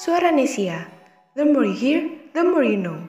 Suara 0.00 0.32
Nesia. 0.32 0.88
The 1.36 1.44
more 1.44 1.66
you 1.66 1.74
hear, 1.76 2.10
the 2.32 2.42
more 2.42 2.64
you 2.64 2.78
know. 2.78 3.06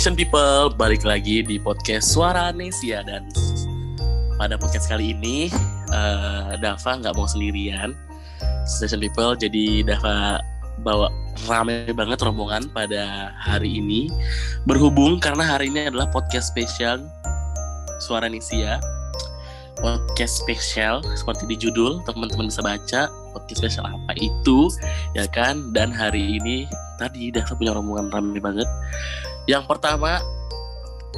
Nation 0.00 0.16
People, 0.16 0.72
balik 0.80 1.04
lagi 1.04 1.44
di 1.44 1.60
podcast 1.60 2.16
Suara 2.16 2.56
Nesia. 2.56 3.04
Dan 3.04 3.28
pada 4.40 4.56
podcast 4.56 4.88
kali 4.88 5.12
ini 5.12 5.52
eh, 5.92 6.56
Dava 6.56 6.96
nggak 6.96 7.12
mau 7.20 7.28
sendirian. 7.28 7.92
Nation 8.80 8.96
People, 8.96 9.36
jadi 9.36 9.84
Dava 9.84 10.40
bawa 10.80 11.12
rame 11.44 11.84
banget 11.92 12.16
rombongan 12.24 12.72
pada 12.72 13.28
hari 13.44 13.76
ini. 13.76 14.08
Berhubung 14.64 15.20
karena 15.20 15.44
hari 15.44 15.68
ini 15.68 15.92
adalah 15.92 16.08
podcast 16.08 16.48
spesial 16.48 17.04
Suara 18.00 18.24
Nesia. 18.24 18.80
Podcast 19.84 20.40
spesial 20.40 21.04
seperti 21.12 21.44
di 21.44 21.60
judul 21.60 22.00
teman-teman 22.08 22.48
bisa 22.48 22.64
baca 22.64 23.12
podcast 23.36 23.60
spesial 23.60 23.84
apa 23.84 24.16
itu 24.16 24.72
ya 25.12 25.28
kan? 25.28 25.76
Dan 25.76 25.92
hari 25.92 26.40
ini 26.40 26.64
tadi 26.96 27.28
Dava 27.28 27.52
punya 27.52 27.76
rombongan 27.76 28.08
rame 28.08 28.40
banget 28.40 28.68
yang 29.50 29.66
pertama, 29.66 30.22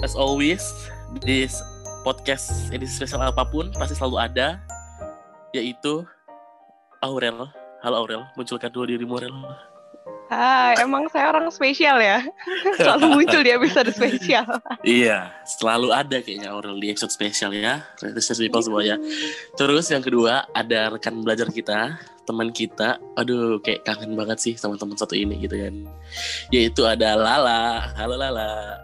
as 0.01 0.17
always, 0.17 0.65
di 1.21 1.45
podcast 2.01 2.73
edisi 2.73 2.97
spesial 2.97 3.21
apa 3.21 3.45
pun 3.45 3.69
pasti 3.77 3.93
selalu 3.93 4.17
ada, 4.17 4.57
yaitu 5.53 6.01
Aurel. 7.05 7.45
Halo 7.85 8.01
Aurel, 8.01 8.25
munculkan 8.33 8.73
dulu 8.73 8.89
dirimu 8.89 9.21
Aurel. 9.21 9.37
Hai, 10.33 10.81
emang 10.81 11.13
saya 11.13 11.29
orang 11.29 11.53
spesial 11.53 12.01
ya? 12.01 12.25
Selalu 12.81 13.21
muncul 13.21 13.45
di 13.45 13.53
episode 13.53 13.93
spesial. 13.93 14.49
iya, 14.81 15.29
selalu 15.45 15.93
ada 15.93 16.25
kayaknya 16.25 16.57
Aurel 16.57 16.81
di 16.81 16.89
episode 16.89 17.13
spesial 17.13 17.53
ya. 17.53 17.85
Terus 18.01 18.33
people 18.41 18.65
semuanya. 18.65 18.97
Terus 19.61 19.93
yang 19.93 20.01
kedua, 20.01 20.49
ada 20.57 20.89
rekan 20.89 21.21
belajar 21.21 21.53
kita, 21.53 22.01
teman 22.25 22.49
kita. 22.49 22.97
Aduh, 23.21 23.61
kayak 23.61 23.85
kangen 23.85 24.17
banget 24.17 24.41
sih 24.41 24.55
sama 24.57 24.81
teman 24.81 24.97
satu 24.97 25.13
ini 25.13 25.37
gitu 25.45 25.53
kan. 25.53 25.85
Yaitu 26.49 26.81
ada 26.89 27.13
Lala. 27.13 27.93
Halo 27.93 28.17
Lala. 28.17 28.81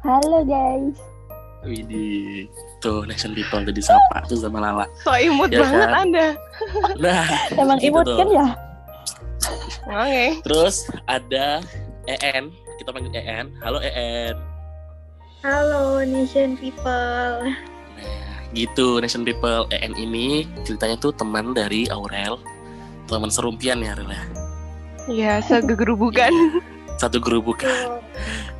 Halo 0.00 0.40
guys. 0.48 0.96
Widih, 1.68 2.48
tuh 2.80 3.04
Nation 3.04 3.36
People 3.36 3.60
udah 3.60 3.76
disapa 3.76 4.24
tuh 4.24 4.40
sama 4.40 4.64
Lala. 4.64 4.88
So 5.04 5.12
imut 5.12 5.52
Ya 5.52 5.60
banget 5.60 5.84
kan? 5.84 6.00
Anda. 6.00 6.26
Nah, 6.96 7.28
Emang 7.60 7.76
gitu 7.76 7.92
imut 7.92 8.08
tuh. 8.08 8.16
kan 8.16 8.28
ya? 8.32 8.69
Oke. 9.88 10.26
Terus 10.44 10.88
ada 11.08 11.64
EN, 12.04 12.52
kita 12.76 12.90
panggil 12.92 13.12
EN. 13.16 13.52
Halo 13.64 13.78
EN. 13.80 14.36
Halo 15.40 16.04
Nation 16.04 16.58
People. 16.58 17.48
Nah, 17.96 18.40
gitu 18.52 19.00
Nation 19.00 19.24
People. 19.24 19.64
EN 19.72 19.96
ini 19.96 20.44
ceritanya 20.68 21.00
tuh 21.00 21.16
teman 21.16 21.56
dari 21.56 21.88
Aurel. 21.88 22.36
Teman 23.08 23.32
serumpian 23.32 23.80
ya 23.80 23.96
Aurel 23.96 24.12
ya. 24.12 24.24
Ya, 25.08 25.34
segegerubukan. 25.42 26.30
Satu 27.00 27.16
grup 27.16 27.56
bukan. 27.56 28.04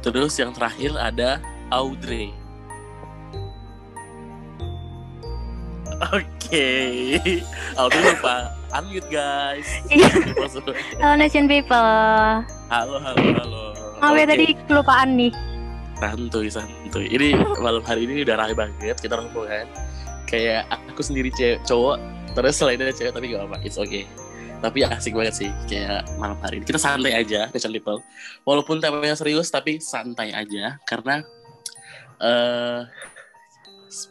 Terus 0.00 0.32
yang 0.40 0.56
terakhir 0.56 0.96
ada 0.96 1.44
Audrey. 1.68 2.32
Oke, 6.00 7.20
Audrey 7.76 8.00
lupa 8.00 8.56
unmute 8.72 9.04
guys. 9.12 9.68
Iya. 9.92 10.08
Halo 10.96 11.14
Nation 11.20 11.44
People. 11.44 11.76
halo, 12.72 12.96
halo, 13.04 13.20
halo. 13.36 13.62
Maaf 14.00 14.16
ya 14.16 14.24
Oke. 14.24 14.30
tadi 14.32 14.46
kelupaan 14.64 15.12
nih. 15.20 15.32
santuy 16.00 16.48
santuy 16.48 17.12
ini 17.12 17.36
malam 17.60 17.84
hari 17.84 18.08
ini 18.08 18.24
udah 18.24 18.40
rame 18.40 18.56
banget 18.56 18.96
kita 19.04 19.20
rombongan 19.20 19.68
kayak 20.24 20.64
aku 20.72 21.04
sendiri 21.04 21.28
cewek 21.28 21.60
cowok 21.68 22.00
terus 22.32 22.56
selain 22.56 22.80
dari 22.80 22.96
cewek 22.96 23.12
tapi 23.12 23.36
gak 23.36 23.44
apa 23.44 23.60
it's 23.60 23.76
okay 23.76 24.08
tapi 24.64 24.80
asik 24.80 25.12
banget 25.12 25.36
sih 25.36 25.52
kayak 25.68 26.08
malam 26.16 26.40
hari 26.40 26.56
ini 26.56 26.64
kita 26.64 26.80
santai 26.80 27.12
aja 27.12 27.52
Nation 27.52 27.76
People 27.76 28.00
walaupun 28.48 28.80
temanya 28.80 29.12
serius 29.12 29.52
tapi 29.52 29.76
santai 29.76 30.32
aja 30.32 30.80
karena 30.88 31.20
eh 32.16 32.80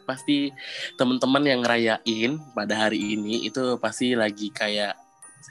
pasti 0.03 0.51
teman-teman 0.95 1.43
yang 1.45 1.59
ngerayain 1.63 2.31
pada 2.51 2.87
hari 2.87 3.15
ini 3.15 3.47
itu 3.47 3.79
pasti 3.79 4.13
lagi 4.13 4.51
kayak 4.51 4.93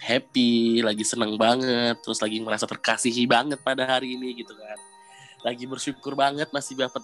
happy, 0.04 0.84
lagi 0.84 1.02
seneng 1.02 1.34
banget, 1.40 1.96
terus 2.04 2.20
lagi 2.20 2.38
merasa 2.44 2.68
terkasihi 2.68 3.24
banget 3.24 3.58
pada 3.64 3.88
hari 3.88 4.14
ini 4.14 4.36
gitu 4.36 4.52
kan 4.52 4.78
lagi 5.46 5.64
bersyukur 5.70 6.18
banget 6.18 6.50
masih 6.50 6.74
dapat 6.74 7.02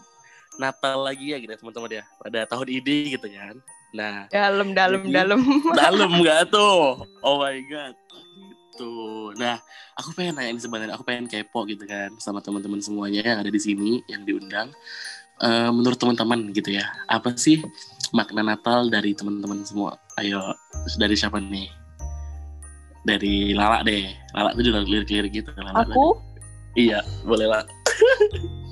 Natal 0.54 1.02
lagi 1.02 1.34
ya 1.34 1.38
gitu 1.42 1.50
ya, 1.50 1.58
teman-teman 1.58 1.90
ya 1.98 2.04
pada 2.18 2.46
tahun 2.46 2.68
ini 2.78 3.18
gitu 3.18 3.26
kan. 3.26 3.58
Nah, 3.94 4.26
Dalam, 4.30 4.70
dalam, 4.70 5.02
Jadi- 5.06 5.14
dalam. 5.14 5.40
dalam 5.82 6.10
nggak 6.22 6.50
tuh? 6.50 7.02
Oh 7.22 7.42
my 7.42 7.58
god. 7.66 7.94
Gitu. 8.74 8.94
Nah, 9.38 9.58
aku 9.98 10.14
pengen 10.14 10.34
nanya 10.38 10.54
ini 10.54 10.62
sebenarnya, 10.62 10.94
aku 10.94 11.02
pengen 11.06 11.26
kepo 11.26 11.66
gitu 11.66 11.82
kan 11.86 12.10
sama 12.22 12.38
teman-teman 12.38 12.78
semuanya 12.82 13.22
yang 13.22 13.38
ada 13.42 13.50
di 13.50 13.58
sini 13.58 14.02
yang 14.06 14.22
diundang. 14.22 14.70
Eh, 15.42 15.70
menurut 15.74 15.98
teman-teman 15.98 16.54
gitu 16.54 16.78
ya, 16.78 16.86
apa 17.10 17.34
sih 17.34 17.58
makna 18.14 18.46
Natal 18.46 18.86
dari 18.86 19.18
teman-teman 19.18 19.66
semua? 19.66 19.98
Ayo, 20.14 20.38
dari 20.94 21.18
siapa 21.18 21.42
nih? 21.42 21.66
Dari 23.02 23.50
Lala 23.52 23.82
deh. 23.82 24.14
Lala 24.30 24.54
tuh 24.54 24.62
udah 24.70 24.86
lirik-lirik 24.86 25.42
gitu. 25.42 25.50
Lala, 25.58 25.82
Aku, 25.84 26.14
Iya, 26.74 27.02
boleh 27.26 27.50
lah. 27.50 27.62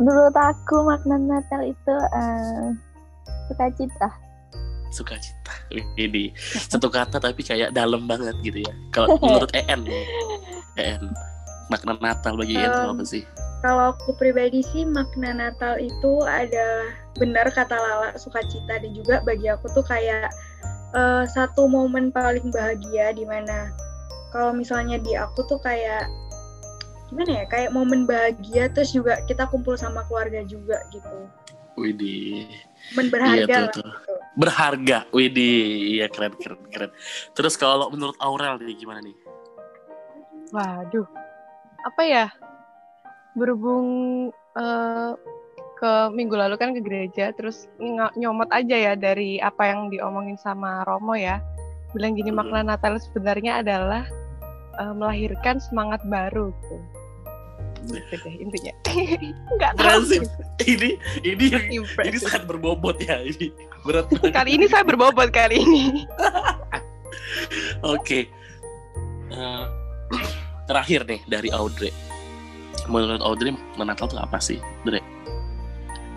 menurut 0.00 0.32
aku 0.32 0.80
makna 0.88 1.16
Natal 1.20 1.60
itu 1.60 1.92
eh, 1.92 2.68
sukacita. 3.48 4.08
sukacita 4.88 5.52
ini 5.98 6.30
satu 6.40 6.86
kata 6.88 7.18
tapi 7.18 7.42
kayak 7.42 7.74
dalam 7.74 8.06
banget 8.08 8.32
gitu 8.40 8.62
ya 8.62 8.72
kalau 8.88 9.12
menurut 9.22 9.50
EN 9.52 9.84
EN 10.78 11.02
makna 11.68 11.98
Natal 12.00 12.38
bagi 12.38 12.56
EN 12.56 12.70
itu 12.70 12.80
Um, 12.80 12.92
apa 12.96 13.02
sih 13.04 13.22
Kalau 13.64 13.96
aku 13.96 14.12
pribadi 14.12 14.60
sih 14.60 14.84
makna 14.84 15.32
Natal 15.32 15.80
itu 15.80 16.20
adalah 16.20 16.92
benar 17.16 17.48
kata 17.48 17.72
Lala 17.72 18.12
sukacita 18.20 18.76
dan 18.76 18.92
juga 18.92 19.24
bagi 19.24 19.48
aku 19.48 19.72
tuh 19.72 19.80
kayak 19.80 20.28
eh, 20.92 21.24
satu 21.32 21.64
momen 21.64 22.12
paling 22.12 22.52
bahagia 22.52 23.16
di 23.16 23.24
mana 23.24 23.72
kalau 24.36 24.52
misalnya 24.52 25.00
di 25.00 25.16
aku 25.16 25.48
tuh 25.48 25.56
kayak 25.64 26.04
gimana 27.08 27.40
ya 27.40 27.44
kayak 27.48 27.70
momen 27.72 28.04
bahagia 28.04 28.68
terus 28.68 28.92
juga 28.92 29.16
kita 29.24 29.48
kumpul 29.48 29.80
sama 29.80 30.04
keluarga 30.06 30.44
juga 30.44 30.84
gitu. 30.92 31.24
Widih 31.74 32.46
Momen 32.94 33.10
berharga 33.10 33.34
Iya, 33.34 33.46
tuh, 33.48 33.64
lah 33.64 33.72
tuh. 33.74 33.82
gitu. 33.82 34.14
berharga 34.38 34.98
Widih 35.10 35.58
iya 35.98 36.06
keren 36.06 36.36
keren 36.38 36.60
keren 36.70 36.90
terus 37.32 37.56
kalau 37.56 37.90
menurut 37.90 38.14
Aurel 38.20 38.60
nih 38.60 38.76
gimana 38.76 39.02
nih 39.02 39.16
Waduh. 40.52 41.02
Apa 41.82 42.02
ya? 42.06 42.26
Berhubung 43.34 43.88
eh, 44.54 45.12
ke 45.78 45.92
minggu 46.14 46.34
lalu 46.38 46.54
kan 46.56 46.72
ke 46.72 46.80
gereja, 46.80 47.34
terus 47.34 47.66
nyomot 48.16 48.48
aja 48.54 48.72
ya 48.72 48.92
dari 48.94 49.42
apa 49.42 49.68
yang 49.68 49.90
diomongin 49.90 50.38
sama 50.38 50.86
Romo 50.86 51.18
ya. 51.18 51.42
Bilang 51.94 52.18
gini, 52.18 52.30
makna 52.34 52.62
Natal 52.62 52.98
sebenarnya 52.98 53.62
adalah 53.62 54.06
eh, 54.78 54.94
melahirkan 54.94 55.58
semangat 55.58 56.00
baru 56.06 56.54
gitu. 56.62 56.78
Gitu 57.84 58.14
deh 58.16 58.34
intinya. 58.40 58.72
Keren 59.60 59.74
tahu. 59.76 60.24
ini 60.64 60.96
ini 61.20 61.44
yang 61.52 61.66
ini 61.84 62.16
sangat 62.16 62.48
berbobot 62.48 62.96
ya 63.02 63.20
ini 63.20 63.52
berat. 63.84 64.08
Kali 64.36 64.50
ini 64.56 64.66
saya 64.66 64.82
berbobot 64.82 65.28
kali 65.30 65.60
ini. 65.60 66.08
Oke. 67.94 68.32
Eh, 69.28 69.64
terakhir 70.68 71.04
nih 71.04 71.20
dari 71.28 71.52
Audrey. 71.52 72.13
Menurut 72.88 73.20
Audrey 73.24 73.54
makna 73.76 73.96
Natal 73.96 74.06
itu 74.12 74.18
apa 74.20 74.38
sih, 74.40 74.58
Dre? 74.84 75.00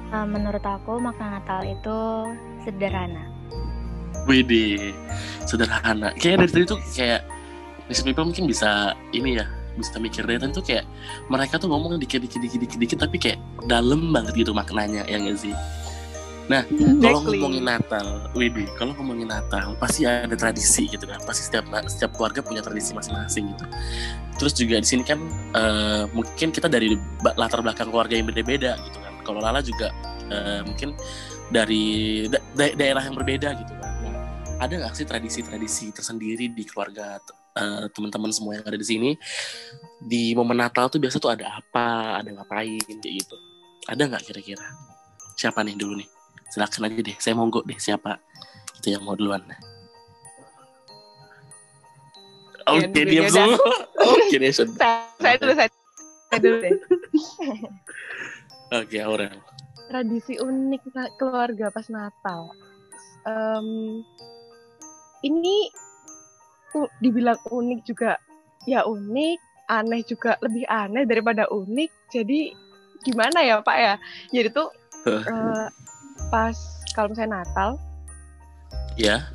Eh, 0.08 0.26
menurut 0.28 0.64
aku 0.64 1.00
makna 1.00 1.40
Natal 1.40 1.64
itu 1.64 1.98
sederhana. 2.64 3.28
Widih, 4.28 4.92
sederhana. 5.48 6.12
Kayak 6.20 6.48
dari 6.48 6.52
tadi 6.52 6.66
tuh 6.68 6.80
kayak 6.92 7.24
Nation 7.88 8.04
People 8.12 8.28
mungkin 8.28 8.48
bisa 8.52 8.92
ini 9.16 9.40
ya, 9.40 9.48
bisa 9.80 9.96
mikir 9.96 10.28
dari 10.28 10.40
tadi 10.40 10.52
tuh 10.52 10.66
kayak 10.66 10.84
mereka 11.32 11.56
tuh 11.56 11.72
ngomong 11.72 11.96
dikit 12.00 12.20
dikit 12.20 12.44
dikit 12.44 12.60
dikit 12.60 12.80
dikit 12.80 12.98
tapi 13.00 13.16
kayak 13.16 13.40
dalam 13.72 14.12
banget 14.12 14.36
gitu 14.36 14.52
maknanya 14.52 15.08
ya 15.08 15.16
nggak 15.16 15.40
sih? 15.40 15.56
Nah, 16.48 16.64
kalau 17.04 17.20
Exactly. 17.20 17.44
ngomongin 17.44 17.64
Natal, 17.68 18.08
Widih, 18.32 18.68
kalau 18.80 18.96
ngomongin 18.96 19.28
Natal 19.28 19.76
pasti 19.76 20.08
ada 20.08 20.32
tradisi 20.32 20.88
gitu 20.88 21.04
kan. 21.04 21.20
Pasti 21.28 21.44
setiap 21.44 21.68
setiap 21.92 22.16
keluarga 22.16 22.40
punya 22.40 22.64
tradisi 22.64 22.96
masing-masing 22.96 23.52
gitu. 23.52 23.66
Terus 24.40 24.54
juga 24.56 24.80
di 24.80 24.88
sini 24.88 25.04
kan 25.04 25.20
eh, 25.54 26.04
mungkin 26.16 26.56
kita 26.56 26.72
dari 26.72 26.96
latar 27.36 27.60
belakang 27.60 27.92
keluarga 27.92 28.16
yang 28.16 28.32
beda-beda 28.32 28.80
gitu 28.80 28.98
kan. 29.04 29.14
Kalau 29.28 29.44
Lala 29.44 29.60
juga 29.60 29.92
eh, 30.32 30.64
mungkin 30.64 30.96
dari 31.52 32.26
da- 32.32 32.44
da- 32.56 32.76
daerah 32.80 33.04
yang 33.04 33.16
berbeda 33.20 33.52
gitu 33.60 33.74
kan. 33.84 33.92
Nah, 34.08 34.16
ada 34.64 34.74
nggak 34.80 34.96
sih 34.96 35.04
tradisi-tradisi 35.04 35.92
tersendiri 35.92 36.48
di 36.48 36.64
keluarga 36.64 37.20
eh, 37.60 37.92
teman-teman 37.92 38.32
semua 38.32 38.56
yang 38.56 38.64
ada 38.64 38.80
di 38.80 38.88
sini? 38.88 39.12
Di 40.00 40.32
momen 40.32 40.64
Natal 40.64 40.88
tuh 40.88 41.04
biasa 41.04 41.20
tuh 41.20 41.36
ada 41.36 41.60
apa, 41.60 42.24
ada 42.24 42.30
ngapain 42.32 43.04
kayak 43.04 43.16
gitu. 43.20 43.36
Ada 43.84 44.08
nggak 44.08 44.24
kira-kira? 44.32 44.64
Siapa 45.36 45.60
nih 45.68 45.76
dulu 45.76 46.00
nih? 46.00 46.17
Silakan 46.48 46.88
aja 46.88 47.02
deh, 47.04 47.18
saya 47.20 47.34
monggo 47.36 47.62
deh 47.68 47.76
siapa 47.76 48.24
itu 48.78 48.96
yang 48.96 49.04
mau 49.04 49.18
duluan. 49.18 49.44
Oke, 52.68 52.88
dulu, 52.92 53.08
diam 53.08 53.26
semua. 53.32 53.58
Oke, 54.12 54.36
Nation. 54.40 54.68
Saya, 54.76 55.08
saya 55.20 55.36
dulu, 55.40 55.54
saya, 55.56 55.70
dulu 56.40 56.56
deh. 56.60 56.72
Oke, 58.84 58.98
Aurel. 59.00 59.40
Tradisi 59.88 60.36
unik 60.36 60.82
keluarga 61.16 61.72
pas 61.72 61.88
Natal. 61.88 62.52
Em, 63.24 63.68
ini 65.24 65.72
tuh 66.76 66.92
dibilang 67.00 67.40
unik 67.48 67.80
juga, 67.88 68.20
ya 68.68 68.84
unik, 68.84 69.40
aneh 69.72 70.04
juga 70.04 70.36
lebih 70.44 70.68
aneh 70.68 71.08
daripada 71.08 71.48
unik. 71.48 72.12
Jadi 72.12 72.52
gimana 73.08 73.48
ya 73.48 73.64
Pak 73.64 73.78
ya? 73.80 73.96
Jadi 74.36 74.50
tuh 74.52 74.68
eh, 75.08 75.68
pas 76.28 76.56
kalau 76.96 77.14
misalnya 77.14 77.44
Natal, 77.44 77.78
Ya, 78.98 79.30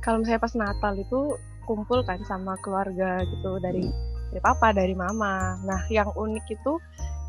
kalau 0.00 0.24
misalnya 0.24 0.40
pas 0.40 0.56
Natal 0.56 0.96
itu 0.96 1.36
kumpul 1.68 2.00
kan 2.02 2.16
sama 2.24 2.56
keluarga 2.64 3.20
gitu 3.28 3.60
dari 3.60 3.84
dari 4.32 4.40
papa, 4.40 4.72
dari 4.72 4.96
mama. 4.96 5.60
Nah, 5.62 5.84
yang 5.92 6.08
unik 6.16 6.46
itu 6.48 6.72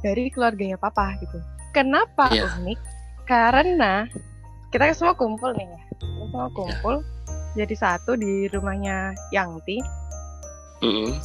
dari 0.02 0.32
keluarganya 0.32 0.80
papa 0.80 1.20
gitu. 1.20 1.38
Kenapa 1.76 2.32
Iya. 2.32 2.48
unik? 2.64 2.80
Karena 3.28 4.08
kita 4.72 4.96
semua 4.96 5.14
kumpul 5.20 5.52
nih 5.60 5.68
ya. 5.68 5.80
Kita 6.00 6.26
semua 6.32 6.50
kumpul 6.56 6.96
jadi 7.60 7.76
satu 7.76 8.16
di 8.16 8.48
rumahnya 8.48 9.12
Yangti. 9.36 9.84
Mm-mm. 10.82 11.20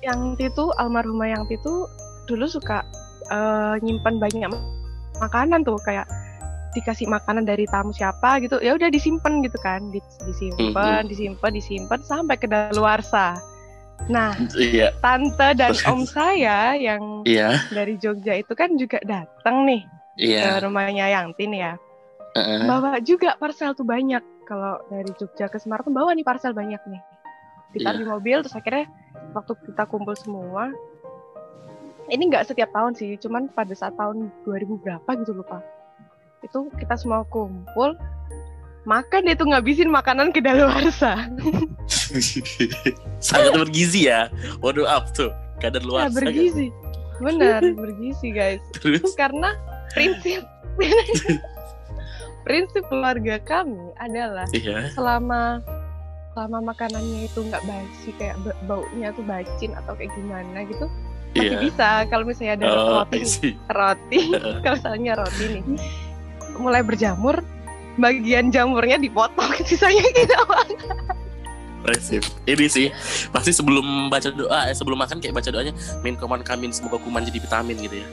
Yangti 0.00 0.48
tuh 0.56 0.72
almarhumah 0.80 1.28
Yangti 1.28 1.60
tuh 1.60 1.84
dulu 2.24 2.48
suka 2.48 2.82
eh, 3.28 3.74
nyimpan 3.84 4.16
banyak 4.16 4.48
makanan 5.18 5.62
tuh 5.66 5.78
kayak 5.82 6.06
dikasih 6.76 7.08
makanan 7.08 7.48
dari 7.48 7.64
tamu 7.66 7.90
siapa 7.90 8.38
gitu 8.44 8.60
ya 8.60 8.76
udah 8.76 8.92
disimpan 8.92 9.40
gitu 9.42 9.56
kan 9.64 9.88
Di- 9.90 10.04
disimpan 10.28 11.08
disimpan 11.08 11.50
disimpan 11.50 12.00
sampai 12.04 12.36
ke 12.36 12.46
daluarsa 12.46 13.34
nah 14.06 14.30
iya, 14.54 14.94
tante 15.02 15.58
dan 15.58 15.74
om 15.90 16.06
saya 16.06 16.78
yang 16.78 17.26
iya, 17.26 17.58
dari 17.74 17.98
Jogja 17.98 18.38
itu 18.38 18.54
kan 18.54 18.78
juga 18.78 19.02
datang 19.02 19.66
nih 19.66 19.82
iya. 20.14 20.54
ke 20.60 20.70
rumahnya 20.70 21.10
nih 21.34 21.60
ya. 21.60 21.72
Bawa 22.36 23.00
juga 23.02 23.34
parcel 23.38 23.74
tuh 23.74 23.86
banyak. 23.86 24.20
Kalau 24.46 24.80
dari 24.88 25.10
Jogja 25.16 25.50
ke 25.50 25.58
Semarang 25.60 25.90
tuh 25.90 25.94
bawa 25.94 26.14
nih 26.14 26.24
parcel 26.26 26.54
banyak 26.54 26.80
nih. 26.88 27.02
Ditaruh 27.74 28.00
Iya. 28.00 28.04
di 28.04 28.06
mobil 28.08 28.36
terus 28.40 28.56
akhirnya 28.56 28.86
waktu 29.36 29.52
kita 29.68 29.84
kumpul 29.90 30.16
semua 30.16 30.72
ini 32.08 32.28
nggak 32.28 32.48
setiap 32.48 32.72
tahun 32.72 32.96
sih 32.96 33.16
cuman 33.20 33.52
pada 33.52 33.72
saat 33.76 33.94
tahun 33.96 34.32
2000 34.44 34.82
berapa 34.84 35.10
gitu 35.24 35.32
lupa 35.36 35.60
itu 36.40 36.70
kita 36.78 36.94
semua 36.96 37.26
kumpul 37.28 37.98
makan 38.88 39.28
dia 39.28 39.36
tuh 39.36 39.48
ngabisin 39.52 39.90
makanan 39.92 40.32
ke 40.32 40.40
daluarsa 40.40 41.28
Sangat 43.20 43.52
bergizi 43.56 44.08
ya. 44.08 44.32
Waduh, 44.64 44.88
up 44.88 45.12
tuh. 45.12 45.32
Kadar 45.58 45.82
ya 45.82 45.88
luar 45.88 46.08
bergizi. 46.08 46.72
Benar 47.18 47.60
bergizi 47.74 48.30
guys. 48.30 48.62
Terus, 48.78 49.12
karena 49.18 49.58
prinsip 49.92 50.46
prinsip 52.46 52.84
keluarga 52.86 53.42
kami 53.42 53.90
adalah 53.98 54.46
iya, 54.54 54.88
selama 54.94 55.58
selama 56.32 56.70
makanannya 56.70 57.26
itu 57.26 57.42
nggak 57.42 57.64
basi 57.66 58.14
kayak 58.14 58.38
ba- 58.46 58.56
baunya 58.70 59.10
tuh 59.10 59.26
bacin 59.26 59.74
atau 59.74 59.98
kayak 59.98 60.14
gimana 60.14 60.62
gitu 60.70 60.86
masih 61.38 61.54
iya. 61.54 61.60
bisa 61.62 61.88
kalau 62.10 62.24
misalnya 62.26 62.52
ada 62.58 62.64
Oh, 62.68 63.02
roti 63.06 63.20
roti 63.78 64.20
kalau 64.64 64.76
misalnya 64.76 65.12
roti 65.22 65.44
nih 65.58 65.62
mulai 66.58 66.82
berjamur 66.82 67.38
bagian 67.98 68.50
jamurnya 68.50 68.98
dipotong 68.98 69.52
sisanya 69.68 70.02
kita 70.14 70.38
makan 70.46 70.98
Impresif. 71.78 72.26
Ini 72.42 72.66
sih 72.66 72.86
pasti 73.30 73.54
sebelum 73.54 74.10
baca 74.10 74.34
doa, 74.34 74.66
eh, 74.66 74.74
sebelum 74.74 74.98
makan 74.98 75.22
kayak 75.22 75.38
baca 75.38 75.46
doanya, 75.48 75.70
min 76.02 76.18
koman 76.18 76.42
kamin 76.42 76.74
semoga 76.74 76.98
kuman 76.98 77.22
jadi 77.22 77.38
vitamin 77.38 77.78
gitu 77.78 78.02
ya. 78.02 78.06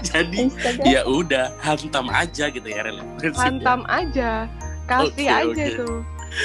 jadi 0.00 0.48
ya 0.80 1.00
udah 1.04 1.52
hantam 1.60 2.08
aja 2.08 2.48
gitu 2.48 2.66
ya 2.66 2.88
Rel. 2.88 3.04
Prinsipnya. 3.20 3.44
hantam 3.46 3.80
aja 3.84 4.30
kasih 4.88 5.28
Oke, 5.28 5.38
aja 5.54 5.64
oke. 5.70 5.76
tuh 5.76 5.96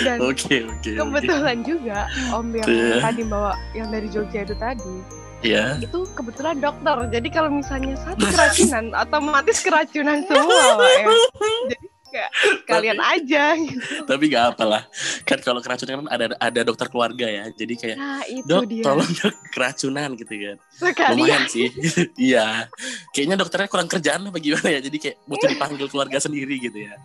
dan 0.01 0.17
Oke 0.21 0.63
oke. 0.63 0.89
oke. 0.91 0.91
kebetulan 0.97 1.57
juga 1.61 1.99
om 2.31 2.47
yang 2.51 2.67
Iya. 2.67 2.97
tadi 3.01 3.21
bawa 3.23 3.53
yang 3.71 3.87
dari 3.89 4.07
Jogja 4.09 4.41
itu 4.41 4.55
tadi 4.57 4.95
Iya. 5.41 5.77
itu 5.77 5.99
kebetulan 6.11 6.57
dokter 6.57 6.97
jadi 7.09 7.27
kalau 7.29 7.49
misalnya 7.53 7.93
satu 8.01 8.25
keracunan 8.25 8.85
otomatis 9.03 9.57
keracunan 9.61 10.19
semua 10.25 10.85
ya 10.89 11.05
jadi 11.71 11.85
kayak 12.15 12.31
kalian 12.63 12.99
aja 13.03 13.59
gitu. 13.59 14.07
Tapi 14.07 14.31
gak 14.31 14.55
apalah. 14.55 14.87
Kan 15.27 15.35
kalau 15.43 15.59
keracunan 15.59 15.99
kan 15.99 16.07
ada 16.07 16.25
ada 16.39 16.59
dokter 16.63 16.87
keluarga 16.87 17.27
ya. 17.27 17.51
Jadi 17.51 17.75
kayak 17.75 17.97
nah 17.99 18.23
itu 18.23 18.47
dok 18.47 18.63
dia 18.71 18.83
tolong 18.87 19.11
dok 19.19 19.35
keracunan 19.51 20.09
gitu 20.15 20.31
kan. 20.31 20.57
sekali 20.71 21.11
Lumayan 21.19 21.43
sih. 21.51 21.67
Iya. 22.31 22.71
Kayaknya 23.11 23.35
dokternya 23.35 23.67
kurang 23.67 23.91
kerjaan 23.91 24.31
apa 24.31 24.39
gimana 24.39 24.63
ya. 24.71 24.79
Jadi 24.79 24.95
kayak 24.95 25.17
butuh 25.27 25.47
dipanggil 25.51 25.87
keluarga 25.91 26.15
sendiri 26.15 26.55
gitu 26.55 26.87
ya. 26.87 26.95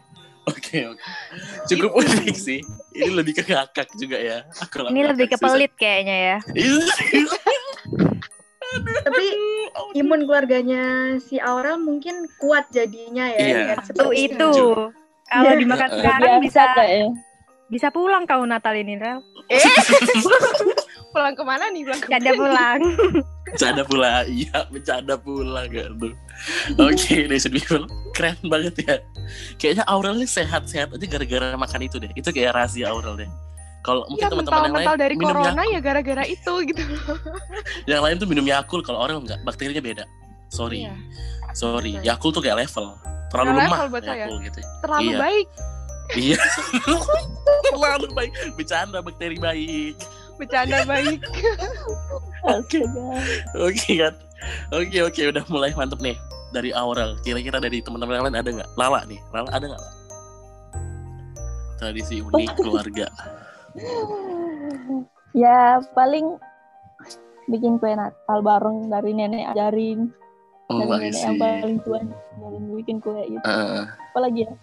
Oke 0.49 0.89
oke. 0.89 1.03
Cukup 1.67 1.91
unik 1.97 2.37
sih. 2.37 2.61
Ini 2.95 3.13
lebih 3.13 3.37
ke 3.37 3.43
ngakak 3.45 3.93
juga 3.95 4.17
ya. 4.17 4.39
Kalau 4.73 4.89
Ini 4.89 5.13
lebih 5.13 5.27
ke 5.29 5.37
pelit 5.37 5.73
kayaknya 5.77 6.17
ya. 6.17 6.37
Iya. 6.55 6.81
Tapi 9.03 9.27
imun 9.99 10.25
keluarganya 10.25 11.17
si 11.19 11.43
Aurel 11.43 11.77
mungkin 11.77 12.25
kuat 12.39 12.71
jadinya 12.71 13.29
ya. 13.29 13.39
Iya. 13.39 13.83
seperti 13.83 14.31
itu. 14.31 14.51
Kalau 15.27 15.51
Iya. 15.51 15.59
dimakan 15.59 15.89
Heeh. 15.89 15.99
sekarang 16.01 16.33
Biasa 16.41 16.43
bisa 16.43 16.65
bisa 17.71 17.89
pulang 17.95 18.27
kau 18.27 18.43
Natal 18.43 18.75
ini, 18.75 18.99
Rel. 18.99 19.23
eh 19.47 19.63
pulang 21.15 21.35
ke 21.35 21.43
mana 21.43 21.71
nih 21.71 21.83
pulang 21.87 22.01
ke 22.01 22.07
mana 22.07 22.19
Ada 22.19 22.31
pulang. 22.35 22.81
Bercanda 23.53 23.83
pula. 23.83 24.25
Iya, 24.27 24.59
bercanda 24.71 25.15
pula 25.19 25.61
gak 25.67 25.89
tuh. 25.99 26.15
Oke, 26.79 27.27
Nation 27.27 27.53
People. 27.53 27.85
Keren 28.17 28.39
banget 28.47 28.75
ya. 28.85 28.97
Kayaknya 29.59 29.85
Aurel 29.91 30.17
nih 30.19 30.31
sehat-sehat 30.31 30.95
aja 30.95 31.07
gara-gara 31.07 31.55
makan 31.59 31.81
itu 31.87 31.97
deh. 31.99 32.11
Itu 32.15 32.31
kayak 32.31 32.55
rahasia 32.57 32.91
Aurel 32.91 33.27
deh. 33.27 33.31
Kalau 33.81 34.05
mungkin 34.13 34.29
ya 34.29 34.29
teman-teman 34.29 34.61
yang 34.69 34.77
lain 34.77 34.89
dari 35.01 35.15
minum 35.17 35.37
corona 35.41 35.57
Yakult. 35.57 35.73
ya 35.73 35.81
gara-gara 35.81 36.25
itu 36.29 36.53
gitu 36.69 36.83
Yang 37.89 38.01
lain 38.05 38.15
tuh 38.21 38.29
minum 38.29 38.45
Yakult, 38.45 38.85
kalau 38.85 38.99
Aurel 39.01 39.25
enggak. 39.25 39.41
Bakterinya 39.41 39.81
beda. 39.81 40.05
Sorry. 40.53 40.85
Iya. 40.85 40.93
Sorry. 41.57 41.97
Betul. 41.97 42.07
Yakult 42.07 42.33
tuh 42.37 42.43
kayak 42.45 42.59
level. 42.69 42.87
Terlalu 43.31 43.49
Terlalu 43.57 43.57
lemah 43.57 43.79
level 43.79 43.89
buat 43.89 44.05
saya. 44.05 44.27
Gitu. 44.27 44.61
terlalu 44.83 45.11
Iya. 45.11 45.19
baik 45.19 45.47
Iya. 46.19 46.39
Terlalu 47.71 48.07
baik. 48.19 48.33
Bercanda 48.59 48.99
bakteri 48.99 49.39
baik. 49.39 49.95
Bercanda 50.41 50.83
baik 50.89 51.21
Oke. 52.41 52.81
Oke 53.61 53.91
kan. 54.01 54.15
Oke 54.73 55.05
oke 55.05 55.21
udah 55.29 55.45
mulai 55.53 55.77
mantep 55.77 56.01
nih 56.01 56.17
dari 56.57 56.73
Aurel. 56.73 57.21
Kira-kira 57.21 57.61
dari 57.61 57.85
teman-teman 57.85 58.25
lain 58.25 58.37
ada 58.41 58.49
nggak? 58.49 58.71
Lala 58.81 59.05
nih. 59.05 59.21
Lala 59.29 59.51
ada 59.53 59.65
nggak? 59.69 59.85
Tradisi 61.77 62.25
unik 62.25 62.57
keluarga. 62.65 63.13
Ya 65.37 65.85
paling 65.93 66.41
bikin 67.53 67.77
kue 67.77 67.93
Natal 67.93 68.41
bareng 68.41 68.89
dari 68.89 69.13
nenek 69.13 69.53
ajarin 69.53 70.09
Oh, 70.71 70.79
dari 70.87 71.11
nenek 71.11 71.19
yang 71.19 71.37
paling 71.37 71.79
tua 71.85 72.01
ajarin 72.01 72.65
bikin 72.81 72.97
kue 73.05 73.21
gitu. 73.27 73.45
Heeh. 73.45 73.85
Apalagi 74.17 74.49
ya? 74.49 74.55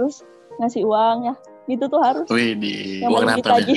Terus 0.00 0.24
ngasih 0.56 0.88
uang 0.88 1.28
ya. 1.28 1.34
Itu 1.64 1.84
tuh 1.86 2.00
harus 2.00 2.26
Wih 2.28 2.52
di 2.54 3.00
yang 3.00 3.10
paling 3.10 3.28
Natal 3.30 3.56
ya. 3.58 3.76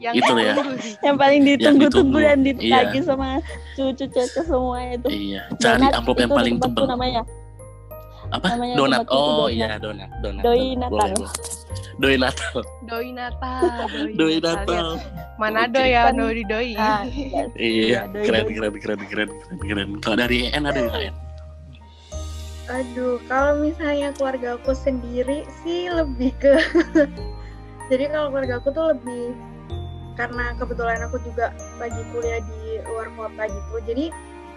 yang 0.00 0.14
Itu 0.16 0.32
ya. 0.36 0.54
yang 1.00 1.16
paling 1.16 1.40
ditunggu-tunggu 1.42 2.18
ditunggu. 2.18 2.28
dan 2.28 2.38
ditagih 2.42 3.00
Iya. 3.00 3.08
sama 3.08 3.26
cucu-cucu 3.74 4.40
semua 4.40 4.78
itu. 4.88 5.08
Iya. 5.08 5.42
Cari 5.58 5.80
Donat 5.80 5.92
amplop 5.94 6.16
yang 6.16 6.28
itu 6.28 6.36
paling 6.36 6.54
tebal. 6.58 6.84
namanya. 6.88 7.22
Apa? 8.28 8.46
Namanya 8.56 8.74
donat. 8.74 9.00
Oh 9.08 9.46
donat. 9.46 9.54
iya, 9.54 9.72
donat. 9.78 10.10
Donat. 10.18 10.42
Doi 10.42 10.60
donat. 10.74 10.90
Natal. 10.90 11.12
Doi 11.94 12.16
Natal. 12.18 12.60
Doi 12.82 13.08
Natal. 13.12 13.70
Doi 14.16 14.36
Natal. 14.40 14.86
Manado 15.38 15.78
Oke. 15.78 15.92
ya, 15.92 16.02
doi 16.10 16.40
doi. 16.42 16.68
Yes. 16.74 17.48
Iya, 17.54 18.00
doi- 18.08 18.24
keren, 18.26 18.44
keren, 18.48 18.72
keren, 18.74 18.98
keren, 19.04 19.28
keren, 19.30 19.58
keren. 19.62 19.88
Kalau 20.00 20.16
dari 20.16 20.50
En 20.50 20.64
ada 20.64 20.80
nggak 20.80 21.00
En? 21.00 21.14
Aduh, 22.64 23.20
kalau 23.28 23.60
misalnya 23.60 24.16
keluarga 24.16 24.56
aku 24.56 24.72
sendiri 24.72 25.44
sih 25.60 25.92
lebih 25.92 26.32
ke 26.40 26.56
Jadi 27.92 28.04
kalau 28.08 28.32
keluarga 28.32 28.56
aku 28.56 28.68
tuh 28.72 28.86
lebih 28.96 29.36
karena 30.14 30.54
kebetulan 30.56 31.02
aku 31.04 31.18
juga 31.26 31.52
lagi 31.76 32.00
kuliah 32.14 32.40
di 32.40 32.80
luar 32.88 33.12
kota 33.18 33.44
gitu. 33.50 33.74
Jadi 33.84 34.06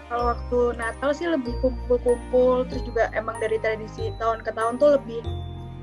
kalau 0.08 0.32
waktu 0.32 0.58
Natal 0.80 1.10
sih 1.12 1.28
lebih 1.28 1.52
kumpul-kumpul 1.60 2.64
terus 2.64 2.80
juga 2.88 3.12
emang 3.12 3.36
dari 3.44 3.60
tradisi 3.60 4.08
tahun 4.16 4.40
ke 4.40 4.56
tahun 4.56 4.80
tuh 4.80 4.96
lebih 4.96 5.20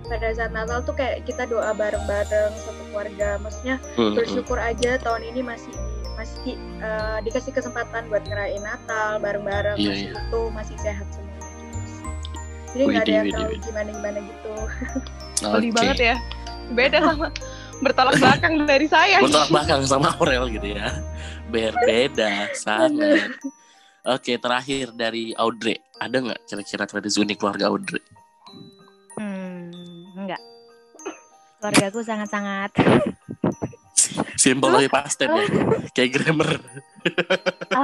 pada 0.10 0.34
saat 0.34 0.50
Natal 0.54 0.82
tuh 0.82 0.98
kayak 0.98 1.26
kita 1.30 1.46
doa 1.46 1.78
bareng-bareng 1.78 2.54
satu 2.58 2.84
keluarga. 2.90 3.38
Maksudnya 3.38 3.78
Hmm, 3.94 4.10
hmm. 4.10 4.16
bersyukur 4.18 4.58
aja 4.58 4.98
tahun 4.98 5.22
ini 5.30 5.46
masih 5.46 5.74
masih 6.18 6.58
eh, 6.82 7.18
dikasih 7.22 7.54
kesempatan 7.54 8.10
buat 8.10 8.26
ngerayain 8.26 8.64
Natal 8.66 9.22
bareng-bareng 9.22 9.78
Iya, 9.78 9.90
masih 9.94 10.08
iya. 10.10 10.22
itu 10.26 10.42
masih 10.56 10.78
sehat 10.82 11.08
semua. 11.14 11.25
Jadi 12.76 12.84
nggak 12.92 13.04
ada 13.08 13.14
yang 13.16 13.28
gimana 13.64 13.90
gimana 13.96 14.20
gitu 14.20 14.54
Oke. 15.48 15.72
banget 15.72 15.98
ya. 16.00 16.16
Beda 16.72 16.98
sama 17.04 17.28
bertolak 17.84 18.16
belakang 18.18 18.54
dari 18.64 18.88
saya. 18.88 19.20
Bertolak 19.20 19.50
belakang 19.52 19.82
sama 19.84 20.16
Aurel 20.20 20.48
gitu 20.52 20.68
ya. 20.80 20.88
Berbeda 21.52 22.52
sangat. 22.56 23.36
Oke, 24.06 24.38
terakhir 24.38 24.94
dari 24.96 25.36
Audrey. 25.36 25.76
Ada 26.00 26.16
nggak 26.24 26.40
kira-kira 26.48 26.84
tradisi 26.88 27.18
unik 27.20 27.38
keluarga 27.38 27.68
Audrey? 27.70 28.02
Hmm, 29.20 29.72
enggak. 30.16 30.42
Keluargaku 31.60 32.00
sangat-sangat 32.06 32.72
Simple 34.36 34.70
tapi 34.70 34.88
pasten 34.92 35.30
ya. 35.32 35.46
Kayak 35.96 36.10
grammar. 36.22 36.50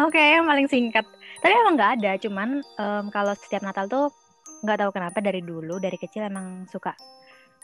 Oke, 0.06 0.22
yang 0.22 0.46
paling 0.46 0.68
singkat. 0.70 1.06
Tapi 1.42 1.54
emang 1.58 1.74
nggak 1.74 1.92
ada, 1.98 2.12
cuman 2.22 2.62
em, 2.62 3.06
kalau 3.10 3.34
setiap 3.34 3.66
Natal 3.66 3.90
tuh 3.90 4.14
nggak 4.62 4.78
tahu 4.78 4.92
kenapa 4.94 5.18
dari 5.20 5.42
dulu 5.42 5.78
dari 5.78 5.98
kecil 5.98 6.26
emang 6.26 6.66
suka 6.70 6.94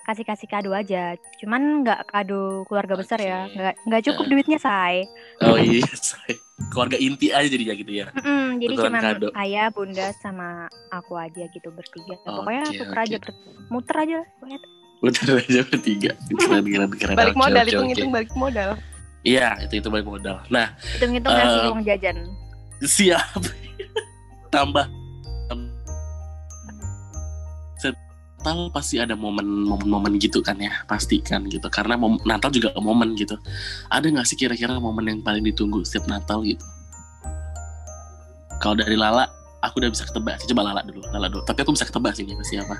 kasih-kasih 0.03 0.47
kado 0.47 0.71
aja. 0.71 1.13
Cuman 1.37 1.83
nggak 1.83 2.07
kado 2.07 2.63
keluarga 2.63 2.95
besar 2.95 3.19
ya, 3.19 3.51
nggak 3.51 3.73
nggak 3.83 4.01
cukup 4.07 4.23
Eh. 4.23 4.29
duitnya 4.31 4.57
say. 4.57 5.03
Oh 5.43 5.59
iya, 5.59 5.83
say. 5.93 6.39
keluarga 6.71 6.95
inti 6.97 7.29
aja 7.29 7.45
jadinya 7.45 7.75
gitu 7.75 7.91
ya. 7.91 8.07
Mm-mm, 8.15 8.57
jadi 8.57 8.73
kado. 8.97 9.27
ayah, 9.35 9.67
bunda 9.69 10.09
sama 10.17 10.65
aku 10.89 11.13
aja 11.13 11.45
gitu 11.51 11.69
bertiga. 11.69 12.17
Pokoknya 12.23 12.63
Oke, 12.65 12.77
tuker 12.79 12.97
oke. 12.97 13.03
aja, 13.03 13.15
ber- 13.19 13.39
muter 13.69 13.95
aja. 13.99 14.19
Pokoknya 14.39 14.59
Udah 14.97 15.37
aja 15.37 15.61
bertiga. 15.61 16.11
Keren, 16.33 16.65
keren, 16.65 16.89
keren. 16.97 17.13
Balik 17.13 17.35
Oke, 17.37 17.41
modal, 17.45 17.61
oke, 17.61 17.69
hitung-hitung 17.69 18.09
oke. 18.09 18.15
balik 18.17 18.31
modal. 18.33 18.69
Iya, 19.21 19.47
itu 19.61 19.73
itu 19.77 19.87
balik 19.93 20.07
modal. 20.07 20.37
Nah, 20.49 20.67
hitung-hitung 20.97 21.33
ngasih 21.35 21.59
Eh, 21.59 21.69
uang 21.69 21.81
jajan. 21.85 22.17
siap. 22.81 23.37
Tambah. 24.55 24.87
Natal 28.47 28.71
pasti 28.71 28.95
ada 28.95 29.11
momen-momen 29.11 30.15
gitu 30.23 30.39
kan 30.39 30.55
ya, 30.55 30.71
pasti 30.87 31.19
kan 31.19 31.43
gitu. 31.51 31.67
Karena 31.67 31.99
mom- 31.99 32.23
Natal 32.23 32.47
juga 32.47 32.71
momen 32.79 33.11
gitu. 33.19 33.35
Ada 33.91 34.07
nggak 34.07 34.23
sih 34.23 34.39
kira-kira 34.39 34.79
momen 34.79 35.03
yang 35.03 35.19
paling 35.19 35.43
ditunggu 35.43 35.83
setiap 35.83 36.07
Natal 36.07 36.47
gitu? 36.47 36.63
Kalau 38.63 38.79
dari 38.79 38.95
Lala, 38.95 39.27
aku 39.59 39.83
udah 39.83 39.91
bisa 39.91 40.07
ketebak 40.07 40.39
sih. 40.39 40.47
Coba 40.47 40.71
Lala 40.71 40.79
dulu, 40.87 41.03
Lala 41.11 41.27
dulu. 41.27 41.43
Tapi 41.43 41.59
aku 41.59 41.75
bisa 41.75 41.83
ketebak 41.83 42.15
sih 42.15 42.23
ini 42.23 42.39
pasti 42.39 42.55
apa. 42.55 42.79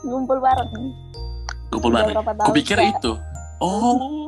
ngumpul 0.00 0.38
bareng. 0.40 0.70
Udah 1.76 1.90
bareng. 1.92 2.16
tahun 2.16 2.46
Kupikir 2.48 2.78
nggak- 2.80 2.96
itu. 2.96 3.12
Oh, 3.60 4.24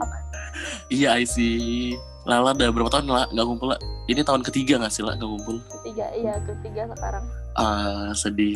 iya 0.93 1.17
I 1.17 1.25
see. 1.25 1.97
Lala 2.29 2.53
udah 2.53 2.69
berapa 2.69 2.93
tahun 2.93 3.09
lah 3.09 3.25
nggak 3.33 3.47
ngumpul 3.49 3.73
lah? 3.73 3.81
Ini 4.05 4.21
tahun 4.21 4.45
ketiga 4.45 4.85
nggak 4.85 4.93
sih 4.93 5.01
lah 5.01 5.17
nggak 5.17 5.29
ngumpul? 5.33 5.57
Ketiga, 5.81 6.13
iya 6.13 6.37
ketiga 6.45 6.83
sekarang. 6.93 7.25
Ah 7.59 8.15
sedih, 8.15 8.55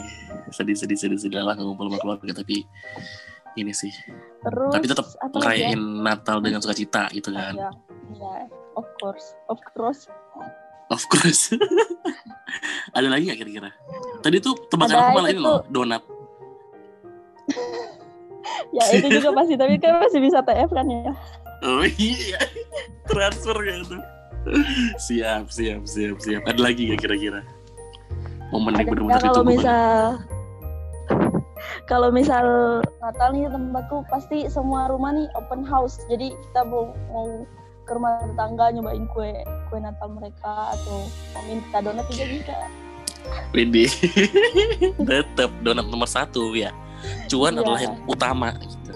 sedih, 0.54 0.78
sedih, 0.78 0.94
sedih, 0.94 1.18
sedih 1.18 1.42
lah 1.42 1.59
ngumpul 1.59 1.90
sama 1.90 1.99
keluarga 1.99 2.30
tapi 2.38 2.62
ini 3.59 3.75
sih. 3.75 3.90
Terus 4.47 4.71
tapi 4.71 4.87
tetap 4.87 5.06
lagi 5.42 5.75
ya? 5.75 5.76
Natal 5.76 6.38
dengan 6.38 6.62
sukacita 6.62 7.11
gitu 7.11 7.35
kan. 7.35 7.52
Iya, 7.52 7.71
iya, 8.14 8.35
of 8.78 8.87
course, 9.02 9.35
of 9.50 9.59
course. 9.75 10.06
Of 10.88 11.02
course. 11.11 11.50
Ada 12.97 13.09
lagi 13.11 13.26
nggak 13.26 13.40
kira-kira? 13.42 13.71
Tadi 14.23 14.37
tuh 14.38 14.54
Ada 14.71 14.94
aku 14.94 15.11
malah 15.18 15.30
ini 15.35 15.40
loh, 15.40 15.66
donat. 15.66 16.02
Ya 18.73 18.88
itu 18.88 19.21
juga 19.21 19.37
pasti, 19.37 19.54
tapi 19.56 19.76
kan 19.76 20.00
masih 20.00 20.21
bisa 20.25 20.40
TF 20.40 20.73
kan 20.73 20.88
ya. 20.88 21.12
Oh 21.61 21.85
iya, 21.85 22.40
transfer 23.11 23.52
gitu. 23.68 24.00
Siap, 24.97 25.52
siap, 25.52 25.85
siap, 25.85 26.16
siap. 26.18 26.42
Ada 26.49 26.61
lagi 26.61 26.88
nggak 26.88 27.00
kira-kira? 27.04 27.44
Momen 28.52 28.73
yang 28.76 28.87
benar-benar 28.92 29.18
kalau 29.18 29.25
ditunggu 29.25 29.49
banget. 29.49 29.56
misal 29.56 30.00
kalau 31.90 32.09
misal 32.14 32.47
Natal 33.02 33.28
nih 33.35 33.49
tempatku 33.50 34.06
pasti 34.06 34.47
semua 34.47 34.87
rumah 34.92 35.12
nih 35.12 35.26
open 35.35 35.66
house. 35.66 35.99
Jadi 36.06 36.30
kita 36.32 36.62
mau, 36.68 36.94
mau 37.11 37.44
ke 37.82 37.92
rumah 37.99 38.23
tetangga 38.23 38.71
nyobain 38.71 39.04
kue 39.11 39.42
kue 39.66 39.78
Natal 39.82 40.09
mereka 40.14 40.73
atau 40.78 41.04
mau 41.35 41.42
minta 41.49 41.82
donat 41.82 42.06
juga 42.12 42.25
bisa. 42.30 42.56
Widih. 43.54 43.90
Tetap 45.11 45.50
donat 45.66 45.87
nomor 45.90 46.06
satu 46.09 46.54
ya. 46.54 46.71
Cuan 47.26 47.59
Iya. 47.59 47.61
adalah 47.66 47.80
yang 47.82 47.97
utama 48.06 48.54
gitu. 48.62 48.94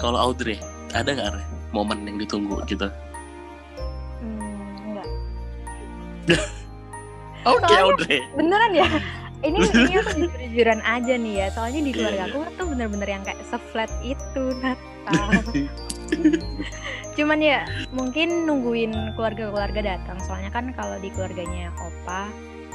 Kalau 0.00 0.18
Audrey, 0.18 0.58
ada 0.96 1.06
nggak 1.12 1.28
Re, 1.38 1.42
momen 1.70 2.08
yang 2.08 2.16
ditunggu 2.18 2.64
gitu? 2.66 2.88
Hmm, 4.18 4.80
enggak. 4.90 5.08
Oke 7.44 7.60
Soalnya- 7.62 7.84
Audrey. 7.84 8.20
Beneran 8.32 8.72
ya? 8.72 8.88
Ini 9.40 9.58
ini 9.78 9.92
aku 9.94 10.10
jujur-jujuran 10.18 10.80
aja 10.80 11.14
nih 11.14 11.34
ya. 11.36 11.46
Soalnya 11.50 11.80
di 11.80 11.92
keluarga 11.92 12.24
aku 12.26 12.38
tuh 12.54 12.66
bener-bener 12.66 13.08
yang 13.10 13.22
kayak 13.22 13.40
se-flat 13.44 13.92
itu 14.02 14.42
Natal. 14.58 15.28
Cuman 17.14 17.38
ya 17.38 17.62
mungkin 17.90 18.44
nungguin 18.44 18.92
keluarga-keluarga 19.14 19.80
datang. 19.86 20.16
Soalnya 20.20 20.50
kan 20.50 20.72
kalau 20.72 20.96
di 20.98 21.08
keluarganya 21.08 21.70
opa, 21.76 22.26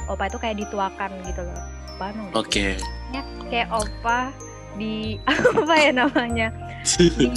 opa 0.06 0.24
itu 0.26 0.38
kayak 0.38 0.56
dituakan 0.58 1.10
gitu 1.24 1.42
loh. 1.42 1.62
Opa 1.92 2.06
nunggu. 2.14 2.34
Oke. 2.36 2.78
Ya, 3.10 3.22
kayak 3.50 3.68
opa 3.68 4.30
di 4.76 5.18
apa 5.58 5.74
ya 5.74 5.90
namanya? 5.92 6.48
Di 6.96 7.28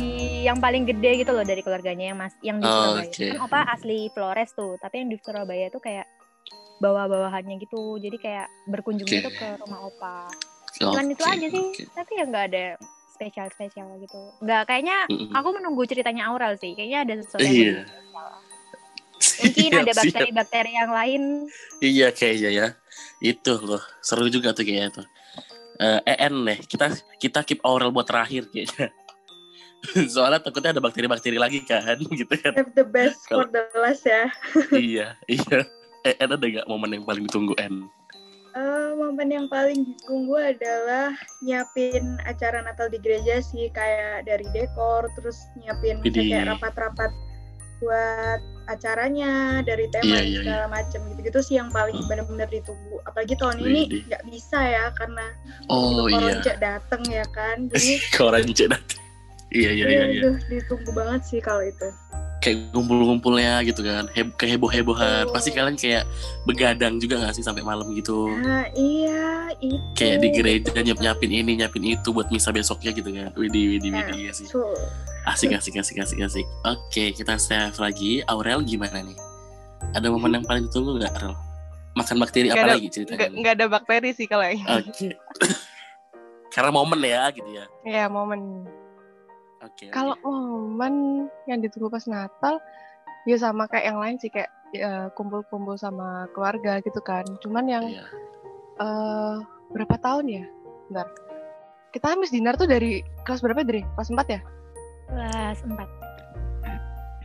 yang 0.44 0.60
paling 0.60 0.86
gede 0.86 1.20
gitu 1.20 1.32
loh 1.32 1.44
dari 1.44 1.60
keluarganya 1.60 2.14
yang 2.14 2.18
mas 2.18 2.36
yang 2.40 2.60
di 2.60 2.66
Oh, 2.66 2.96
Surabaya. 2.96 3.10
oke. 3.10 3.26
Kan 3.28 3.40
opa 3.42 3.60
asli 3.68 4.00
Flores 4.10 4.50
tuh, 4.54 4.78
tapi 4.78 5.02
yang 5.02 5.10
di 5.10 5.18
Surabaya 5.18 5.68
tuh 5.68 5.82
kayak 5.82 6.06
bawah-bawahannya 6.84 7.56
gitu. 7.64 7.96
Jadi 7.98 8.18
kayak 8.20 8.52
berkunjungnya 8.68 9.24
Oke. 9.24 9.28
tuh 9.28 9.34
ke 9.34 9.48
rumah 9.64 9.80
opa. 9.88 10.16
Cuman 10.76 11.06
itu 11.08 11.24
Oke, 11.24 11.32
aja 11.32 11.48
sih. 11.48 11.66
oke. 11.72 11.84
Tapi 11.96 12.12
ya 12.20 12.24
nggak 12.28 12.46
ada 12.52 12.66
spesial-spesial 13.16 13.88
gitu. 14.04 14.20
Nggak 14.44 14.62
kayaknya 14.68 14.98
Mm-mm. 15.08 15.32
aku 15.32 15.50
menunggu 15.56 15.88
ceritanya 15.88 16.28
Aurel 16.28 16.60
sih. 16.60 16.76
Kayaknya 16.76 17.00
ada 17.08 17.14
sesuatu 17.24 17.40
yang 17.40 17.56
Iya. 17.56 17.76
spesial. 17.88 18.30
Mungkin 19.24 19.70
Siap, 19.72 19.82
ada 19.88 19.94
bakteri-bakteri 19.96 20.72
yang 20.76 20.92
lain. 20.92 21.22
Iya 21.80 22.08
kayaknya 22.12 22.50
ya. 22.52 22.68
Itu 23.24 23.56
loh, 23.64 23.80
seru 24.04 24.28
juga 24.28 24.52
tuh 24.52 24.68
kayaknya 24.68 25.00
tuh. 25.00 25.08
Eh, 25.74 26.00
EN 26.06 26.44
nih, 26.44 26.60
kita 26.68 26.92
kita 27.18 27.40
keep 27.42 27.64
Aurel 27.64 27.90
buat 27.90 28.06
terakhir 28.06 28.52
kayaknya. 28.52 28.92
Soalnya 30.14 30.40
takutnya 30.40 30.72
ada 30.72 30.80
bakteri-bakteri 30.80 31.36
lagi 31.36 31.64
kan, 31.64 31.98
gitu 32.20 32.34
kan. 32.36 32.52
Save 32.56 32.74
the 32.76 32.86
best 32.86 33.24
for 33.28 33.48
the 33.48 33.64
last 33.76 34.04
ya 34.04 34.28
iya, 34.76 35.16
iya. 35.28 35.60
EN 36.04 36.30
ada 36.30 36.44
gak 36.44 36.68
momen 36.68 36.92
yang 36.92 37.04
paling 37.04 37.24
ditunggu 37.26 37.56
En? 37.58 37.88
Eh, 38.54 38.90
momen 38.94 39.34
yang 39.34 39.48
paling 39.50 39.82
ditunggu 39.82 40.38
adalah 40.38 41.10
nyiapin 41.42 42.22
acara 42.24 42.62
Natal 42.62 42.86
di 42.86 43.02
gereja 43.02 43.42
sih 43.42 43.72
kayak 43.72 44.30
dari 44.30 44.46
dekor 44.54 45.10
terus 45.18 45.50
nyiapin 45.58 46.04
kayak 46.06 46.54
rapat-rapat 46.54 47.10
buat 47.82 48.40
acaranya 48.70 49.60
dari 49.60 49.90
tema 49.92 50.06
Iya, 50.08 50.16
dan 50.16 50.24
iya, 50.24 50.40
segala 50.40 50.66
macam 50.70 51.00
gitu-gitu 51.12 51.40
sih 51.42 51.56
yang 51.58 51.68
paling 51.68 51.98
Hmm. 51.98 52.08
benar-benar 52.08 52.48
ditunggu 52.48 52.96
apalagi 53.04 53.36
tahun 53.36 53.58
Widih. 53.60 53.68
ini 53.68 53.82
nggak 54.08 54.24
bisa 54.30 54.60
ya 54.62 54.86
karena 54.96 55.26
Oh 55.68 56.06
iya. 56.08 56.16
Koronce 56.16 56.52
dateng 56.62 57.04
ya 57.10 57.26
kan 57.34 57.58
jadi 57.74 57.92
Koran 58.14 58.48
cedat. 58.54 58.84
Iya, 59.52 59.70
iya, 59.70 59.86
iya, 59.86 60.04
iya. 60.10 60.22
ditunggu 60.48 60.90
banget 60.94 61.22
sih 61.26 61.38
kalau 61.38 61.62
itu 61.62 61.90
Kayak 62.44 62.76
ngumpul-ngumpulnya 62.76 63.64
gitu 63.64 63.82
kan. 63.82 64.12
Heb 64.12 64.36
keheboh-hebohan. 64.36 65.24
Betul. 65.26 65.34
Pasti 65.34 65.50
kalian 65.50 65.74
kayak 65.74 66.04
begadang 66.44 67.00
juga 67.00 67.24
gak 67.24 67.34
sih 67.34 67.42
sampai 67.42 67.64
malam 67.64 67.88
gitu. 67.90 68.28
nah 68.36 68.68
iya 68.70 69.48
itu 69.58 69.80
Kayak 69.96 70.18
di 70.20 70.28
gereja 70.30 70.76
nyiap-nyiapin 70.76 71.32
ini, 71.32 71.52
nyiapin 71.56 71.84
itu 71.88 72.12
buat 72.12 72.28
misa 72.28 72.52
besoknya 72.52 72.92
gitu 72.92 73.08
kan. 73.08 73.32
Widih, 73.34 73.66
widih, 73.72 73.90
Nah, 73.90 74.04
widih, 74.04 74.20
iya 74.22 74.32
sih. 74.32 74.44
so, 74.46 74.60
Asik, 75.24 75.56
asik, 75.56 75.80
asik, 75.80 75.98
asik, 75.98 76.20
asik. 76.20 76.44
Oke, 76.68 77.16
kita 77.16 77.40
save 77.40 77.80
lagi. 77.80 78.20
Aurel 78.28 78.60
gimana 78.62 79.00
nih? 79.00 79.16
Ada 79.96 80.12
momen 80.12 80.36
yang 80.36 80.44
paling 80.44 80.68
ditunggu 80.68 81.00
nggak, 81.00 81.16
Aurel? 81.16 81.36
makan 81.94 82.18
bakteri 82.18 82.50
Nggak 82.50 82.58
apa 82.58 82.66
ada- 82.66 82.76
lagi 82.76 82.88
ceritanya? 82.90 83.16
Nggak 83.16 83.30
nggak 83.38 83.54
ada 83.54 83.66
bakteri 83.70 84.10
sih 84.12 84.26
kalau 84.26 84.44
yang 84.44 84.60
Oke. 84.66 85.14
Karena 86.54 86.70
momen 86.70 87.00
ya 87.00 87.30
gitu 87.30 87.46
ya. 87.48 87.66
ya 87.86 88.06
momen. 88.06 88.66
Oke. 89.64 89.88
Kalau 89.90 90.20
momen 90.22 91.28
yang 91.48 91.64
ditunggu 91.64 91.88
pas 91.88 92.04
Natal, 92.06 92.60
ya 93.24 93.40
sama 93.40 93.66
kayak 93.72 93.96
yang 93.96 94.00
lain 94.04 94.16
sih 94.20 94.28
kayak 94.28 94.52
ya, 94.76 95.08
kumpul-kumpul 95.16 95.80
sama 95.80 96.28
keluarga 96.36 96.84
gitu 96.84 97.00
kan. 97.00 97.24
Cuman 97.40 97.66
yang 97.72 97.86
Iya. 97.88 98.04
eh 98.84 99.36
berapa 99.72 99.96
tahun 100.04 100.26
ya? 100.28 100.44
Bentar. 100.92 101.08
Kita 101.94 102.18
habis 102.18 102.34
dinner 102.34 102.58
tuh 102.58 102.66
dari 102.68 103.06
kelas 103.24 103.40
berapa 103.46 103.62
dari 103.64 103.86
kelas 103.96 104.10
4 104.12 104.28
ya? 104.28 104.42
Kelas 105.08 105.60
4. 105.64 105.78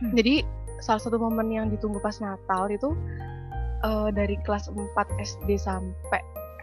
Jadi 0.17 0.45
salah 0.79 1.01
satu 1.01 1.19
momen 1.19 1.51
yang 1.51 1.67
ditunggu 1.67 1.99
pas 1.99 2.15
Natal 2.23 2.69
itu 2.71 2.95
eh, 3.83 4.09
dari 4.15 4.37
kelas 4.47 4.71
4 4.71 4.79
SD 5.19 5.59
sampai 5.59 6.21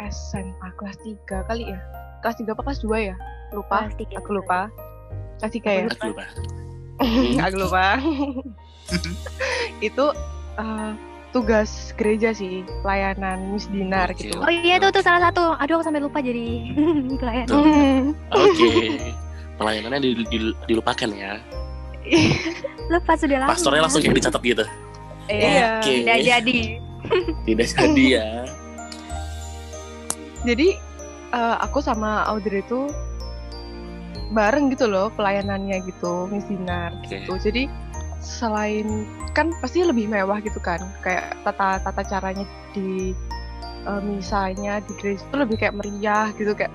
SMA 0.09 0.69
kelas 0.79 0.97
3 1.05 1.49
kali 1.51 1.69
ya. 1.69 1.79
Kelas 2.25 2.39
3 2.41 2.55
apa 2.55 2.63
kelas 2.65 2.81
2 2.81 3.11
ya? 3.13 3.17
Lupa. 3.53 3.87
Kelas 3.87 3.95
tiga. 3.99 4.15
Aku 4.23 4.31
lupa. 4.39 4.61
Kelas 4.71 4.83
3 4.83 4.86
Aku 5.43 5.61
lupa. 6.07 6.25
Aku 7.43 7.57
lupa. 7.59 7.87
itu 9.79 10.05
eh, 10.57 10.91
tugas 11.31 11.93
gereja 11.95 12.33
sih, 12.33 12.65
pelayanan 12.81 13.53
Miss 13.53 13.69
Dinar 13.69 14.09
Oke. 14.09 14.31
gitu. 14.31 14.41
Oh 14.41 14.49
iya 14.49 14.81
tuh 14.81 14.89
tuh 14.89 15.05
salah 15.05 15.21
satu. 15.21 15.53
Aduh 15.61 15.77
aku 15.77 15.85
sampai 15.85 16.01
lupa 16.01 16.19
jadi 16.21 16.73
pelayan. 17.21 17.47
Tuh. 17.47 17.61
Hmm. 17.67 18.13
Oke. 18.33 19.13
Pelayanannya 19.57 20.01
dil- 20.01 20.29
dil- 20.29 20.57
dilupakan 20.65 21.09
ya. 21.13 21.41
lupa 22.93 23.13
sudah 23.17 23.45
lama. 23.45 23.51
Pastornya 23.53 23.83
langsung 23.85 24.01
kayak 24.01 24.17
dicatat 24.17 24.41
gitu. 24.41 24.65
Iya. 25.27 25.81
Oke. 25.83 25.93
Tidak 26.01 26.19
jadi. 26.23 26.59
Tidak 27.45 27.67
jadi 27.67 28.05
ya. 28.17 28.29
Jadi 30.47 30.69
eh, 31.33 31.57
aku 31.59 31.83
sama 31.83 32.23
Audrey 32.25 32.63
itu 32.63 32.87
bareng 34.35 34.73
gitu 34.75 34.91
loh 34.91 35.11
pelayanannya 35.15 35.83
gitu 35.87 36.27
Miss 36.31 36.47
Dinar 36.47 36.91
Oke. 37.03 37.23
gitu. 37.23 37.33
Jadi 37.39 37.71
selain 38.19 39.07
kan 39.37 39.53
pasti 39.63 39.85
lebih 39.87 40.09
mewah 40.11 40.43
gitu 40.43 40.59
kan, 40.59 40.81
kayak 41.05 41.37
tata 41.47 41.79
tata 41.85 42.03
caranya 42.03 42.43
di 42.75 43.15
eh, 43.87 44.03
misanya 44.03 44.83
di 44.83 44.93
gereja 44.99 45.23
itu 45.23 45.37
lebih 45.37 45.57
kayak 45.61 45.77
meriah 45.79 46.33
gitu 46.35 46.57
kayak 46.57 46.73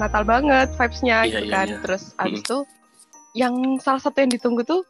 Natal 0.00 0.24
banget 0.24 0.72
vibes-nya 0.74 1.28
Iya, 1.28 1.30
gitu 1.36 1.44
iya, 1.46 1.52
kan. 1.52 1.66
iya. 1.68 1.78
Terus 1.84 2.02
abis 2.16 2.40
itu 2.40 2.58
yang 3.36 3.54
salah 3.78 4.00
satu 4.00 4.24
yang 4.24 4.32
ditunggu 4.32 4.64
tuh 4.64 4.82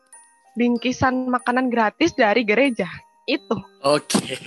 bingkisan 0.55 1.27
makanan 1.27 1.69
gratis 1.75 2.15
dari 2.15 2.47
gereja. 2.47 2.87
Itu, 3.27 3.55
Oke. 3.83 4.39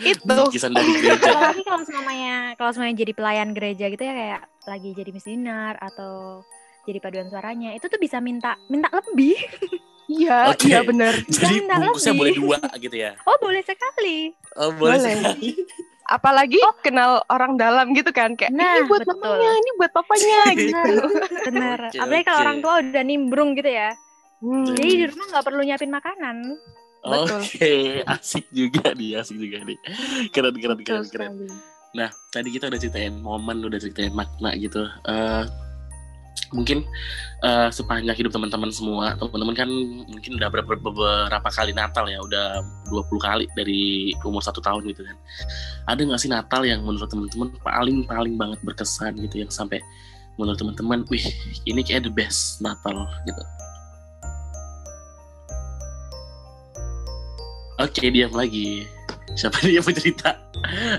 itu. 0.00 0.36
Kisan 0.52 0.76
dari 0.76 0.90
gereja. 1.00 1.30
Apalagi 1.32 1.62
kalau 1.64 1.82
semuanya 1.88 2.34
kalau 2.60 2.70
semuanya 2.76 2.96
jadi 3.00 3.12
pelayan 3.16 3.50
gereja 3.56 3.84
gitu 3.88 4.02
ya 4.04 4.14
kayak 4.14 4.40
lagi 4.64 4.90
jadi 4.92 5.10
Miss 5.12 5.24
Dinar 5.28 5.76
atau 5.80 6.40
jadi 6.84 6.98
paduan 6.98 7.26
suaranya 7.26 7.72
itu 7.72 7.84
tuh 7.84 7.96
bisa 7.96 8.18
minta 8.18 8.56
minta 8.66 8.88
lebih. 8.92 9.36
Iya, 10.04 10.52
Oke. 10.52 10.68
iya 10.68 10.84
bener. 10.84 11.16
Jadi 11.32 11.64
Nggak 11.64 11.80
bungkusnya 11.80 12.12
lebih. 12.12 12.20
boleh 12.20 12.32
dua 12.36 12.58
gitu 12.76 12.92
ya. 12.92 13.16
Oh 13.24 13.40
boleh 13.40 13.64
sekali. 13.64 14.36
Oh, 14.52 14.68
boleh, 14.70 15.00
Boleh. 15.00 15.16
sekali. 15.16 15.50
apalagi 16.04 16.60
kenal 16.84 17.24
orang 17.26 17.56
dalam 17.56 17.96
gitu 17.96 18.12
kan 18.12 18.36
kayak 18.36 18.52
Oh. 18.52 18.60
Nah, 18.60 18.72
ini 18.76 18.84
buat 18.84 19.00
betul. 19.00 19.16
mamanya 19.16 19.52
ini 19.56 19.70
buat 19.74 19.92
papanya 19.96 20.38
gitu 20.52 20.92
Bener. 21.48 21.78
Oke, 21.88 21.96
Apalagi 21.96 22.20
kalau 22.22 22.38
orang 22.38 22.58
tua 22.60 22.74
udah 22.84 23.00
nimbrung 23.02 23.56
gitu 23.56 23.70
ya. 23.72 23.96
Hmm, 24.44 24.68
Jadi 24.68 24.88
di 24.92 25.04
rumah 25.08 25.26
nggak 25.32 25.44
perlu 25.48 25.60
nyiapin 25.64 25.88
makanan. 25.88 26.36
Betul. 27.00 27.40
Oke, 27.40 27.72
asik 28.04 28.44
juga 28.50 28.92
nih, 28.92 29.16
asik 29.16 29.40
juga 29.40 29.64
nih. 29.64 29.78
Keren, 30.28 30.52
keren, 30.54 30.78
keren, 30.80 31.04
keren. 31.06 31.32
Nah, 31.92 32.12
tadi 32.28 32.52
kita 32.52 32.68
udah 32.68 32.76
ceritain 32.76 33.16
momen, 33.16 33.64
udah 33.64 33.80
ceritain 33.80 34.12
makna 34.12 34.52
gitu. 34.54 34.84
Eh 35.02 35.44
mungkin 36.50 36.86
eh, 37.42 37.68
sepanjang 37.70 38.14
hidup 38.14 38.30
teman-teman 38.30 38.70
semua, 38.70 39.14
teman-teman 39.18 39.54
kan 39.54 39.68
mungkin 40.06 40.38
udah 40.38 40.48
beberapa, 40.50 40.78
beberapa 40.78 41.48
kali 41.50 41.74
Natal 41.74 42.06
ya, 42.06 42.18
udah 42.22 42.62
20 42.90 43.18
kali 43.20 43.44
dari 43.58 44.10
umur 44.22 44.42
satu 44.42 44.62
tahun 44.62 44.86
gitu 44.90 45.02
kan. 45.02 45.16
Ada 45.90 46.00
nggak 46.06 46.20
sih 46.20 46.30
Natal 46.30 46.62
yang 46.62 46.82
menurut 46.82 47.10
teman-teman 47.10 47.52
paling 47.60 48.06
paling 48.06 48.34
banget 48.38 48.58
berkesan 48.62 49.18
gitu, 49.18 49.42
yang 49.42 49.50
sampai 49.50 49.82
menurut 50.34 50.58
teman-teman, 50.58 51.06
wih 51.10 51.22
ini 51.66 51.80
kayak 51.82 52.06
the 52.06 52.12
best 52.12 52.58
Natal 52.58 53.06
gitu. 53.26 53.42
Oke, 57.82 58.06
diam 58.10 58.30
lagi. 58.30 58.86
Siapa 59.34 59.58
nih 59.66 59.82
yang 59.82 59.84
mau 59.84 59.90
cerita? 59.90 60.30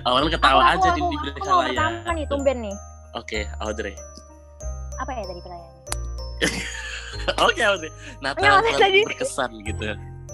Awalnya 0.04 0.36
ketawa 0.36 0.60
Aku- 0.60 0.84
aja 0.84 0.90
aku- 0.92 0.98
di, 1.00 1.02
aku- 1.02 1.24
di 1.24 1.30
aku 1.40 1.60
pertama 1.72 2.10
nih 2.12 2.26
tumben 2.28 2.58
nih. 2.68 2.76
Oke, 3.16 3.48
Audrey. 3.64 3.96
Apa 4.98 5.12
ya 5.12 5.24
tadi 5.24 5.42
pelayan? 5.42 5.72
Oke, 7.46 7.62
Audrey. 7.62 7.92
Natal 8.20 8.60
paling 8.60 8.76
tadi. 8.78 9.00
berkesan 9.04 9.52
gitu. 9.62 9.84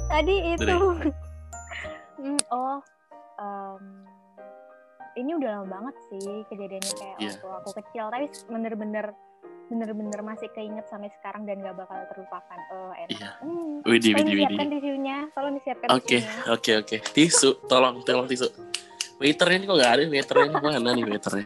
Tadi 0.07 0.35
itu. 0.51 0.75
Hmm, 2.13 2.37
oh, 2.53 2.77
em, 3.41 4.05
ini 5.17 5.33
udah 5.33 5.57
lama 5.57 5.65
banget 5.71 5.95
sih 6.05 6.21
kejadiannya 6.45 6.93
kayak 6.93 7.15
Iya. 7.17 7.33
waktu 7.33 7.47
aku 7.57 7.69
kecil, 7.81 8.05
tapi 8.07 8.25
bener-bener 8.45 9.05
bener-bener 9.65 10.21
masih 10.21 10.45
keinget 10.53 10.85
sampai 10.85 11.09
sekarang 11.17 11.49
dan 11.49 11.65
gak 11.65 11.73
bakal 11.73 11.97
terlupakan. 12.13 12.59
Oh, 12.69 12.93
enak. 12.93 13.09
Iya. 13.09 13.29
Hmm. 13.41 13.81
Widih, 13.81 14.13
Tolong 14.13 14.21
widih, 14.21 14.37
disiapkan 14.37 14.53
widih. 14.61 14.77
tisunya, 14.77 15.17
tolong 15.33 15.53
disiapkan 15.57 15.87
Oke, 15.89 16.17
oke, 16.45 16.71
oke. 16.77 16.97
Tisu, 17.09 17.49
tolong, 17.65 17.95
tolong 18.05 18.27
tisu. 18.29 18.45
Waiternya 19.17 19.57
ini 19.57 19.65
kok 19.65 19.77
nggak 19.77 19.91
ada? 19.91 20.01
Waiternya 20.05 20.47
mana 20.53 20.89
nih 20.93 21.03
waiternya? 21.07 21.45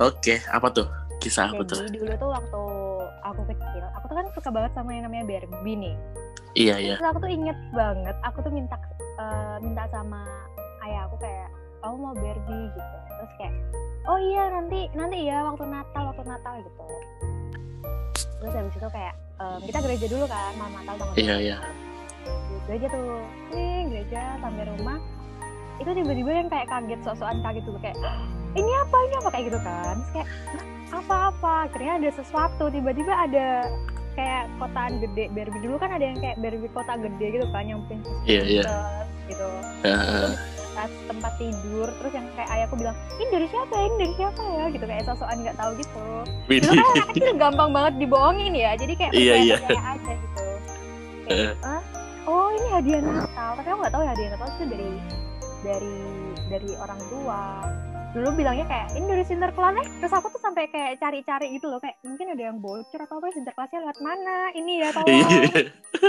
Oke, 0.00 0.34
apa 0.48 0.68
tuh? 0.70 0.88
Kisah 1.18 1.50
apa 1.50 1.62
tuh? 1.62 1.82
Jadi 1.82 1.98
dulu 1.98 2.14
tuh 2.14 2.30
waktu 2.30 2.62
aku 3.22 3.42
kecil, 3.50 3.84
aku 3.92 4.04
tuh 4.06 4.16
kan 4.16 4.26
suka 4.32 4.48
banget 4.48 4.72
sama 4.72 4.90
yang 4.94 5.04
namanya 5.04 5.24
Barbie 5.26 5.76
nih. 5.76 5.94
Iya, 6.54 6.74
iya. 6.78 6.94
Terus 6.96 7.08
aku 7.10 7.18
tuh 7.20 7.30
inget 7.30 7.58
banget, 7.70 8.16
aku 8.22 8.38
tuh 8.40 8.52
minta 8.54 8.76
eh, 9.18 9.56
minta 9.60 9.82
sama 9.90 10.22
ayah 10.86 11.10
aku 11.10 11.16
kayak, 11.18 11.48
aku 11.82 11.94
mau 11.96 12.14
Barbie 12.14 12.66
gitu. 12.70 12.96
Terus 13.18 13.32
kayak, 13.36 13.54
oh 14.06 14.18
iya 14.18 14.42
nanti 14.48 14.80
nanti 14.94 15.18
ya 15.26 15.42
waktu 15.42 15.64
Natal 15.66 16.02
waktu 16.08 16.22
Natal 16.24 16.54
gitu. 16.62 16.84
Terus 18.38 18.54
habis 18.54 18.74
itu 18.74 18.88
kayak 18.88 19.14
em, 19.42 19.58
kita 19.66 19.78
gereja 19.82 20.06
dulu 20.06 20.24
kan, 20.30 20.50
malam 20.54 20.72
Natal 20.78 20.94
tanggal 20.96 21.14
Iya, 21.18 21.34
25. 21.34 21.42
iya. 21.42 21.56
Gereja 22.68 22.86
tuh, 22.92 23.06
nih 23.50 23.74
gereja 23.90 24.20
sampai 24.38 24.64
rumah. 24.68 24.98
Itu 25.78 25.90
tiba-tiba 25.90 26.30
yang 26.30 26.48
kayak 26.48 26.66
kaget, 26.68 27.00
sok-sokan 27.02 27.38
kaget 27.40 27.64
dulu 27.64 27.78
kayak, 27.78 27.96
"Hah, 27.98 28.18
ini 28.54 28.70
apa 28.76 28.96
ini 29.00 29.14
apa 29.16 29.28
kayak 29.30 29.44
gitu 29.46 29.58
kan. 29.62 29.94
Terus 29.96 30.10
kayak 30.12 30.28
"Hah, 30.28 30.64
apa-apa, 30.92 31.68
akhirnya 31.68 31.92
ada 32.00 32.10
sesuatu, 32.16 32.64
tiba-tiba 32.72 33.12
ada 33.12 33.68
kayak 34.18 34.50
kotaan 34.58 34.98
gede 34.98 35.30
Barbie 35.30 35.62
dulu 35.62 35.78
kan 35.78 35.94
ada 35.94 36.04
yang 36.10 36.18
kayak 36.18 36.36
Barbie 36.42 36.72
kota 36.74 36.98
gede 36.98 37.26
gitu 37.38 37.46
kan 37.54 37.64
yang 37.70 37.80
princess 37.86 38.18
Iya, 38.26 38.42
iya. 38.42 38.62
princess 38.66 39.06
gitu 39.30 39.48
Heeh. 39.86 40.28
atas 40.78 40.90
tempat 41.06 41.32
tidur 41.38 41.88
terus 42.02 42.12
yang 42.14 42.26
kayak 42.34 42.50
ayahku 42.50 42.74
bilang 42.78 42.96
ini 43.18 43.26
dari 43.30 43.46
siapa 43.50 43.72
ya 43.74 43.84
ini 43.86 43.96
dari 43.98 44.14
siapa 44.18 44.42
ya 44.42 44.64
gitu 44.74 44.84
kayak 44.90 45.04
sosokan 45.06 45.36
nggak 45.42 45.56
tahu 45.58 45.70
gitu 45.78 45.98
dulu 45.98 46.46
Widih. 46.50 46.70
kan 46.70 46.86
anak 46.94 47.08
kecil 47.14 47.34
gampang 47.38 47.70
banget 47.70 47.92
dibohongin 47.98 48.54
ya 48.54 48.70
jadi 48.74 48.92
kayak 48.98 49.12
percaya 49.14 49.38
iya. 49.38 49.56
percaya 49.58 49.82
aja 49.94 50.12
gitu 50.18 50.46
kayak, 51.28 51.52
"Hah? 51.62 51.82
oh 52.26 52.48
ini 52.54 52.68
hadiah 52.74 53.00
Natal 53.02 53.50
tapi 53.58 53.68
aku 53.70 53.78
nggak 53.78 53.94
tahu 53.94 54.02
ya 54.02 54.10
hadiah 54.14 54.30
Natal 54.34 54.48
itu 54.48 54.64
dari 54.70 54.90
dari 55.66 55.96
dari 56.48 56.70
orang 56.78 57.00
tua 57.10 57.42
dulu 58.08 58.32
bilangnya 58.34 58.64
kayak 58.64 58.86
ini 58.92 59.04
dari 59.06 59.20
Sinterklas 59.22 59.74
eh 59.76 59.86
terus 60.00 60.10
aku 60.10 60.26
tuh 60.28 60.40
sampai 60.40 60.64
kayak 60.66 60.96
cari-cari 60.96 61.52
gitu 61.52 61.68
loh 61.68 61.76
kayak 61.76 62.00
mungkin 62.02 62.32
ada 62.32 62.42
yang 62.42 62.56
bocor 62.56 62.98
atau 62.98 63.20
apa 63.20 63.28
Sinterklasnya 63.30 63.78
lewat 63.80 63.98
mana 64.00 64.36
ini 64.54 64.80
ya 64.80 64.88
tolong 64.90 65.12
Iya. 65.12 65.28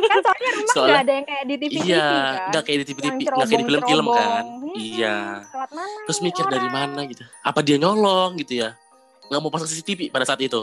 kan 0.02 0.20
soalnya 0.22 0.50
rumah 0.54 0.72
Soalnya- 0.72 0.88
nggak 0.90 1.02
ada 1.02 1.14
yang 1.14 1.26
kayak 1.28 1.44
di 1.44 1.56
TV 1.56 1.64
TV 1.70 1.86
Iya, 1.86 2.08
kan 2.08 2.48
nggak 2.50 2.64
kayak 2.64 2.78
di 2.78 2.86
TV 2.86 2.98
TV, 2.98 3.14
nggak 3.20 3.36
kayak 3.38 3.50
di 3.52 3.66
film-film 3.68 4.06
kan? 4.08 4.10
cerobong-cerobong. 4.10 4.46
Iya. 4.74 5.16
Hmm, 5.20 5.52
lewat 5.52 5.72
mana 5.72 6.00
Terus 6.08 6.20
mikir 6.22 6.44
dari 6.46 6.60
orang? 6.62 6.76
mana 6.90 7.02
gitu? 7.06 7.24
Apa 7.42 7.60
dia 7.60 7.78
nyolong 7.78 8.32
gitu 8.38 8.54
ya? 8.58 8.70
Nggak 9.28 9.40
mau 9.40 9.50
pasang 9.50 9.70
CCTV 9.70 10.00
pada 10.08 10.24
saat 10.24 10.40
itu. 10.40 10.62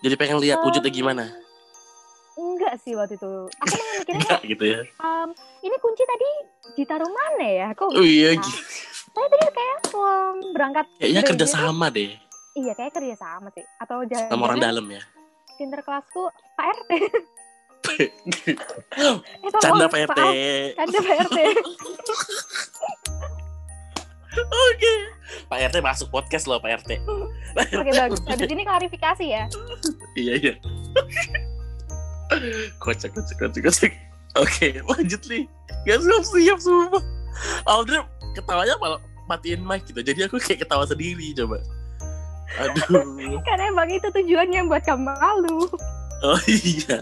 Jadi 0.00 0.14
pengen 0.16 0.38
lihat 0.38 0.58
wujudnya 0.58 0.88
Em, 0.88 0.96
gimana? 0.96 1.24
enggak 2.32 2.80
sih 2.80 2.96
waktu 2.96 3.14
itu 3.14 3.28
aku 3.52 3.74
malah 3.76 3.94
mikirnya 3.98 4.36
gitu 4.56 4.64
ya? 4.66 4.80
em, 4.88 5.28
ini 5.60 5.76
kunci 5.76 6.00
tadi 6.02 6.28
ditaruh 6.74 7.06
mana 7.06 7.44
ya 7.44 7.68
kok 7.70 7.92
Oh 7.92 8.00
iya, 8.00 8.32
gitu. 8.32 8.50
Saya 9.12 9.26
tadi 9.28 9.46
kayak 9.52 9.78
em, 9.92 10.36
berangkat 10.56 10.86
kayaknya 10.96 11.22
kerja 11.24 11.46
sama 11.46 11.86
deh 11.92 12.10
iya 12.56 12.72
kayak 12.76 12.92
kerja 12.96 13.16
sama 13.16 13.48
sih 13.52 13.64
atau 13.80 14.04
jangan 14.08 14.28
sama 14.28 14.42
orang 14.48 14.60
dalam 14.60 14.84
ya. 14.88 15.02
Sinterklasku 15.56 16.22
Pak 16.56 16.66
RT 16.80 16.90
eh, 18.00 18.08
Canda 19.60 19.86
Pak 19.88 20.00
RT. 20.08 20.20
canda 20.76 20.98
Pak 21.00 21.16
RT 21.28 21.38
Oke. 24.32 24.92
Pak 25.44 25.60
RT 25.68 25.76
masuk 25.84 26.08
podcast 26.08 26.48
loh 26.48 26.56
Pak 26.56 26.84
RT. 26.84 26.96
oke 27.84 27.90
bagus 27.92 28.20
habis 28.24 28.48
ini 28.48 28.64
klarifikasi 28.64 29.24
ya 29.28 29.44
iya 30.16 30.34
iya. 30.40 30.54
kocak 32.80 33.12
kocak 33.12 33.36
kocak 33.36 33.60
kocak. 33.60 33.92
Oke 34.40 34.80
lanjut 34.80 35.20
nih. 35.28 35.44
Gak 35.84 36.00
siap 36.00 36.24
siap 36.24 36.58
semua. 36.64 36.96
Audrey 37.68 38.00
ketawanya 38.34 38.74
malah 38.80 39.00
matiin 39.30 39.62
mic 39.62 39.86
gitu. 39.86 40.00
Jadi 40.00 40.26
aku 40.26 40.36
kayak 40.42 40.66
ketawa 40.66 40.84
sendiri 40.84 41.32
coba. 41.36 41.62
Aduh. 42.60 43.04
Karena 43.46 43.64
emang 43.72 43.88
itu 43.88 44.08
tujuannya 44.12 44.68
buat 44.68 44.82
kamu 44.84 45.08
malu. 45.08 45.68
Oh 46.22 46.40
iya. 46.46 47.00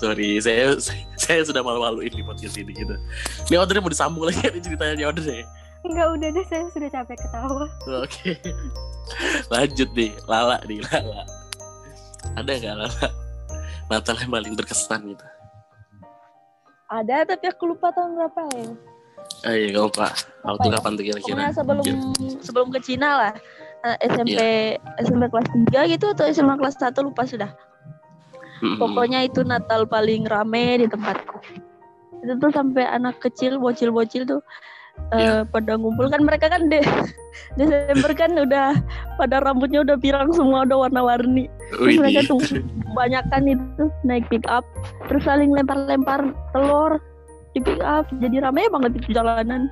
Sorry, 0.00 0.40
saya 0.40 0.76
saya 1.20 1.40
sudah 1.44 1.60
malu-maluin 1.60 2.10
di 2.10 2.24
podcast 2.24 2.56
ini 2.56 2.72
gitu. 2.74 2.96
Ini 3.50 3.60
ordernya 3.60 3.82
mau 3.84 3.92
disambung 3.92 4.24
lagi 4.26 4.40
ada 4.42 4.58
ceritanya 4.58 5.04
ordernya. 5.08 5.44
Enggak 5.80 6.06
udah 6.12 6.28
deh, 6.28 6.44
saya 6.48 6.64
sudah 6.72 6.90
capek 6.92 7.16
ketawa. 7.16 7.66
Oke. 8.04 8.36
Lanjut 9.48 9.88
nih, 9.96 10.12
Lala 10.28 10.60
nih, 10.68 10.80
Lala. 10.84 11.24
Ada 12.36 12.50
nggak 12.52 12.74
Lala? 12.76 13.06
Natal 13.90 14.16
yang 14.22 14.30
paling 14.30 14.54
berkesan 14.54 15.00
gitu. 15.16 15.26
Ada 16.90 17.22
tapi 17.26 17.46
aku 17.50 17.70
lupa 17.70 17.90
tahun 17.94 18.18
berapa 18.18 18.40
ya. 18.54 18.70
Oh 19.40 19.54
iya, 19.56 19.68
kamu 19.72 19.90
Pak. 19.96 20.12
Waktu 20.44 20.66
ya? 20.68 20.72
kapan 20.76 20.92
tuh 20.96 21.04
kira-kira? 21.04 21.40
Sebelum 21.52 21.84
sebelum 22.44 22.68
ke 22.72 22.80
Cina 22.84 23.10
lah. 23.16 23.32
SMP 24.04 24.36
Iya. 24.36 24.76
SMP 25.00 25.24
kelas 25.32 25.48
3 25.72 25.88
gitu 25.88 26.12
atau 26.12 26.24
SMA 26.28 26.54
kelas 26.60 26.76
1 26.76 27.00
lupa 27.00 27.24
sudah. 27.24 27.48
Mm-mm. 28.60 28.76
Pokoknya 28.76 29.24
itu 29.24 29.40
Natal 29.40 29.88
paling 29.88 30.28
rame 30.28 30.84
di 30.84 30.86
tempatku. 30.86 31.40
Itu 32.20 32.36
tuh 32.36 32.52
sampai 32.52 32.84
anak 32.84 33.16
kecil, 33.24 33.56
bocil-bocil 33.56 34.28
tuh 34.28 34.44
Iya. 35.16 35.40
eh, 35.40 35.42
pada 35.48 35.80
ngumpul 35.80 36.12
kan 36.12 36.20
mereka 36.20 36.52
kan 36.52 36.68
de 36.68 36.84
Desember 37.58 38.12
kan 38.12 38.36
udah 38.36 38.76
pada 39.16 39.40
rambutnya 39.40 39.80
udah 39.80 39.96
pirang 39.96 40.28
semua 40.36 40.68
udah 40.68 40.86
warna-warni. 40.86 41.48
Terus 41.72 41.96
mereka 41.96 42.20
tuh 42.28 42.36
banyak 42.92 43.24
kan 43.32 43.48
itu 43.48 43.84
naik 44.04 44.28
pick 44.28 44.44
up 44.44 44.66
terus 45.08 45.24
saling 45.24 45.48
lempar-lempar 45.56 46.36
telur 46.52 47.00
di 47.50 47.58
pick 47.62 47.82
up 47.82 48.06
jadi 48.22 48.46
rame 48.46 48.66
banget 48.70 49.02
itu 49.02 49.16
jalanan. 49.16 49.70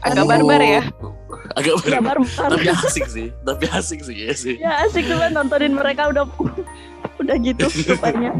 Agak 0.00 0.24
Oh. 0.24 0.28
barbar 0.30 0.62
ya. 0.64 0.82
Agak 1.58 1.74
barbar. 1.84 2.16
barbar. 2.22 2.48
Tapi 2.56 2.68
asik 2.72 3.04
sih. 3.10 3.28
Tapi 3.44 3.64
asik 3.68 4.00
sih 4.06 4.16
ya 4.16 4.32
sih. 4.32 4.54
ya 4.56 4.86
asik 4.88 5.04
tuh 5.04 5.18
kan 5.20 5.34
nontonin 5.36 5.76
mereka 5.76 6.08
udah 6.08 6.24
udah 7.20 7.36
gitu 7.40 7.68
rupanya 7.92 8.32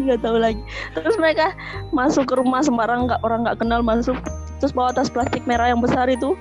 nggak 0.00 0.20
tahu 0.20 0.36
lagi 0.40 0.60
terus 0.96 1.14
mereka 1.16 1.54
masuk 1.94 2.26
ke 2.26 2.34
rumah 2.34 2.60
sembarang 2.64 3.06
nggak 3.06 3.20
orang 3.22 3.46
nggak 3.46 3.60
kenal 3.60 3.80
masuk 3.84 4.16
terus 4.58 4.72
bawa 4.74 4.90
tas 4.90 5.12
plastik 5.12 5.44
merah 5.46 5.70
yang 5.70 5.78
besar 5.78 6.10
itu 6.10 6.34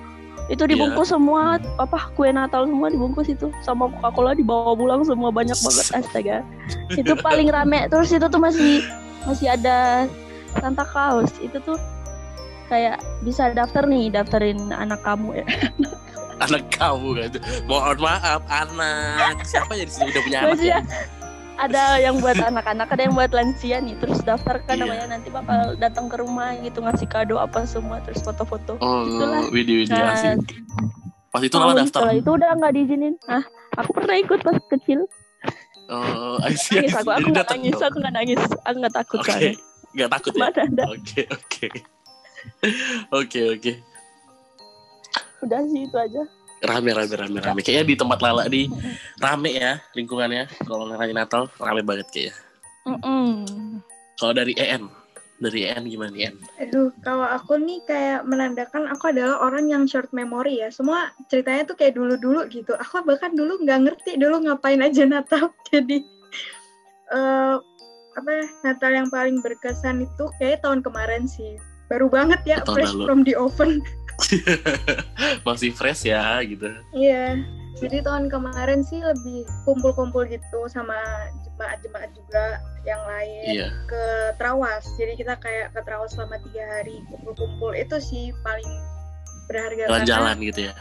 itu 0.52 0.64
dibungkus 0.68 1.16
semua 1.16 1.56
apa 1.80 2.12
kue 2.20 2.28
Natal 2.28 2.68
semua 2.68 2.92
dibungkus 2.92 3.32
itu 3.32 3.48
sama 3.64 3.88
Coca 3.88 4.10
Cola 4.12 4.32
dibawa 4.36 4.76
pulang 4.76 5.02
semua 5.08 5.32
banyak 5.32 5.56
banget 5.56 5.88
astaga 6.00 6.38
itu 6.92 7.14
paling 7.24 7.48
rame 7.48 7.88
terus 7.88 8.12
itu 8.12 8.28
tuh 8.28 8.42
masih 8.42 8.84
masih 9.24 9.48
ada 9.56 10.08
Santa 10.58 10.84
Claus 10.84 11.32
itu 11.40 11.58
tuh 11.60 11.78
kayak 12.66 12.98
bisa 13.22 13.52
daftar 13.52 13.84
nih 13.84 14.10
daftarin 14.10 14.72
anak 14.72 15.02
kamu 15.02 15.42
ya 15.42 15.46
Anak 16.42 16.66
kamu 16.72 17.14
kan. 17.14 17.30
Mohon 17.70 17.98
maaf, 18.02 18.42
anak. 18.50 19.46
Siapa 19.46 19.78
yang 19.78 19.86
di 19.86 19.94
sini 19.94 20.10
udah 20.12 20.22
punya 20.24 20.40
anak 20.42 20.60
ya? 20.60 20.80
ada 21.54 22.02
yang 22.02 22.18
buat 22.18 22.36
anak-anak, 22.36 22.90
ada 22.90 23.02
yang 23.06 23.14
buat 23.14 23.32
lansia 23.32 23.78
nih. 23.78 23.96
Terus 24.02 24.20
daftar 24.26 24.58
kan 24.66 24.76
Iya. 24.76 24.84
namanya 24.84 25.06
nanti 25.14 25.30
bakal 25.30 25.78
datang 25.78 26.10
ke 26.10 26.18
rumah 26.18 26.58
gitu 26.60 26.82
ngasih 26.82 27.06
kado 27.06 27.38
apa 27.38 27.64
semua 27.64 28.02
terus 28.02 28.20
foto-foto. 28.20 28.76
Oh, 28.82 29.06
Itulah. 29.06 29.46
Widih, 29.54 29.86
Widih, 29.86 29.94
Nah, 29.94 30.18
asik. 30.18 30.42
Pas 31.30 31.40
itu 31.40 31.54
tahun 31.54 31.64
Lala 31.70 31.86
daftar. 31.86 32.00
setelah 32.02 32.16
itu 32.18 32.30
udah 32.34 32.50
nggak 32.58 32.74
diizinin. 32.74 33.14
Ah, 33.30 33.44
aku 33.78 33.90
pernah 33.94 34.16
ikut 34.18 34.40
pas 34.42 34.58
kecil. 34.68 35.00
Oh, 35.88 36.42
I 36.42 36.58
see, 36.58 36.82
I 36.82 36.90
Nangis 36.90 36.98
aku, 36.98 37.10
aku 37.14 37.28
nggak 37.30 37.48
nangis, 37.48 37.78
aku 37.78 37.96
nggak 38.02 38.16
nangis, 38.18 38.40
aku 38.66 38.76
nggak 38.82 38.96
takut 38.98 39.18
Oke, 39.22 39.30
soalnya. 39.30 39.54
Nggak 39.94 40.10
takut 40.12 40.34
ya? 40.36 40.50
Oke, 40.90 41.22
oke. 41.30 41.68
Oke, 43.14 43.42
oke. 43.56 43.74
udah 45.44 45.60
sih 45.68 45.84
itu 45.84 45.98
aja. 46.00 46.24
Rame, 46.64 46.96
rame, 46.96 47.16
rame, 47.20 47.40
rame. 47.44 47.60
Kayaknya 47.60 47.86
di 47.92 47.96
tempat 48.00 48.20
Lala 48.24 48.44
di 48.48 48.72
rame 49.20 49.52
ya 49.60 49.84
lingkungannya. 49.92 50.48
Kalau 50.64 50.88
ngerayain 50.88 51.16
Natal, 51.16 51.52
rame 51.60 51.84
banget 51.84 52.08
kayaknya. 52.08 52.34
Mm-mm. 52.88 53.44
Kalau 54.16 54.32
dari 54.32 54.56
EN, 54.56 54.88
dari 55.44 55.68
EN 55.68 55.84
gimana 55.92 56.16
nih, 56.16 56.32
EN? 56.32 56.36
Aduh, 56.64 56.88
kalau 57.04 57.28
aku 57.28 57.60
nih 57.60 57.84
kayak 57.84 58.24
menandakan 58.24 58.88
aku 58.88 59.12
adalah 59.12 59.44
orang 59.44 59.68
yang 59.68 59.84
short 59.84 60.12
memory 60.16 60.64
ya. 60.64 60.72
Semua 60.72 61.12
ceritanya 61.28 61.68
tuh 61.68 61.76
kayak 61.76 62.00
dulu-dulu 62.00 62.48
gitu. 62.48 62.72
Aku 62.80 63.04
bahkan 63.04 63.36
dulu 63.36 63.60
nggak 63.60 63.80
ngerti 63.84 64.16
dulu 64.16 64.48
ngapain 64.48 64.80
aja 64.80 65.04
Natal. 65.04 65.52
Jadi 65.72 66.00
eh 67.12 67.56
apa 68.14 68.32
Natal 68.62 68.92
yang 68.94 69.10
paling 69.10 69.42
berkesan 69.42 70.06
itu 70.06 70.26
kayak 70.38 70.62
tahun 70.62 70.82
kemarin 70.82 71.26
sih. 71.26 71.58
Baru 71.92 72.08
banget 72.10 72.42
ya, 72.48 72.58
Tahun 72.64 72.74
fresh 72.74 72.94
lalu. 72.96 73.06
from 73.06 73.20
the 73.26 73.34
oven. 73.36 73.72
Masih 75.48 75.74
fresh 75.74 76.06
ya, 76.06 76.40
gitu. 76.46 76.70
Iya. 76.94 77.42
Jadi 77.82 78.06
tahun 78.06 78.30
kemarin 78.30 78.86
sih 78.86 79.02
lebih 79.02 79.44
kumpul-kumpul 79.66 80.24
gitu 80.30 80.70
sama 80.70 80.96
jemaat-jemaat 81.44 82.14
juga 82.14 82.62
yang 82.86 83.02
lain 83.04 83.44
Iya. 83.50 83.68
ke 83.90 84.06
Trawas. 84.38 84.86
Jadi 84.96 85.18
kita 85.20 85.36
kayak 85.42 85.74
ke 85.74 85.82
Trawas 85.84 86.14
selama 86.14 86.38
tiga 86.50 86.64
hari 86.70 87.02
kumpul-kumpul. 87.10 87.74
Itu 87.74 87.98
sih 88.00 88.30
paling 88.46 88.70
berharga. 89.50 89.90
Jalan-jalan 89.90 90.38
gitu 90.46 90.70
ya. 90.70 90.74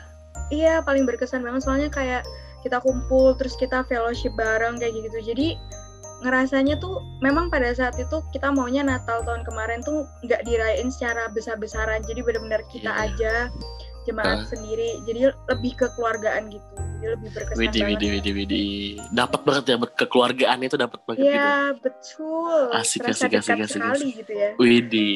Iya, 0.53 0.75
paling 0.85 1.09
berkesan 1.09 1.41
banget 1.41 1.65
soalnya 1.65 1.89
kayak 1.89 2.23
kita 2.63 2.79
kumpul 2.79 3.35
terus 3.35 3.57
kita 3.59 3.83
fellowship 3.89 4.31
bareng 4.37 4.79
kayak 4.79 4.93
gitu. 4.95 5.35
Jadi 5.35 5.57
ngerasanya 6.23 6.79
tuh 6.79 7.03
memang 7.21 7.51
pada 7.51 7.75
saat 7.75 7.99
itu 7.99 8.23
kita 8.31 8.55
maunya 8.55 8.81
Natal 8.81 9.27
tahun 9.27 9.43
kemarin 9.43 9.83
tuh 9.83 10.07
nggak 10.23 10.47
dirayain 10.47 10.89
secara 10.89 11.29
besar-besaran. 11.31 12.01
Jadi 12.07 12.23
benar-benar 12.23 12.63
kita 12.71 12.89
Iya. 12.89 13.05
aja 13.11 13.35
jemaat 14.07 14.43
Ah. 14.43 14.49
sendiri. 14.49 15.03
Jadi 15.07 15.31
lebih 15.51 15.73
kekeluargaan 15.77 16.51
gitu. 16.51 16.73
Jadi 17.03 17.07
lebih 17.19 17.29
berkesan 17.35 17.59
Widi, 17.59 17.79
banget. 17.83 17.91
Widi, 17.99 18.07
Widi, 18.15 18.31
Widi. 18.33 18.67
Dapat 19.11 19.41
banget 19.43 19.65
ya, 19.67 19.77
kekeluargaan 19.79 20.59
itu 20.63 20.77
dapat 20.79 21.01
banget 21.03 21.19
gitu. 21.27 21.35
Iya, 21.35 21.55
betul. 21.83 22.61
Asik, 22.73 23.01
Terasa 23.03 23.27
asik, 23.27 23.33
asik, 23.43 23.59
asik, 23.59 23.83
sekali 23.83 24.09
gitu 24.15 24.33
ya. 24.33 24.51
Widi. 24.55 25.13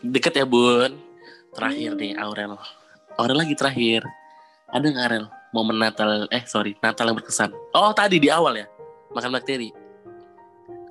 Deket 0.00 0.34
ya, 0.40 0.44
Bun. 0.48 0.96
Terakhir 1.52 1.92
Hmm. 1.92 2.00
nih, 2.00 2.12
Aurel. 2.16 2.56
Aurel 3.20 3.36
lagi 3.36 3.54
terakhir. 3.54 4.02
Ada 4.72 4.84
nggak, 4.84 5.04
Aurel? 5.06 5.26
Momen 5.54 5.78
Natal, 5.78 6.26
eh 6.34 6.42
sorry, 6.50 6.74
Natal 6.82 7.06
yang 7.06 7.14
berkesan. 7.14 7.54
Oh, 7.70 7.94
tadi 7.94 8.18
di 8.18 8.26
awal 8.26 8.58
ya? 8.58 8.66
Makan 9.14 9.30
bakteri. 9.30 9.83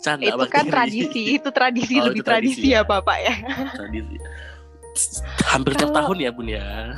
Canda 0.04 0.28
itu 0.36 0.46
kan 0.52 0.66
tradisi, 0.68 1.24
itu 1.40 1.50
tradisi 1.50 1.96
Oh, 1.98 2.12
lebih 2.12 2.20
itu 2.22 2.28
tradisi 2.28 2.60
tradisi, 2.60 2.76
ya. 2.76 2.84
ya 2.84 2.90
Bapak 2.92 3.18
ya. 3.24 3.34
Tradisi. 3.72 4.16
Hampir 5.50 5.72
tiap 5.74 5.90
tahun 5.96 6.18
ya, 6.22 6.30
Bun 6.30 6.48
ya? 6.52 6.94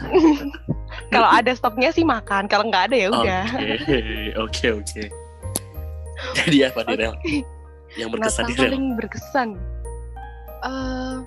Kalau 1.13 1.29
ada 1.29 1.51
stoknya 1.55 1.93
sih 1.95 2.03
makan, 2.03 2.49
kalau 2.49 2.67
nggak 2.67 2.91
ada 2.91 2.95
ya 2.97 3.07
udah. 3.13 3.43
Oke, 3.55 3.99
oke, 4.35 4.67
oke. 4.83 5.03
Jadi 6.43 6.57
apa 6.65 6.79
nih, 6.83 6.95
Rel? 6.99 7.13
Yang 7.95 8.09
berkesan 8.17 8.43
Natal 8.43 8.49
di 8.49 8.53
Rel? 8.57 8.63
paling 8.67 8.85
berkesan. 8.99 9.49
Eh 10.65 11.17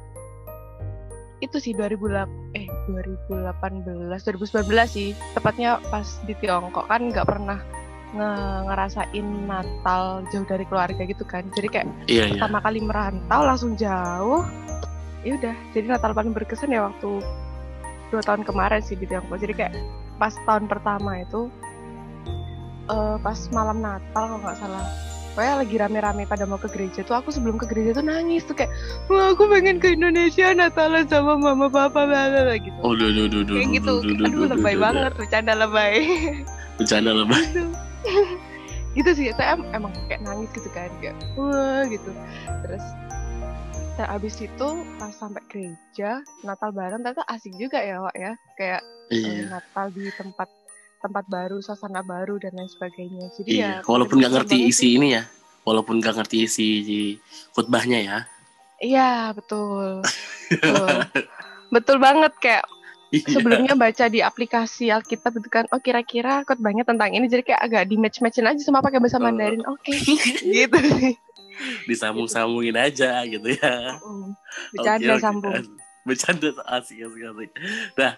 itu 1.38 1.56
sih 1.62 1.72
2008 1.78 2.58
eh 2.58 2.66
2018 2.90 4.10
2019 4.10 4.66
sih 4.90 5.14
tepatnya 5.38 5.78
pas 5.86 6.18
di 6.26 6.34
Tiongkok 6.34 6.90
kan 6.90 7.14
nggak 7.14 7.26
pernah 7.30 7.62
nge- 8.10 8.62
ngerasain 8.64 9.26
Natal 9.44 10.02
jauh 10.28 10.46
dari 10.46 10.64
keluarga 10.64 11.02
gitu 11.02 11.24
kan. 11.24 11.44
Jadi 11.52 11.68
kayak 11.68 11.86
Iya, 12.06 12.24
iya. 12.24 12.32
pertama 12.34 12.58
kali 12.60 12.80
merantau 12.80 13.40
langsung 13.42 13.72
jauh 13.74 14.44
ya 15.22 15.32
udah. 15.34 15.56
Jadi 15.72 15.86
Natal 15.86 16.12
paling 16.12 16.32
berkesan 16.32 16.70
ya 16.70 16.86
waktu 16.86 17.20
dua 18.08 18.22
tahun 18.24 18.42
kemarin 18.42 18.80
sih 18.80 18.96
di 18.96 19.04
Tiongkok. 19.04 19.36
Jadi 19.36 19.54
kayak 19.54 19.74
pas 20.16 20.32
tahun 20.44 20.66
pertama 20.66 21.20
itu 21.20 21.52
eh, 22.88 23.16
pas 23.18 23.38
malam 23.50 23.78
Natal 23.78 24.24
kalau 24.26 24.38
nggak 24.38 24.56
salah. 24.56 24.84
Pokoknya 25.28 25.54
lagi 25.54 25.76
rame-rame 25.78 26.22
pada 26.26 26.50
mau 26.50 26.58
ke 26.58 26.66
gereja 26.66 27.06
tuh 27.06 27.14
aku 27.14 27.30
sebelum 27.30 27.62
ke 27.62 27.70
gereja 27.70 27.94
tuh 27.94 28.02
nangis 28.02 28.42
tuh 28.42 28.58
kayak 28.58 28.74
wah 29.06 29.30
aku 29.30 29.46
pengen 29.46 29.78
ke 29.78 29.94
Indonesia 29.94 30.50
Natalan 30.50 31.06
sama 31.06 31.38
mama 31.38 31.70
papa 31.70 32.10
bla 32.10 32.26
gitu. 32.58 32.74
Oh, 32.82 32.90
duh, 32.90 33.06
duh, 33.06 33.30
duh, 33.30 33.46
kayak 33.46 33.70
gitu. 33.78 34.02
duh, 34.02 34.14
duh, 34.18 34.26
aduh 34.26 34.34
duh, 34.34 34.58
lebay 34.58 34.74
banget 34.74 35.12
bercanda 35.14 35.54
lebay. 35.54 35.94
Bercanda 36.74 37.14
lebay. 37.14 37.44
gitu 38.96 39.10
sih 39.14 39.26
saya 39.36 39.54
em- 39.54 39.68
emang 39.72 39.92
kayak 40.08 40.24
nangis 40.24 40.48
gitu 40.50 40.68
kan 40.72 40.88
kayak 40.98 41.16
wah 41.36 41.84
gitu 41.86 42.10
terus 42.66 42.84
dan 43.98 44.06
abis 44.14 44.38
itu 44.38 44.68
pas 44.96 45.10
sampai 45.10 45.42
gereja 45.50 46.22
Natal 46.42 46.70
bareng 46.70 47.02
ternyata 47.02 47.26
asik 47.26 47.50
juga 47.58 47.82
ya 47.82 47.98
Wak 47.98 48.14
ya 48.14 48.32
kayak 48.54 48.82
eh, 49.10 49.18
Iya. 49.18 49.44
Natal 49.50 49.86
di 49.90 50.04
tempat 50.14 50.48
tempat 50.98 51.24
baru 51.26 51.58
suasana 51.58 52.02
baru 52.02 52.38
dan 52.38 52.54
lain 52.54 52.68
sebagainya 52.68 53.26
jadi 53.38 53.48
Iya, 53.48 53.70
ya 53.78 53.86
walaupun 53.86 54.18
nggak 54.18 54.34
ngerti 54.34 54.56
isi 54.66 54.98
ini 54.98 55.14
ya, 55.14 55.22
walaupun 55.62 55.98
nggak 55.98 56.14
ngerti 56.18 56.36
isi 56.44 56.68
khutbahnya 57.52 57.98
ya. 58.02 58.18
iya 58.78 59.34
betul 59.34 60.02
betul 60.50 60.86
betul 61.74 61.96
banget 61.98 62.32
kayak. 62.38 62.66
Sebelumnya 63.12 63.72
baca 63.72 64.04
di 64.12 64.20
aplikasi 64.20 64.92
Alkitab 64.92 65.40
itu 65.40 65.48
kan 65.48 65.64
oh 65.72 65.80
kira-kira 65.80 66.44
khotbahnya 66.44 66.84
tentang 66.84 67.16
ini 67.16 67.24
jadi 67.24 67.42
kayak 67.44 67.60
agak 67.64 67.82
di 67.88 67.96
match 67.96 68.20
matchin 68.20 68.44
aja 68.44 68.60
sama 68.60 68.84
pakai 68.84 69.00
bahasa. 69.00 69.16
Mandarin. 69.16 69.64
Oke. 69.64 69.96
Gitu 70.44 70.78
sih. 71.00 71.14
Disambung-sambungin 71.90 72.78
aja 72.78 73.26
gitu 73.26 73.50
ya. 73.50 73.98
Bercanda 74.70 75.14
oke. 75.18 75.22
sambung. 75.22 75.54
Bercanda 76.06 76.48
asik 76.78 77.02
asik 77.02 77.22
asik. 77.34 77.50
Nah 77.98 78.12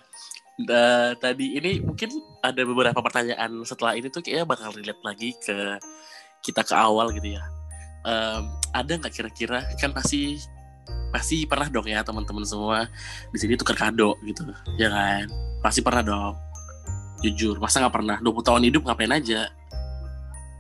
da- 0.61 1.17
tadi 1.17 1.57
ini 1.57 1.81
mungkin 1.81 2.11
ada 2.45 2.63
beberapa 2.69 3.01
pertanyaan 3.01 3.65
setelah 3.65 3.97
ini 3.97 4.13
tuh 4.13 4.21
kayaknya 4.21 4.45
bakal 4.45 4.77
relate 4.77 5.01
lagi 5.01 5.33
ke 5.41 5.81
kita 6.45 6.61
ke 6.65 6.75
awal 6.77 7.09
gitu 7.17 7.33
ya. 7.33 7.45
Em, 8.05 8.45
ada 8.77 8.93
nggak 8.97 9.13
kira-kira? 9.13 9.65
Kan 9.81 9.97
pasti 9.97 10.37
pasti 11.11 11.43
pernah 11.45 11.67
dong 11.67 11.87
ya 11.87 12.01
teman-teman 12.03 12.47
semua. 12.47 12.87
Di 13.31 13.39
sini 13.39 13.59
tukar 13.59 13.77
kado 13.77 14.15
gitu 14.23 14.47
ya 14.79 14.91
kan? 14.91 15.27
Pasti 15.61 15.83
pernah 15.83 16.03
dong. 16.03 16.35
Jujur 17.21 17.61
masa 17.61 17.85
nggak 17.85 17.95
pernah? 17.95 18.17
20 18.23 18.47
tahun 18.47 18.63
hidup 18.71 18.83
ngapain 18.87 19.13
aja? 19.13 19.51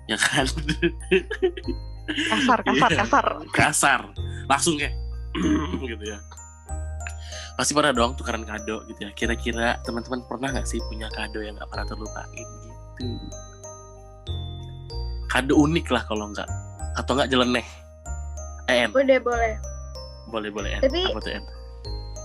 Ya 0.07 0.17
kan? 0.19 0.45
Kasar, 2.11 2.59
kasar, 2.67 2.91
Iya. 2.91 2.99
kasar. 3.07 3.27
kasar. 3.55 4.01
Langsung 4.51 4.75
kayak 4.77 4.93
gitu 5.95 6.05
ya. 6.05 6.19
Pasti 7.55 7.71
pernah 7.77 7.95
dong 7.95 8.19
tukaran 8.19 8.43
kado 8.43 8.83
gitu 8.91 9.07
ya. 9.07 9.11
Kira-kira 9.15 9.79
teman-teman 9.87 10.27
pernah 10.27 10.51
nggak 10.51 10.67
sih 10.67 10.83
punya 10.91 11.07
kado 11.15 11.39
yang 11.39 11.55
nggak 11.55 11.71
pernah 11.71 11.87
terlupain 11.87 12.27
gitu? 12.35 12.69
Kado 15.31 15.55
unik 15.55 15.87
lah 15.95 16.03
kalau 16.05 16.27
nggak. 16.35 16.49
Atau 16.99 17.15
nggak 17.15 17.31
jeleneh? 17.31 17.67
Eh 18.67 18.91
Udah 18.91 19.19
boleh. 19.23 19.55
Boleh 20.27 20.51
boleh 20.51 20.71
En. 20.73 20.83
Tapi- 20.83 21.07
apa 21.07 21.21
tuh 21.21 21.33
En? 21.33 21.45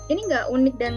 Ini 0.06 0.22
nggak 0.22 0.46
unik 0.48 0.76
dan 0.76 0.94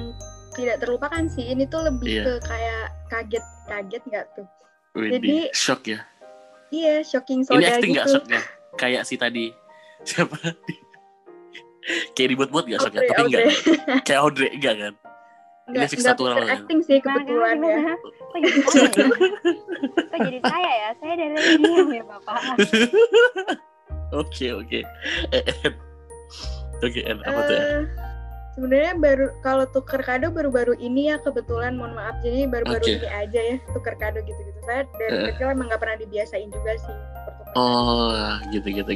tidak 0.53 0.77
terlupakan 0.79 1.25
sih. 1.29 1.47
Ini 1.47 1.65
tuh 1.67 1.81
lebih 1.83 2.09
Iya. 2.11 2.23
ke 2.25 2.35
kayak 2.43 2.83
kaget, 3.09 3.45
kaget 3.65 4.03
nggak 4.05 4.25
tuh? 4.35 4.47
Widih, 4.93 5.15
Jadi- 5.15 5.49
shock 5.53 5.83
ya 5.85 6.01
Iya, 6.69 7.01
shocking 7.01 7.41
ini 7.41 7.49
soda 7.49 7.65
acting 7.71 7.93
nggak 7.93 8.05
gitu. 8.05 8.15
shocknya 8.15 8.41
kayak 8.75 9.03
si 9.03 9.15
tadi 9.15 9.49
siapa 10.03 10.37
kayak 12.15 12.29
dibuat-buat 12.29 12.65
nggak 12.67 12.77
shocknya 12.79 13.03
tapi 13.07 13.23
enggak 13.25 13.41
kan? 13.41 13.55
kayak 14.07 14.21
Audrey 14.21 14.51
enggak 14.51 14.75
kan 14.77 14.95
Nggak, 15.67 15.85
fix 15.87 16.01
nggak 16.01 16.13
natural 16.13 16.35
pure 16.35 16.45
ya? 16.45 16.57
acting 16.59 16.81
sih 16.83 16.97
kebetulan 16.99 17.57
ya. 17.57 17.77
gimana? 17.77 17.93
Kok 17.95 18.39
jadi 18.39 18.61
saya 18.61 18.89
ya? 18.91 19.07
Kok 20.09 20.19
jadi 20.19 20.39
saya 20.43 20.71
ya? 20.75 20.89
Saya 20.95 21.13
dari 21.15 21.37
diam 21.57 21.89
ya 21.89 22.05
Bapak. 22.05 22.37
oke 24.21 24.47
oke 24.55 24.81
Eh. 25.31 25.45
Oke 26.81 27.01
En, 27.03 27.19
apa 27.23 27.41
tuh? 27.47 27.59
Eh, 27.59 27.83
Sebenarnya 28.59 28.99
baru 28.99 29.27
kalau 29.39 29.71
tuker 29.71 30.03
kado 30.03 30.35
baru-baru 30.35 30.75
ini 30.83 31.15
ya 31.15 31.23
kebetulan 31.23 31.79
mohon 31.79 31.95
maaf 31.95 32.19
jadi 32.27 32.51
baru-baru 32.51 32.83
Oke. 32.83 32.95
ini 32.99 33.07
aja 33.07 33.41
ya 33.55 33.57
tuker 33.71 33.95
kado 33.95 34.19
gitu-gitu. 34.19 34.59
Saya 34.67 34.83
dari 34.99 35.15
Eh. 35.15 35.25
kecil 35.31 35.55
emang 35.55 35.71
nggak 35.71 35.79
pernah 35.79 35.95
dibiasain 36.03 36.51
juga 36.51 36.75
sih. 36.75 36.97
Oh, 37.55 38.19
gitu 38.51 38.67
gitu. 38.75 38.91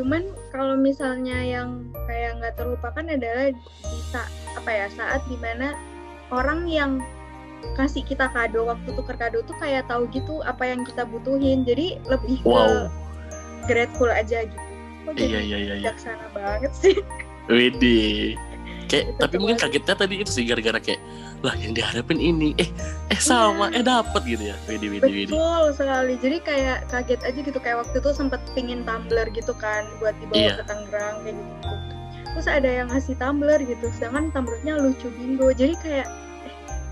Cuman 0.00 0.32
kalau 0.48 0.80
misalnya 0.80 1.44
yang 1.44 1.92
kayak 2.08 2.40
nggak 2.40 2.54
terlupakan 2.56 3.04
adalah 3.04 3.52
bisa 3.84 4.22
apa 4.56 4.70
ya 4.72 4.86
saat 4.96 5.20
di 5.28 5.36
mana 5.36 5.76
orang 6.32 6.64
yang 6.64 7.04
kasih 7.76 8.00
kita 8.00 8.32
kado 8.32 8.64
waktu 8.64 8.96
tuker 8.96 9.14
kado 9.14 9.44
tuh 9.44 9.54
kayak 9.60 9.84
tahu 9.92 10.08
gitu 10.08 10.40
apa 10.42 10.72
yang 10.72 10.88
kita 10.88 11.04
butuhin 11.04 11.68
jadi 11.68 12.00
lebih 12.08 12.40
ke 12.40 12.48
Wow. 12.48 12.88
grateful 13.68 14.08
aja 14.08 14.48
gitu. 14.48 14.71
Kok 15.02 15.12
Iya 15.14 15.26
jadi 15.26 15.34
iya 15.34 15.40
iya. 15.40 15.56
iya. 15.58 15.74
bijaksana 15.82 16.26
banget 16.30 16.72
sih. 16.74 16.94
Widih. 17.50 18.38
Kayak 18.90 19.06
tapi 19.16 19.40
mungkin 19.40 19.56
kagetnya 19.56 19.94
tadi 19.96 20.20
itu 20.20 20.28
sih 20.28 20.44
gara-gara 20.44 20.76
kayak 20.76 21.00
lah 21.40 21.56
yang 21.56 21.72
diharapin 21.72 22.20
ini 22.20 22.52
eh 22.60 22.68
eh 23.08 23.16
sama 23.16 23.72
eh 23.72 23.80
dapet 23.80 24.20
gitu 24.28 24.52
ya. 24.52 24.56
Widih 24.68 24.92
widih 24.92 25.12
widih. 25.12 25.32
Betul 25.32 25.64
sekali. 25.72 26.14
Jadi 26.20 26.36
kayak 26.44 26.78
kaget 26.92 27.20
aja 27.24 27.40
gitu 27.40 27.56
kayak 27.56 27.76
waktu 27.82 27.96
itu 28.04 28.10
sempet 28.12 28.40
pingin 28.52 28.84
tumbler 28.84 29.24
gitu 29.32 29.56
kan 29.56 29.88
buat 29.96 30.12
dibawa 30.20 30.36
Iya. 30.36 30.54
ke 30.60 30.64
Tangerang 30.68 31.16
kayak 31.24 31.34
gitu. 31.40 31.72
Terus 32.32 32.48
ada 32.48 32.68
yang 32.68 32.86
ngasih 32.92 33.14
tumbler 33.16 33.60
gitu, 33.60 33.86
sedangkan 33.96 34.24
tumblernya 34.32 34.74
lucu 34.80 35.08
bingo. 35.16 35.48
Jadi 35.52 35.74
kayak 35.80 36.08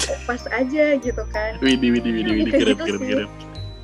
eh, 0.08 0.18
pas 0.24 0.42
aja 0.50 0.84
gitu 0.96 1.22
kan. 1.30 1.60
Widih 1.60 2.00
widih 2.00 2.12
widih 2.16 2.32
widih 2.32 2.44
Lebih 2.48 2.52
ke 2.52 2.58
keren 2.64 2.76
gitu 2.80 2.96
keren 2.96 3.00
keren. 3.28 3.28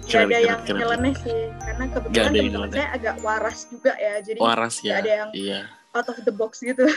Gak 0.07 0.31
ada 0.31 0.39
yang 0.39 0.61
nyeleneh 0.63 1.15
sih, 1.19 1.39
karena 1.59 1.85
kebetulan 1.91 2.31
teman-teman 2.31 2.71
saya 2.71 2.89
agak 2.95 3.17
waras 3.21 3.59
juga 3.67 3.93
ya. 3.99 4.15
Jadi 4.23 4.39
Waras 4.39 4.75
ya. 4.81 4.93
ada 5.03 5.11
yang 5.11 5.29
Iya. 5.35 5.61
out 5.93 6.07
of 6.07 6.19
the 6.23 6.31
box 6.31 6.63
gitu. 6.63 6.87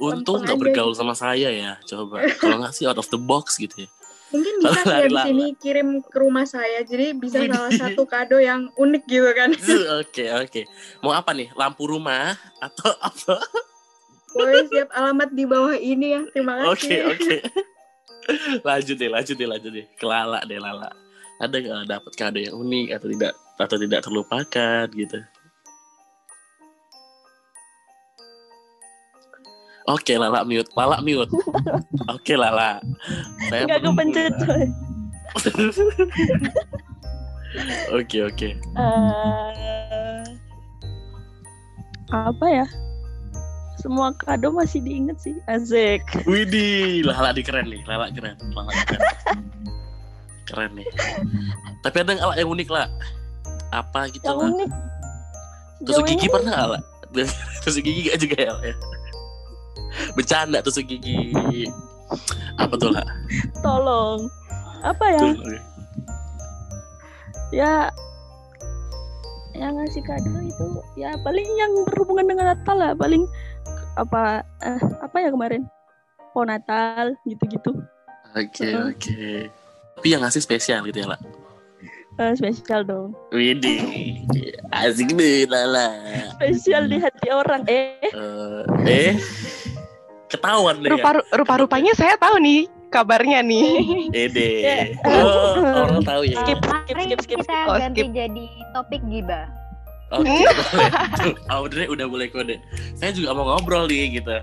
Untung 0.00 0.40
nggak 0.40 0.56
bergaul 0.56 0.96
gitu. 0.96 1.00
sama 1.04 1.12
saya 1.12 1.52
ya. 1.52 1.76
Coba. 1.84 2.24
Kalau 2.40 2.56
nggak 2.64 2.72
sih 2.72 2.88
out 2.88 2.96
of 2.96 3.08
the 3.12 3.20
box 3.20 3.60
gitu 3.60 3.84
ya. 3.84 3.88
Mungkin 4.30 4.62
bisa 4.62 4.80
sih 4.80 4.86
ya 4.86 4.98
Lari 5.02 5.10
di 5.10 5.18
sini 5.26 5.46
kirim 5.58 5.88
ke 6.00 6.16
rumah 6.16 6.46
saya. 6.46 6.80
Jadi 6.80 7.18
bisa 7.18 7.42
Widih. 7.42 7.50
salah 7.52 7.72
satu 7.74 8.02
kado 8.06 8.38
yang 8.38 8.70
unik 8.78 9.02
gitu 9.04 9.28
kan. 9.34 9.50
Oke 10.00 10.30
oke. 10.30 10.60
Mau 11.02 11.12
apa 11.12 11.34
nih? 11.34 11.50
Lampu 11.52 11.84
rumah 11.84 12.32
atau 12.62 12.94
apa? 13.02 13.36
Boleh 14.30 14.62
siap 14.70 14.88
alamat 14.94 15.34
di 15.34 15.44
bawah 15.44 15.74
ini 15.74 16.14
ya. 16.14 16.22
Terima 16.30 16.62
kasih. 16.62 16.70
Oke 16.70 16.96
oke. 17.10 17.36
Lanjut 18.68 18.96
deh, 18.96 19.10
lanjut 19.10 19.36
deh, 19.36 19.48
lanjut 19.48 19.70
deh. 19.72 19.86
Ke 19.96 20.04
Lala 20.04 20.40
deh 20.44 20.60
Lala. 20.60 20.90
Ada 21.40 21.56
nggak 21.56 21.88
dapat 21.88 22.12
kado 22.16 22.38
yang 22.40 22.56
unik 22.56 22.88
atau 23.00 23.08
tidak 23.08 23.32
atau 23.56 23.76
tidak 23.80 24.00
terlupakan 24.04 24.86
gitu? 24.92 25.18
Oke 29.88 30.14
Lala 30.20 30.44
mute, 30.44 30.70
Lala 30.76 31.00
mute. 31.00 31.32
Oke 32.14 32.36
Lala. 32.36 32.78
Saya 33.48 33.66
menunggu, 33.66 33.96
kepencet 33.96 34.34
coy. 34.44 34.64
Oke 37.90 38.22
oke. 38.22 38.54
Eh, 38.54 40.22
apa 42.14 42.46
ya? 42.46 42.66
Semua 43.80 44.12
kado 44.12 44.52
masih 44.52 44.84
diinget 44.84 45.16
sih. 45.16 45.32
Azek. 45.48 46.04
Widih, 46.28 47.08
Lala 47.08 47.32
di 47.32 47.40
keren 47.40 47.72
nih, 47.72 47.80
Lala 47.88 48.12
keren, 48.12 48.36
Lala 48.52 48.72
keren. 48.84 49.02
keren 50.44 50.70
nih. 50.76 50.86
Tapi 51.80 51.96
ada 52.04 52.12
nggak 52.12 52.36
yang 52.36 52.50
unik 52.52 52.68
lah? 52.68 52.86
Apa 53.72 54.12
gitu 54.12 54.24
Yang 54.28 54.36
lah? 54.36 54.48
unik. 54.52 54.70
Tusuk 55.80 56.04
gigi 56.04 56.28
ini 56.28 56.32
pernah 56.32 56.52
nggak 56.52 56.70
lah? 56.76 56.82
Tusuk 57.64 57.82
gigi 57.82 58.00
gak 58.12 58.18
juga 58.20 58.36
ya? 58.36 58.52
ya? 58.60 58.74
Bercanda 60.12 60.58
tusuk 60.60 60.84
gigi. 60.84 61.64
Apa 62.60 62.76
tuh 62.76 62.92
lah? 62.92 63.06
Tolong. 63.64 64.28
Apa 64.84 65.04
ya? 65.08 65.24
Ya 67.50 67.72
yang 69.60 69.76
ngasih 69.76 70.00
kado 70.06 70.30
itu 70.40 70.66
ya 70.96 71.12
paling 71.20 71.44
yang 71.58 71.72
berhubungan 71.90 72.24
dengan 72.32 72.54
Natal 72.54 72.76
lah 72.80 72.92
paling 72.96 73.26
apa 73.94 74.22
eh, 74.58 74.80
apa 75.00 75.16
ya 75.18 75.30
kemarin 75.30 75.62
oh 76.32 76.42
Natal 76.42 77.16
gitu-gitu 77.24 77.74
Oke 78.30 78.62
Heeh. 78.62 78.94
oke. 78.94 79.22
Tapi 79.96 80.06
yang 80.08 80.22
ngasih 80.22 80.38
spesial 80.38 80.86
gitu 80.86 81.02
ya 81.02 81.10
lah. 81.10 81.20
Eh, 82.16 82.32
spesial 82.32 82.84
dong 82.84 83.10
Widih, 83.30 84.22
asik 84.70 85.10
deh 85.10 85.44
Lala. 85.44 85.90
spesial 86.32 86.86
di 86.86 86.96
hati 86.96 87.28
orang 87.28 87.66
eh 87.66 87.98
Eh, 88.06 88.62
eh, 88.86 89.12
ketahuan 90.26 90.78
deh 90.78 90.86
ya. 90.86 90.94
Rupa 90.94 91.10
rupa-rupanya 91.32 91.90
saya 91.92 92.14
tahu 92.14 92.38
nih 92.38 92.70
kabarnya 92.88 93.40
nih. 93.40 93.70
Ede. 94.12 94.50
Ya. 94.60 94.78
Oh, 95.22 95.54
orang 95.86 96.02
tahu 96.02 96.22
ya. 96.24 96.38
Skip, 96.40 96.58
skip, 96.60 96.96
skip, 96.98 97.18
skip. 97.24 97.38
kita 97.40 97.56
Oh, 97.66 97.78
ganti 97.78 98.02
skip. 98.02 98.10
jadi 98.12 98.46
topik 98.72 99.02
gibah. 99.04 99.46
Oke, 100.10 100.26
boleh. 100.26 100.90
Tuh, 101.22 101.34
Audrey 101.46 101.86
udah 101.86 102.06
boleh 102.10 102.26
kode. 102.26 102.58
Saya 102.98 103.14
juga 103.14 103.30
mau 103.30 103.46
ngobrol 103.46 103.86
nih 103.86 104.18
gitu. 104.18 104.36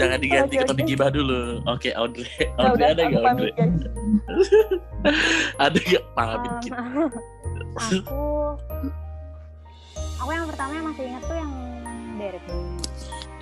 Jangan 0.00 0.18
diganti 0.24 0.54
ke 0.56 0.64
Oke, 0.64 0.70
topik 0.72 0.84
oke. 0.88 0.90
gibah 0.96 1.10
dulu. 1.12 1.60
Oke, 1.68 1.92
Audrey. 1.92 2.28
Ya 2.40 2.48
Audrey 2.56 2.86
ada 2.88 3.02
nggak 3.04 3.22
Audrey? 3.28 3.52
Ada 5.58 5.78
nggak 5.82 6.04
pamit 6.14 6.52
gitu? 6.62 6.78
aku 7.74 8.22
aku 10.22 10.30
yang 10.30 10.46
pertama 10.46 10.70
yang 10.78 10.86
masih 10.86 11.04
ingat 11.10 11.22
tuh 11.26 11.36
yang 11.36 11.52
Derby. 12.16 12.54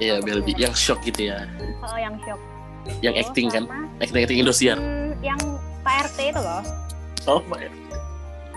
Iya, 0.01 0.15
Belbi. 0.25 0.53
Yang 0.57 0.75
shock 0.81 1.01
gitu 1.05 1.29
ya. 1.29 1.45
Oh, 1.85 1.99
yang 2.01 2.17
shock. 2.25 2.41
Yang 3.05 3.15
acting 3.29 3.47
kan? 3.53 3.65
Acting 4.01 4.25
acting 4.25 4.41
Indosiar. 4.41 4.81
hmm, 4.81 5.13
yang 5.21 5.37
Pak 5.85 6.09
RT 6.09 6.33
itu 6.33 6.41
loh. 6.41 6.63
Oh 7.29 7.45
my. 7.53 7.69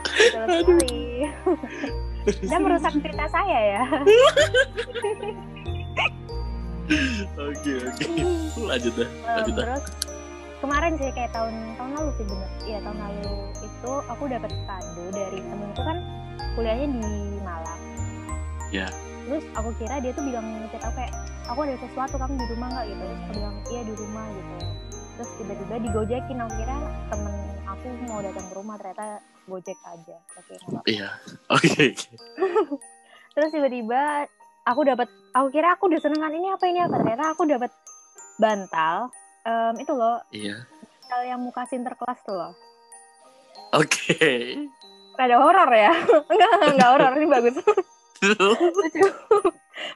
Betul 0.08 0.44
sekali. 0.48 1.28
Dan 2.24 2.60
merusak 2.62 2.94
cerita 2.98 3.26
saya 3.28 3.58
ya. 3.60 3.84
Oke 7.34 7.72
oke. 7.80 8.06
Lanjut 8.60 8.94
dah. 8.94 9.08
Um, 9.08 9.34
Lanjut 9.40 9.54
dah. 9.54 9.66
terus 9.66 9.84
kemarin 10.60 10.92
sih 10.96 11.10
kayak 11.12 11.32
tahun 11.32 11.54
tahun 11.76 11.92
lalu 11.92 12.10
sih 12.14 12.24
bener 12.24 12.50
iya 12.64 12.78
tahun 12.80 12.98
lalu 12.98 13.32
itu 13.60 13.92
aku 14.08 14.24
dapat 14.28 14.52
kado 14.64 15.04
dari 15.12 15.40
temenku 15.44 15.82
kan 15.82 15.98
kuliahnya 16.56 16.88
di 16.88 17.04
Malang 17.40 17.82
Ya. 18.72 18.88
terus 19.24 19.44
aku 19.54 19.70
kira 19.76 20.00
dia 20.00 20.12
tuh 20.12 20.24
bilang 20.24 20.44
ngechat 20.60 20.82
aku 20.82 20.96
kayak 20.98 21.14
aku 21.46 21.60
ada 21.68 21.76
sesuatu 21.78 22.16
kamu 22.16 22.34
di 22.40 22.46
rumah 22.56 22.68
nggak 22.72 22.86
gitu 22.90 23.04
terus 23.04 23.20
aku 23.20 23.32
bilang 23.36 23.56
iya 23.70 23.82
di 23.84 23.94
rumah 23.94 24.26
gitu 24.32 24.56
terus 25.14 25.30
tiba-tiba 25.36 25.76
digojekin 25.84 26.38
aku 26.40 26.52
kira 26.58 26.76
temen 27.12 27.34
aku 27.74 27.88
mau 28.06 28.22
datang 28.22 28.46
ke 28.46 28.54
rumah 28.54 28.76
ternyata 28.78 29.18
gojek 29.46 29.80
aja 29.84 30.18
oke. 30.38 30.54
Iya. 30.86 31.10
Oke. 31.50 31.86
terus 33.34 33.50
tiba-tiba 33.50 34.30
aku 34.64 34.82
dapat 34.86 35.10
aku 35.34 35.48
kira 35.50 35.74
aku 35.74 35.90
udah 35.90 36.00
seneng 36.00 36.22
kan 36.22 36.32
ini 36.32 36.48
apa 36.48 36.66
ini 36.66 36.80
apa 36.80 36.96
ternyata 36.96 37.24
aku 37.34 37.44
dapat 37.44 37.72
bantal 38.38 39.10
em, 39.44 39.74
itu 39.82 39.92
loh 39.92 40.22
Iya. 40.30 40.64
bantal 41.02 41.22
yang 41.26 41.40
muka 41.42 41.66
sinterklas 41.66 42.22
tuh 42.22 42.38
loh 42.38 42.54
Oke. 43.74 44.14
ada 45.14 45.36
horor 45.38 45.70
ya 45.70 45.94
enggak 46.32 46.50
enggak 46.72 46.90
horor 46.94 47.14
ini 47.18 47.28
bagus 47.28 47.56
Lucu. 48.24 49.02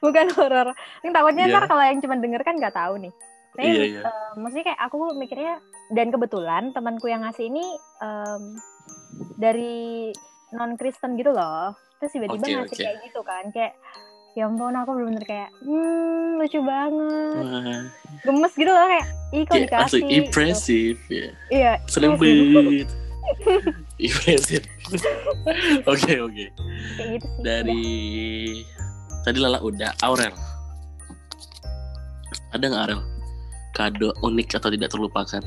bukan 0.02 0.28
horor 0.34 0.68
ini 1.00 1.10
takutnya 1.14 1.46
Iya. 1.46 1.54
ntar 1.54 1.64
kalau 1.70 1.84
yang 1.86 2.02
cuma 2.02 2.18
denger 2.18 2.42
kan 2.42 2.58
nggak 2.58 2.74
tahu 2.74 2.98
nih 3.00 3.14
Tapi, 3.54 3.66
Iya, 3.70 3.84
iya. 3.86 4.02
em, 4.02 4.34
maksudnya 4.42 4.66
kayak 4.66 4.82
aku 4.82 4.98
mikirnya 5.14 5.62
dan 5.94 6.12
kebetulan 6.12 6.76
temanku 6.76 7.08
yang 7.08 7.24
ngasih 7.24 7.48
ini 7.48 7.64
em, 8.04 8.44
dari 9.40 10.12
non 10.52 10.76
Kristen 10.76 11.16
gitu 11.16 11.32
loh 11.32 11.76
terus 11.98 12.14
tiba-tiba 12.14 12.44
Oke, 12.44 12.54
ngasih 12.54 12.76
oke. 12.78 12.84
kayak 12.84 12.98
gitu 13.08 13.22
kan 13.26 13.44
kayak 13.52 13.74
ya 14.38 14.46
ampun 14.46 14.78
aku 14.78 14.94
bener-bener 14.94 15.26
kayak 15.26 15.50
hmm 15.66 16.38
lucu 16.38 16.62
banget 16.62 17.42
Wah, 17.42 17.82
gemes 18.22 18.54
gitu 18.54 18.70
loh 18.70 18.86
kayak 18.86 19.08
ih 19.34 19.44
kok 19.44 19.54
kayak 19.58 19.66
dikasih 19.66 20.02
gitu. 20.06 20.14
impresif 20.22 20.98
ya. 21.10 21.28
iya 21.50 21.72
Seneng 21.90 22.16
iya 22.22 22.46
banget. 22.54 22.90
Impresif. 24.00 24.64
Oke, 25.84 26.14
oke. 26.24 26.46
gitu 26.96 27.28
Dari 27.44 27.84
tadi 29.26 29.38
Lala 29.42 29.60
udah 29.60 29.92
Aurel. 30.00 30.32
Ada 32.56 32.64
nggak 32.72 32.84
Aurel? 32.88 33.02
Kado 33.76 34.16
unik 34.24 34.56
atau 34.62 34.70
tidak 34.72 34.96
terlupakan? 34.96 35.44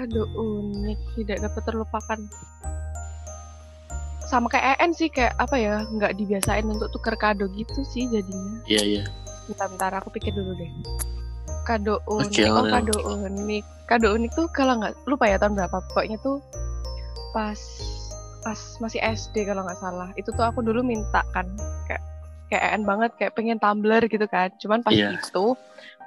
Kado 0.00 0.24
unik 0.32 0.96
tidak 1.12 1.44
dapat 1.44 1.62
terlupakan. 1.68 2.18
Sama 4.24 4.48
kayak 4.48 4.80
EN 4.80 4.96
sih 4.96 5.12
kayak 5.12 5.36
apa 5.36 5.60
ya 5.60 5.84
nggak 5.92 6.16
dibiasain 6.16 6.64
untuk 6.64 6.88
tuker 6.88 7.20
kado 7.20 7.52
gitu 7.52 7.84
sih 7.84 8.08
jadinya. 8.08 8.64
Iya, 8.64 8.80
iya. 8.80 9.02
Bentar, 9.44 9.68
bentar 9.68 9.92
aku 10.00 10.08
pikir 10.08 10.32
dulu 10.32 10.56
deh. 10.56 10.72
Kado 11.68 12.00
unik, 12.08 12.32
Oke, 12.32 12.48
oh 12.48 12.64
kado 12.64 12.96
unik. 13.12 13.64
Kado 13.84 14.16
unik 14.16 14.30
tuh 14.32 14.48
kalau 14.56 14.80
nggak 14.80 14.96
lupa 15.04 15.28
ya 15.28 15.36
tahun 15.36 15.60
berapa. 15.60 15.76
Pokoknya 15.92 16.16
tuh 16.24 16.40
pas 17.36 17.60
pas 18.40 18.56
masih 18.80 19.04
SD 19.04 19.44
kalau 19.44 19.68
nggak 19.68 19.84
salah. 19.84 20.08
Itu 20.16 20.32
tuh 20.32 20.48
aku 20.48 20.64
dulu 20.64 20.80
minta 20.80 21.20
kan 21.36 21.44
kayak 21.84 22.00
kayak 22.48 22.62
EN 22.72 22.88
banget 22.88 23.12
kayak 23.20 23.36
pengen 23.36 23.60
tumbler 23.60 24.00
gitu 24.08 24.24
kan. 24.24 24.48
Cuman 24.56 24.80
pas 24.80 24.96
Iya. 24.96 25.20
itu 25.20 25.52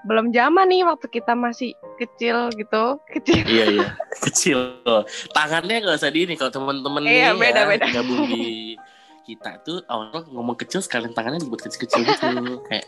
belum 0.04 0.32
zaman 0.32 0.68
nih 0.68 0.84
waktu 0.84 1.08
kita 1.08 1.32
masih 1.32 1.72
kecil 1.96 2.52
gitu, 2.54 3.00
kecil. 3.10 3.44
Iya, 3.44 3.66
iya. 3.72 3.88
Kecil. 4.26 4.60
Tangannya 5.32 5.80
nggak 5.80 5.96
usah 5.96 6.12
di 6.12 6.28
ini 6.28 6.36
kalau 6.36 6.52
teman-teman 6.52 7.02
Iya, 7.04 7.32
nih 7.32 7.40
beda, 7.40 7.62
ya, 7.62 7.66
beda. 7.72 7.86
gabung 7.92 8.20
di 8.28 8.76
kita 9.28 9.56
tuh 9.64 9.80
awalnya 9.88 10.28
ngomong 10.28 10.60
kecil 10.60 10.84
sekalian 10.84 11.16
tangannya 11.16 11.40
dibuat 11.40 11.64
kecil-kecil 11.64 12.04
gitu 12.04 12.28
kayak 12.68 12.84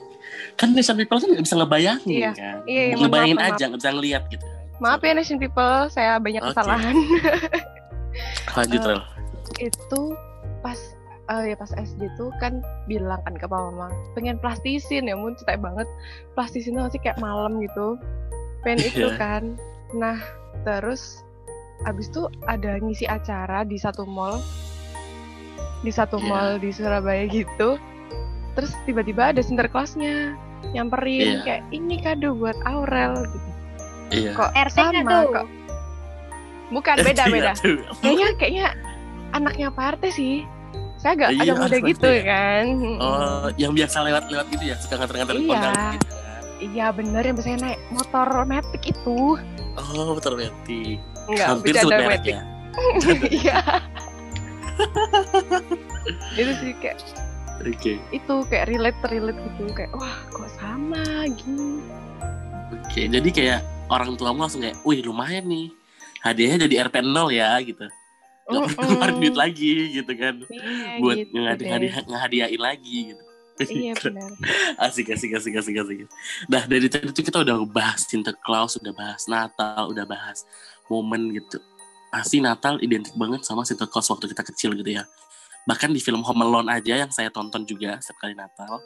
kan 0.59 0.75
Nation 0.75 0.99
people 0.99 1.15
kan 1.15 1.31
nggak 1.31 1.45
bisa 1.47 1.55
ngebayangin 1.55 2.11
Iya. 2.11 2.31
kan 2.35 2.55
Iya, 2.67 2.83
iya, 2.91 2.95
ngebayangin 2.99 3.37
maaf, 3.39 3.49
aja 3.55 3.63
nggak 3.71 3.79
bisa 3.79 3.91
ngeliat 3.95 4.23
gitu. 4.27 4.45
Maaf 4.75 4.99
ya 4.99 5.11
Nation 5.15 5.39
People, 5.39 5.87
saya 5.87 6.19
banyak 6.19 6.43
Oke. 6.43 6.51
kesalahan. 6.51 6.95
lanjut 8.59 8.81
Rel 8.83 9.01
itu 9.55 10.01
pas 10.59 10.79
eh, 11.27 11.43
ya 11.49 11.55
pas 11.55 11.71
SD 11.71 12.05
tuh 12.13 12.29
kan 12.37 12.61
bilang 12.85 13.21
kan 13.21 13.33
ke 13.33 13.45
papa 13.45 13.69
mama 13.69 13.87
pengen 14.13 14.37
plastisin 14.37 15.05
ya 15.05 15.13
mun 15.13 15.33
cetek 15.33 15.57
banget 15.57 15.87
plastisin 16.33 16.75
tuh 16.75 16.85
masih 16.85 16.99
kayak 16.99 17.17
malam 17.17 17.57
gitu 17.59 17.97
pengen 18.61 18.81
itu 18.83 19.07
Iya. 19.07 19.17
kan 19.17 19.43
nah 19.91 20.17
terus 20.61 21.21
abis 21.83 22.07
itu 22.07 22.25
ada 22.45 22.77
ngisi 22.77 23.05
acara 23.05 23.61
di 23.61 23.75
satu 23.75 24.03
mall 24.03 24.37
di 25.81 25.89
satu 25.89 26.17
Iya. 26.17 26.25
mall 26.25 26.49
di 26.57 26.69
Surabaya 26.69 27.25
gitu 27.27 27.77
terus 28.53 28.71
tiba-tiba 28.83 29.29
ada 29.29 29.41
sinterklasnya 29.41 30.33
nyamperin 30.71 31.41
Iya. 31.41 31.43
kayak 31.43 31.63
ini 31.69 31.95
kado 31.99 32.33
buat 32.33 32.57
Aurel 32.63 33.13
gitu 33.27 33.49
iya 34.13 34.31
kok 34.31 34.49
RT 34.51 34.77
sama 34.77 35.01
tuh? 35.03 35.25
kok 35.31 35.47
bukan 36.75 36.95
beda 36.97 37.23
Iya 37.23 37.33
beda 37.33 37.51
tuh. 37.57 37.77
kayaknya 37.99 38.27
kayaknya 38.37 38.67
anaknya 39.31 39.67
Pak 39.69 39.85
RT 39.97 40.03
sih 40.11 40.33
saya 41.05 41.13
agak 41.13 41.29
Iya, 41.31 41.41
ada 41.45 41.53
muda 41.61 41.77
gitu 41.85 42.09
ya. 42.09 42.21
kan. 42.25 42.65
Oh 42.97 43.45
yang 43.55 43.71
biasa 43.71 43.97
lewat-lewat 44.01 44.45
gitu 44.49 44.63
ya 44.65 44.75
suka 44.81 44.93
nganter-nganter 44.97 45.35
Iya. 45.35 45.45
gitu 45.45 45.53
kan 45.53 45.73
iya 46.57 46.87
bener 46.89 47.21
yang 47.21 47.35
biasanya 47.35 47.59
naik 47.61 47.79
motor 47.91 48.27
metik 48.43 48.83
itu. 48.87 49.37
Oh 49.77 50.11
betul 50.17 50.33
berarti 50.33 50.97
enggak 51.27 51.45
hampir 51.45 51.73
sebut 51.75 51.93
metik. 52.01 52.33
ya 52.33 52.41
iya. 53.43 53.59
Itu 56.35 56.51
sih 56.59 56.73
kayak 56.75 56.97
oke. 57.61 57.93
itu 58.11 58.33
kayak 58.49 58.65
relate 58.67 58.99
relate 59.07 59.39
gitu 59.39 59.63
kayak 59.71 59.91
wah 59.93 60.15
kok 60.27 60.49
sama 60.53 61.01
gini 61.29 61.79
oke 62.75 63.01
jadi 63.07 63.29
kayak 63.31 63.59
orang 63.87 64.13
tuamu 64.15 64.43
langsung 64.43 64.59
kayak 64.59 64.75
wih 64.81 64.99
lumayan 65.01 65.45
nih. 65.45 65.69
Hadiahnya 66.19 66.65
jadi 66.65 66.89
RP 66.89 66.95
0 67.05 67.29
ya 67.29 67.53
gitu 67.61 67.85
Gak 68.45 68.53
perlu 68.53 68.61
Mm-mm. 68.61 68.87
keluarin 68.93 69.17
duit 69.25 69.35
lagi 69.35 69.73
gitu 69.97 70.13
kan. 70.13 70.35
Iya, 70.45 71.01
buat 71.01 71.17
gitu 71.17 71.33
ngehadi- 71.33 72.61
lagi 72.61 72.97
gitu. 73.13 73.23
Iya 73.55 73.93
benar. 74.03 74.29
Asik 74.77 75.09
asik 75.15 75.31
asik 75.33 75.55
asik 75.55 75.75
asik. 75.79 75.97
Nah 76.51 76.63
dari 76.67 76.85
tadi 76.91 77.09
tuh 77.09 77.23
kita 77.23 77.41
udah 77.41 77.55
bahas 77.65 78.03
Sinterklaas 78.05 78.75
udah 78.77 78.93
bahas 78.93 79.25
Natal 79.25 79.89
udah 79.89 80.05
bahas 80.05 80.43
momen 80.91 81.31
gitu. 81.33 81.57
Pasti 82.11 82.43
Natal 82.43 82.77
identik 82.83 83.15
banget 83.15 83.41
sama 83.47 83.63
Sinterklaas 83.63 84.11
waktu 84.11 84.29
kita 84.29 84.43
kecil 84.43 84.75
gitu 84.75 84.91
ya. 84.93 85.07
Bahkan 85.65 85.89
di 85.89 85.97
film 85.97 86.21
Home 86.21 86.45
Alone 86.45 86.69
aja 86.69 87.01
yang 87.01 87.09
saya 87.09 87.31
tonton 87.33 87.65
juga 87.65 87.97
setiap 87.97 88.21
kali 88.21 88.37
Natal 88.37 88.77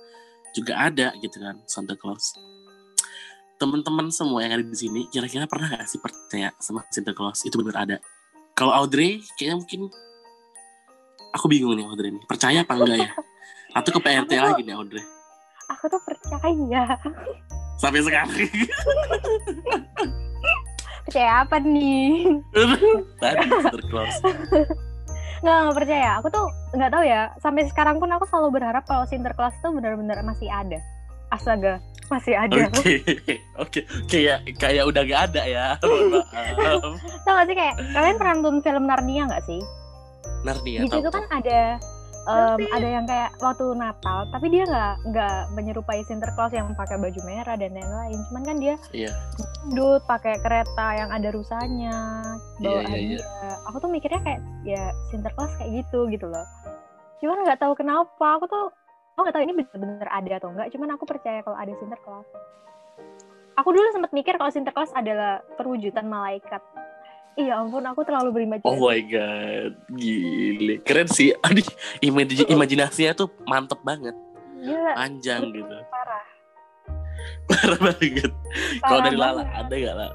juga 0.56 0.78
ada 0.80 1.12
gitu 1.20 1.36
kan 1.42 1.60
Santa 1.68 1.98
Claus. 2.00 2.38
Teman-teman 3.60 4.08
semua 4.08 4.40
yang 4.46 4.56
ada 4.56 4.64
di 4.64 4.78
sini 4.78 5.04
kira-kira 5.12 5.44
pernah 5.44 5.68
gak 5.76 5.84
sih 5.84 6.00
percaya 6.00 6.54
sama 6.64 6.86
Santa 6.88 7.12
Claus? 7.12 7.44
Itu 7.44 7.60
benar 7.60 7.84
ada 7.84 7.98
kalau 8.60 8.76
Audrey 8.76 9.24
kayaknya 9.40 9.56
mungkin 9.64 9.82
aku 11.32 11.48
bingung 11.48 11.80
nih 11.80 11.88
Audrey 11.88 12.12
nih. 12.12 12.24
Percaya 12.28 12.60
apa 12.68 12.76
enggak 12.76 13.00
ya? 13.00 13.10
Atau 13.72 13.96
ke 13.96 14.00
PRT 14.04 14.32
Aku- 14.36 14.46
lagi 14.52 14.62
nih 14.68 14.76
Audrey? 14.76 15.04
Aku 15.72 15.88
tuh 15.88 16.02
percaya. 16.04 16.84
Sampai 17.80 18.04
sekarang. 18.04 18.28
Percaya 21.08 21.32
apa 21.48 21.56
nih? 21.64 22.28
Tadi 23.24 23.48
Claus. 23.88 24.20
Nggak 25.40 25.56
nggak 25.64 25.78
percaya. 25.80 26.10
Aku 26.20 26.28
tuh 26.28 26.46
nggak 26.76 26.92
tahu 26.92 27.04
ya. 27.08 27.22
Sampai 27.40 27.64
sekarang 27.72 28.04
pun 28.04 28.12
aku 28.12 28.28
selalu 28.28 28.60
berharap 28.60 28.84
kalau 28.84 29.08
Sinterklas 29.08 29.56
itu 29.56 29.72
benar-benar 29.72 30.20
masih 30.28 30.52
ada. 30.52 30.84
Astaga 31.32 31.80
masih 32.10 32.34
ada. 32.36 32.66
Oke 32.74 32.94
oke. 33.56 33.80
Kayak 34.06 34.44
kayak 34.58 34.84
udah 34.86 35.02
gak 35.06 35.22
ada 35.32 35.42
ya. 35.46 35.66
Mohon 35.86 36.06
maaf. 36.12 36.94
tau 37.24 37.34
gak 37.38 37.48
sih 37.48 37.56
kayak 37.56 37.76
kalian 37.94 38.16
pernah 38.18 38.34
nonton 38.38 38.58
film 38.60 38.84
Narnia 38.86 39.24
nggak 39.30 39.44
sih? 39.46 39.62
Narnia 40.42 40.80
di 40.82 40.90
tahu 40.90 41.00
situ 41.00 41.10
kan 41.10 41.26
ada 41.30 41.62
em, 42.30 42.60
ada 42.72 42.88
yang 42.88 43.06
kayak 43.06 43.30
waktu 43.40 43.66
Natal 43.74 44.28
tapi 44.30 44.48
dia 44.48 44.64
nggak 44.64 44.96
nggak 45.12 45.38
menyerupai 45.54 46.00
Sinterklas 46.06 46.52
yang 46.52 46.72
pakai 46.74 46.96
baju 46.96 47.20
merah 47.24 47.56
dan 47.56 47.72
lain-lain. 47.72 48.20
Cuman 48.32 48.44
kan 48.44 48.58
dia 48.58 48.76
Iya. 48.92 49.12
duduk 49.70 50.02
pakai 50.06 50.40
kereta 50.40 50.88
yang 50.96 51.10
ada 51.12 51.30
rusanya 51.30 51.96
bawa 52.58 52.82
Iya, 52.88 52.96
iya, 52.96 53.20
hadiah. 53.20 53.58
Aku 53.68 53.78
tuh 53.78 53.90
mikirnya 53.90 54.22
kayak 54.24 54.42
ya 54.64 54.84
Sinterklas 55.10 55.52
kayak 55.60 55.84
gitu 55.84 56.08
gitu 56.08 56.26
loh. 56.26 56.46
Cuman 57.20 57.44
nggak 57.44 57.60
tahu 57.60 57.76
kenapa 57.76 58.40
aku 58.40 58.48
tuh 58.48 58.66
aku 59.20 59.28
nggak 59.28 59.36
tahu 59.36 59.44
ini 59.44 59.54
bener-bener 59.54 60.08
ada 60.08 60.32
atau 60.40 60.48
enggak 60.48 60.72
cuman 60.72 60.96
aku 60.96 61.04
percaya 61.04 61.44
kalau 61.44 61.60
ada 61.60 61.76
Sinterklas 61.76 62.24
aku 63.54 63.70
dulu 63.76 63.88
sempat 63.92 64.16
mikir 64.16 64.40
kalau 64.40 64.48
Sinterklas 64.48 64.96
adalah 64.96 65.44
perwujudan 65.60 66.08
malaikat 66.08 66.64
iya 67.36 67.60
ampun 67.60 67.84
aku 67.84 68.08
terlalu 68.08 68.32
berimajinasi 68.32 68.64
Oh 68.64 68.80
my 68.80 69.00
god, 69.04 69.76
gile, 69.92 70.80
keren 70.84 71.12
sih. 71.12 71.36
Aduh, 71.46 71.68
imaj- 72.00 72.48
imajinasinya 72.48 73.12
tuh 73.12 73.28
mantep 73.44 73.84
banget, 73.84 74.16
Gila, 74.56 74.96
panjang 74.96 75.52
gitu, 75.52 75.76
parah 75.92 76.24
parah 77.44 77.80
banget. 77.80 78.32
Kalau 78.80 79.00
dari 79.04 79.20
Lala 79.20 79.44
banget. 79.44 79.60
ada 79.60 79.74
gak 79.76 79.96
lah? 80.00 80.10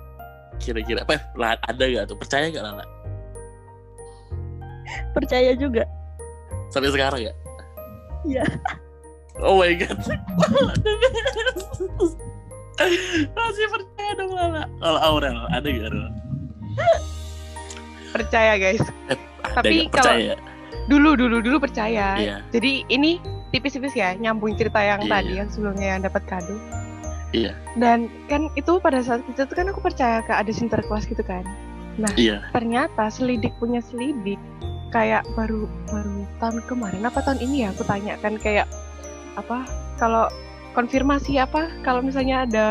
Kira-kira 0.57 1.01
apa? 1.05 1.13
ya? 1.13 1.21
La- 1.37 1.61
Ada 1.61 1.85
gak 1.85 2.05
tuh? 2.09 2.17
Percaya 2.17 2.49
gak 2.49 2.65
Lala? 2.65 2.85
Percaya 5.13 5.53
juga. 5.53 5.85
Sampai 6.71 6.89
sekarang 6.89 7.21
ya? 7.21 7.33
Iya. 8.25 8.45
Oh 9.39 9.59
my 9.59 9.75
god. 9.75 9.99
Masih 13.35 13.67
percaya 13.67 14.11
dong 14.15 14.33
Lala. 14.33 14.65
Kalau 14.79 15.01
Aurel 15.01 15.39
ada 15.49 15.65
gak 15.65 15.87
Aurel? 15.87 16.09
percaya 18.11 18.55
guys 18.55 18.83
Ada 19.11 19.59
Tapi 19.59 19.87
gak? 19.87 19.95
Percaya? 19.95 20.35
dulu 20.87 21.17
dulu 21.17 21.39
dulu 21.41 21.57
percaya 21.59 22.15
Iya. 22.15 22.37
jadi 22.51 22.85
ini 22.87 23.17
tipis-tipis 23.51 23.95
ya 23.97 24.13
nyambung 24.15 24.53
cerita 24.55 24.79
yang 24.79 25.01
Iya, 25.03 25.11
tadi 25.11 25.33
yang 25.39 25.49
sebelumnya 25.49 25.87
yang 25.97 26.03
dapat 26.05 26.23
kado 26.29 26.55
Iya. 27.33 27.57
dan 27.75 28.07
kan 28.29 28.53
itu 28.53 28.77
pada 28.79 29.01
saat 29.01 29.25
itu 29.25 29.41
kan 29.49 29.67
aku 29.67 29.81
percaya 29.81 30.21
ke 30.21 30.31
ada 30.31 30.51
sinterklas 30.51 31.09
gitu 31.09 31.25
kan 31.25 31.43
Iya. 32.15 32.43
ternyata 32.53 33.09
selidik 33.09 33.55
punya 33.57 33.81
selidik 33.81 34.37
kayak 34.91 35.25
baru 35.35 35.67
baru 35.89 36.27
tahun 36.39 36.59
kemarin 36.69 37.03
apa 37.03 37.19
tahun 37.19 37.41
ini 37.41 37.65
ya 37.65 37.73
aku 37.73 37.83
tanya 37.83 38.15
kan 38.21 38.37
kayak 38.37 38.69
apa 39.35 39.67
kalau 39.97 40.27
konfirmasi 40.73 41.37
apa 41.37 41.71
kalau 41.81 42.01
misalnya 42.01 42.45
ada 42.45 42.67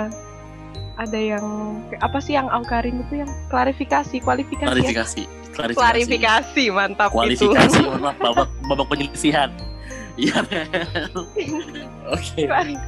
ada 0.95 1.17
yang 1.17 1.43
apa 1.99 2.17
sih 2.17 2.33
yang 2.33 2.45
Aukarin 2.47 3.01
itu 3.01 3.19
yang 3.19 3.31
klarifikasi 3.47 4.19
kualifikasi 4.19 4.63
ya? 4.63 4.69
Klarifikasi. 4.69 5.23
Klarifikasi. 5.49 5.77
klarifikasi 5.77 6.63
mantap 6.69 7.09
itu 7.09 7.17
Kualifikasi, 7.45 7.79
mohon 7.83 8.01
maaf, 8.03 8.17
babak, 8.17 8.49
babak 8.65 8.87
penyelisihan. 8.89 9.49
Iya. 10.13 10.41
Oke. 12.09 12.45
Klari- 12.45 12.81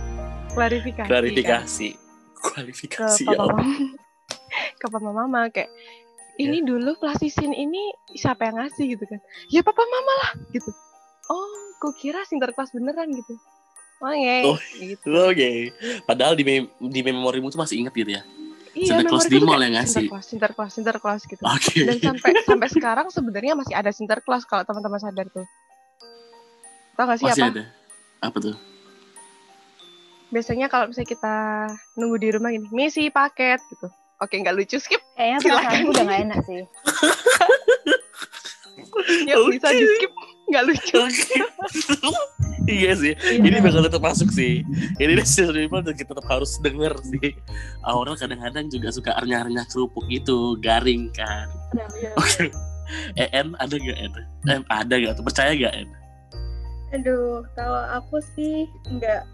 klarifikasi 0.52 1.02
kan? 1.02 1.08
Klarifikasi. 1.08 1.90
ke 2.36 2.42
Kualifikasi 2.44 3.24
ya 3.24 3.34
papa 3.34 3.44
Allah. 3.44 3.58
mama 3.58 3.86
ke 4.76 4.86
papa 4.88 5.10
mama 5.10 5.40
kayak 5.50 5.70
ini 6.38 6.62
Ya. 6.62 6.66
dulu 6.68 6.94
plastisin 6.96 7.50
ini 7.50 7.82
siapa 8.14 8.46
yang 8.46 8.62
ngasih 8.62 8.86
gitu 8.88 9.02
kan 9.04 9.18
ya 9.50 9.62
papa 9.62 9.82
mama 9.82 10.14
lah 10.22 10.32
gitu 10.52 10.70
oh 11.26 11.50
ku 11.76 11.90
kira 11.96 12.22
sinterklas 12.24 12.70
beneran 12.70 13.10
gitu 13.10 13.34
oh 14.06 14.14
ya 14.14 14.36
Oh, 14.46 14.58
gitu 14.76 15.08
Oke. 15.28 15.72
Padahal 16.06 16.34
di 16.34 16.42
mem 16.42 16.64
di 16.80 17.00
memorimu 17.02 17.48
tuh 17.48 17.58
masih 17.58 17.78
inget 17.78 17.92
gitu 17.92 18.12
ya. 18.12 18.22
iya 18.72 18.92
Sinterklas 18.94 19.24
memori 19.24 19.32
di 19.32 19.38
mall 19.40 19.52
kayak 19.52 19.64
yang 19.64 19.74
ngasih. 19.76 20.06
sinterklas 20.06 20.24
sinterklas 20.28 20.70
sinterklas 20.72 21.20
gitu 21.24 21.42
Oke. 21.42 21.78
dan 21.82 21.96
sampai 21.98 22.30
sampai 22.44 22.68
sekarang 22.70 23.06
sebenarnya 23.10 23.54
masih 23.54 23.74
ada 23.74 23.90
sinterklas 23.90 24.42
kalau 24.44 24.62
teman-teman 24.62 25.00
sadar 25.00 25.26
tuh 25.28 25.44
tau 26.94 27.04
gak 27.06 27.18
sih 27.18 27.26
Masih 27.26 27.42
apa 27.42 27.50
ada. 27.52 27.64
Apa 28.22 28.38
tuh? 28.40 28.56
biasanya 30.28 30.66
kalau 30.68 30.86
misalnya 30.86 31.10
kita 31.10 31.34
nunggu 31.96 32.16
di 32.18 32.28
rumah 32.30 32.50
gini 32.50 32.66
misi 32.70 33.08
paket 33.08 33.56
gitu 33.70 33.86
oke 34.18 34.34
nggak 34.34 34.54
lucu 34.54 34.76
skip 34.76 34.98
Kayaknya 35.14 35.38
perasaanku 35.46 35.90
udah 35.90 36.04
gak 36.04 36.20
enak 36.22 36.38
sih. 36.44 36.62
ya 39.26 39.34
bisa 39.46 39.66
Oke. 39.66 39.74
di 39.74 39.86
skip 39.90 40.12
nggak 40.46 40.64
lucu 40.70 41.00
iya 42.70 42.98
sih. 42.98 43.14
Ini 43.18 43.62
bakal 43.62 43.86
tetap 43.86 44.02
masuk 44.02 44.30
sih. 44.34 44.66
Ini 44.98 45.22
season 45.22 45.54
people 45.54 45.82
kita 45.94 46.14
tetap 46.14 46.26
harus 46.26 46.58
denger 46.62 46.94
sih. 47.06 47.34
Aurel 47.86 48.18
kadang-kadang 48.18 48.70
juga 48.74 48.90
suka 48.90 49.14
renyah-renyah 49.22 49.66
kerupuk 49.70 50.06
gitu, 50.10 50.58
garing 50.62 51.14
kan. 51.14 51.46
Oke. 52.18 52.50
En 53.18 53.54
ada 53.58 53.74
gak 53.74 53.98
En? 53.98 54.14
Em 54.50 54.64
ada 54.70 54.94
gak 54.98 55.14
tuh? 55.18 55.26
Percaya 55.26 55.54
gak 55.58 55.74
En? 55.74 55.90
Aduh, 56.94 57.46
kalau 57.58 57.82
aku 58.02 58.22
sih 58.38 58.70
enggak. 58.90 59.26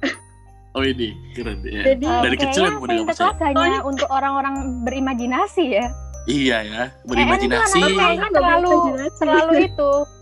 Oh 0.72 0.84
ini 0.88 1.12
keren 1.36 1.60
ya. 1.68 1.84
Jadi 1.96 2.06
Dari 2.08 2.38
kecil 2.40 2.64
kayaknya 2.64 2.76
aku 2.80 2.84
udah 2.88 2.96
nggak 2.96 3.18
Sinterklas 3.20 3.40
hanya 3.60 3.80
untuk 3.84 4.08
orang-orang 4.08 4.56
berimajinasi 4.88 5.64
ya. 5.76 5.86
Iya 6.30 6.58
ya, 6.64 6.84
berimajinasi, 7.10 7.82
kayaknya 7.82 8.30
terlalu 8.30 8.70
Berimajinasi. 8.72 9.18
terlalu 9.20 9.54
itu. 9.68 9.92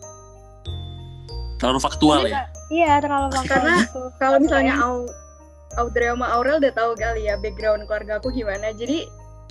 terlalu 1.59 1.79
faktual 1.83 2.23
ya. 2.25 2.47
Iya, 2.71 3.03
terlalu 3.03 3.27
faktual 3.35 3.51
Karena 3.51 3.75
gitu. 3.83 4.01
kalau 4.17 4.37
misalnya 4.39 4.73
Au 4.79 5.03
Audrey 5.77 6.09
sama 6.09 6.27
Aurel 6.33 6.57
udah 6.57 6.73
tahu 6.73 6.91
kali 6.97 7.29
ya 7.29 7.37
background 7.37 7.85
keluarga 7.85 8.17
aku 8.17 8.33
gimana. 8.33 8.73
Jadi 8.73 9.05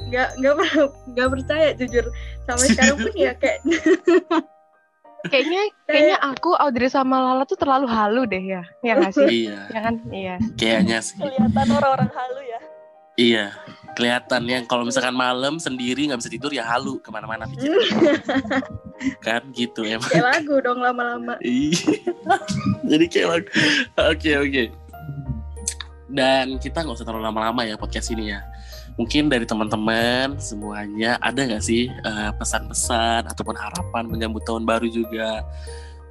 nggak 0.09 0.29
nggak 0.41 0.55
nggak 1.15 1.29
percaya 1.31 1.69
jujur 1.75 2.05
sampai 2.47 2.67
sekarang 2.75 2.97
pun 3.03 3.15
ya 3.15 3.33
kayak 3.35 3.59
kayaknya 5.33 5.63
kayaknya 5.85 6.17
aku 6.23 6.55
Audrey 6.55 6.87
sama 6.87 7.19
Lala 7.19 7.43
tuh 7.43 7.59
terlalu 7.59 7.91
halu 7.91 8.23
deh 8.25 8.39
ya 8.39 8.63
ya 8.87 8.93
nggak 8.95 9.15
sih 9.19 9.51
Iya, 9.51 9.59
ya 9.75 9.81
kan 9.83 9.95
iya 10.15 10.37
kayaknya 10.55 10.99
sih. 11.03 11.19
Kelihatan 11.19 11.67
orang-orang 11.75 12.11
halu 12.15 12.41
ya. 12.47 12.61
Iya, 13.19 13.47
kelihatan 13.99 14.47
yang 14.47 14.63
kalau 14.71 14.87
misalkan 14.87 15.11
malam 15.11 15.59
sendiri 15.59 16.07
nggak 16.07 16.23
bisa 16.23 16.31
tidur 16.31 16.55
ya 16.55 16.63
halu 16.63 17.03
ke 17.03 17.11
mana-mana 17.11 17.51
pikir. 17.51 17.75
kan 19.27 19.43
gitu 19.51 19.83
emang. 19.83 20.07
kayak 20.07 20.39
lagu 20.39 20.63
dong 20.63 20.79
lama-lama. 20.79 21.35
Iya. 21.43 21.99
Jadi 22.87 23.05
kayak 23.11 23.29
lagu. 23.29 23.49
Oke 23.99 24.31
oke. 24.39 24.65
Dan 26.07 26.63
kita 26.63 26.87
nggak 26.87 26.95
usah 26.95 27.07
terlalu 27.11 27.27
lama-lama 27.27 27.67
ya 27.67 27.75
podcast 27.75 28.15
ini 28.15 28.31
ya. 28.31 28.47
Mungkin 28.95 29.27
dari 29.27 29.43
teman-teman 29.43 30.39
semuanya 30.39 31.19
ada 31.19 31.43
nggak 31.43 31.63
sih 31.63 31.91
eh, 31.91 32.31
pesan-pesan 32.39 33.27
ataupun 33.27 33.59
harapan 33.59 34.07
menyambut 34.07 34.47
tahun 34.47 34.63
baru 34.63 34.87
juga. 34.87 35.43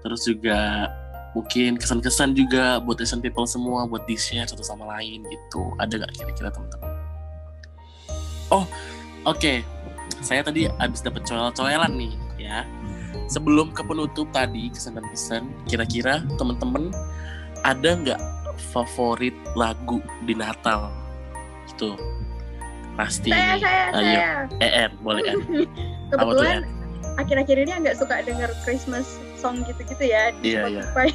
Terus 0.04 0.28
juga 0.28 0.92
mungkin 1.32 1.80
kesan-kesan 1.80 2.36
juga 2.36 2.84
buat 2.84 3.00
Asian 3.00 3.24
people 3.24 3.48
semua 3.48 3.88
buat 3.88 4.04
di 4.04 4.20
share 4.20 4.50
satu 4.50 4.66
sama 4.66 4.92
lain 5.00 5.24
gitu. 5.24 5.72
Ada 5.80 6.04
nggak 6.04 6.12
kira-kira 6.20 6.52
teman-teman? 6.52 6.97
Oh 8.50 8.66
oke. 9.24 9.64
Saya 10.18 10.42
tadi 10.42 10.66
habis 10.78 11.00
dapat 11.00 11.22
coel-coelan 11.24 11.94
nih 11.94 12.14
ya 12.38 12.64
sebelum 13.28 13.70
ke 13.70 13.84
penutup 13.84 14.30
tadi 14.32 14.72
kesan 14.72 14.96
dan 14.96 15.06
pesan 15.10 15.44
kira-kira 15.66 16.24
teman-teman 16.38 16.90
ada 17.62 17.90
nggak 17.98 18.22
favorit 18.72 19.36
lagu 19.54 20.00
di 20.24 20.34
Natal 20.34 20.90
itu 21.68 21.94
pasti 22.96 23.30
Saya 23.30 23.54
nih. 23.54 23.62
saya 23.62 23.84
ayo 23.92 24.02
saya. 24.02 24.32
EN 24.64 24.92
boleh 25.04 25.22
En 25.28 25.38
tuh, 25.46 25.68
Kebetulan 26.10 26.62
akhir-akhir 27.18 27.58
ini 27.62 27.72
agak 27.74 27.94
suka 28.00 28.16
denger 28.24 28.50
Christmas 28.64 29.06
song 29.36 29.62
gitu-gitu 29.68 30.02
ya 30.02 30.32
di 30.40 30.56
Iya, 30.56 30.62
iya. 30.72 30.84
Spotify. 30.88 31.08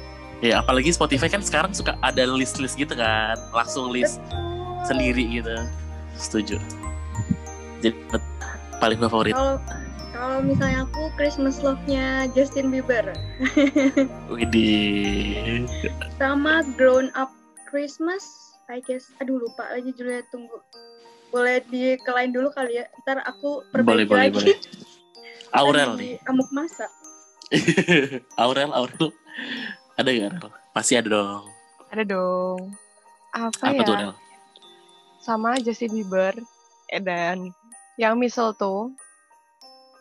ya 0.50 0.54
apalagi 0.60 0.90
Spotify 0.90 1.28
kan 1.28 1.40
sekarang 1.40 1.72
suka 1.72 1.94
ada 2.02 2.24
list-list 2.26 2.76
gitu 2.76 2.92
kan 2.92 3.36
langsung 3.54 3.88
list 3.88 4.18
sendiri 4.84 5.40
gitu 5.40 5.54
setuju. 6.20 6.60
Jadi 7.80 7.96
paling 8.76 9.00
favorit. 9.00 9.32
Kalau 9.32 9.56
kalau 10.20 10.44
misalnya 10.44 10.84
aku 10.84 11.08
Christmas 11.16 11.64
Love-nya 11.64 12.28
Justin 12.36 12.68
Bieber. 12.68 13.08
Widih. 14.32 15.64
Sama 16.20 16.60
Grown 16.76 17.08
Up 17.16 17.32
Christmas, 17.64 18.52
I 18.68 18.84
guess. 18.84 19.08
Aduh 19.24 19.40
lupa 19.40 19.64
lagi 19.72 19.96
Julia 19.96 20.20
tunggu. 20.28 20.60
Boleh 21.32 21.64
dikelain 21.72 22.36
dulu 22.36 22.52
kali 22.52 22.84
ya. 22.84 22.86
Ntar 23.00 23.24
aku 23.24 23.64
boleh 23.72 24.04
perbaiki 24.04 24.08
boleh 24.12 24.28
lagi. 24.28 24.36
boleh. 24.36 24.56
Aurel 25.58 25.98
Lagi 25.98 26.02
nih 26.04 26.14
Amuk 26.30 26.50
masa. 26.52 26.86
Aurel 28.44 28.70
Aurel. 28.76 29.08
Ada 29.96 30.08
gak 30.12 30.26
Aurel? 30.36 30.52
Pasti 30.76 30.92
ada 31.00 31.08
dong. 31.08 31.44
Ada 31.90 32.02
dong. 32.04 32.60
Apa, 33.32 33.72
apa 33.72 33.72
ya? 33.72 33.82
Tuh 33.88 33.94
Aurel 33.96 34.29
sama 35.20 35.60
Justin 35.60 35.92
Bieber 35.92 36.34
eh, 36.90 37.02
dan 37.02 37.52
yang 38.00 38.16
mistletoe 38.16 38.92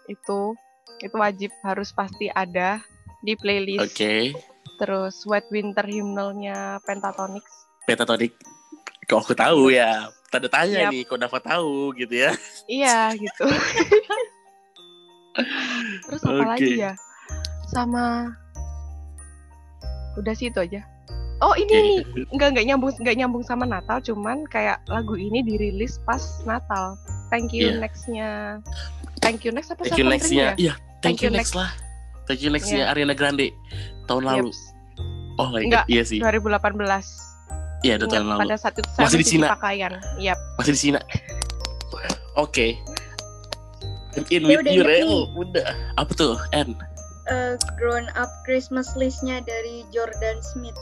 itu 0.07 0.55
itu 0.99 1.15
wajib 1.15 1.51
harus 1.63 1.93
pasti 1.93 2.31
ada 2.33 2.81
di 3.23 3.35
playlist 3.35 3.95
Oke, 3.95 4.33
terus 4.79 5.23
Wet 5.27 5.47
Winter 5.51 5.83
Hymnal-nya 5.83 6.79
Pentatonix 6.87 7.43
Petatonik. 7.83 8.35
Kok 9.09 9.25
aku 9.25 9.33
tahu 9.33 9.73
ya? 9.73 10.13
Tanda 10.29 10.45
tanya 10.45 10.87
Yap. 10.87 10.91
nih, 10.93 11.01
kok 11.09 11.17
dapat 11.17 11.41
tahu 11.41 11.89
gitu 11.97 12.13
ya? 12.13 12.31
iya 12.69 13.09
gitu 13.17 13.49
terus 16.05 16.21
apa 16.25 16.41
Oke. 16.41 16.49
lagi 16.57 16.73
ya 16.77 16.93
sama 17.69 18.33
udah 20.17 20.33
sih 20.35 20.49
itu 20.49 20.59
aja 20.59 20.81
oh 21.39 21.53
ini 21.53 21.71
nih 21.71 21.97
nggak 22.29 22.49
nggak 22.53 22.65
nyambung 22.65 22.91
nggak 22.93 23.15
nyambung 23.15 23.43
sama 23.43 23.63
Natal 23.63 23.99
cuman 23.99 24.43
kayak 24.45 24.83
lagu 24.85 25.13
ini 25.13 25.39
dirilis 25.39 25.97
pas 26.03 26.19
Natal 26.43 26.99
thank 27.29 27.49
you 27.49 27.69
Iya. 27.69 27.79
nextnya 27.79 28.29
thank 29.19 29.43
you 29.43 29.51
next 29.51 29.69
apa 29.69 29.83
Thank 29.83 29.97
you 29.97 30.05
next-nya. 30.05 30.55
Ya? 30.55 30.55
Iya, 30.55 30.73
thank, 30.99 31.19
you 31.19 31.29
next 31.29 31.51
lah. 31.53 31.71
Thank 32.25 32.39
you 32.39 32.49
next-nya 32.49 32.83
Iya. 32.83 32.91
Ariana 32.91 33.11
Grande 33.11 33.51
tahun 34.05 34.23
lalu. 34.25 34.51
Yeps, 34.51 34.61
Oh 35.35 35.47
my 35.49 35.63
Enggak, 35.63 35.83
god, 35.85 35.91
iya 35.91 36.03
sih. 36.03 36.19
2018 36.19 36.75
Iya, 37.79 37.95
udah 37.95 37.99
Ingat 38.01 38.09
tahun 38.09 38.27
lalu. 38.27 38.39
pada 38.43 38.55
saat 38.55 38.75
itu 38.75 38.83
Masih 38.85 38.95
saya 38.95 39.07
di 39.07 39.15
mencuci 39.17 39.31
Cina. 39.33 39.47
pakaian 39.49 39.93
yap 40.17 40.39
Masih 40.55 40.71
di 40.71 40.79
Cina. 40.79 40.99
Oke. 42.35 42.67
I'm 44.15 44.25
in 44.27 44.41
Ya 44.41 44.47
with 44.49 44.59
udah 44.61 44.73
you, 44.73 44.83
Rel. 44.83 45.07
nih. 45.07 45.23
Udah. 45.37 45.67
Apa 45.95 46.11
tuh, 46.13 46.35
N? 46.51 46.75
Eh, 47.25 47.53
Grown 47.75 48.07
Up 48.13 48.27
Christmas 48.43 48.91
list-nya 48.95 49.39
dari 49.39 49.85
Jordan 49.89 50.39
Smith. 50.41 50.75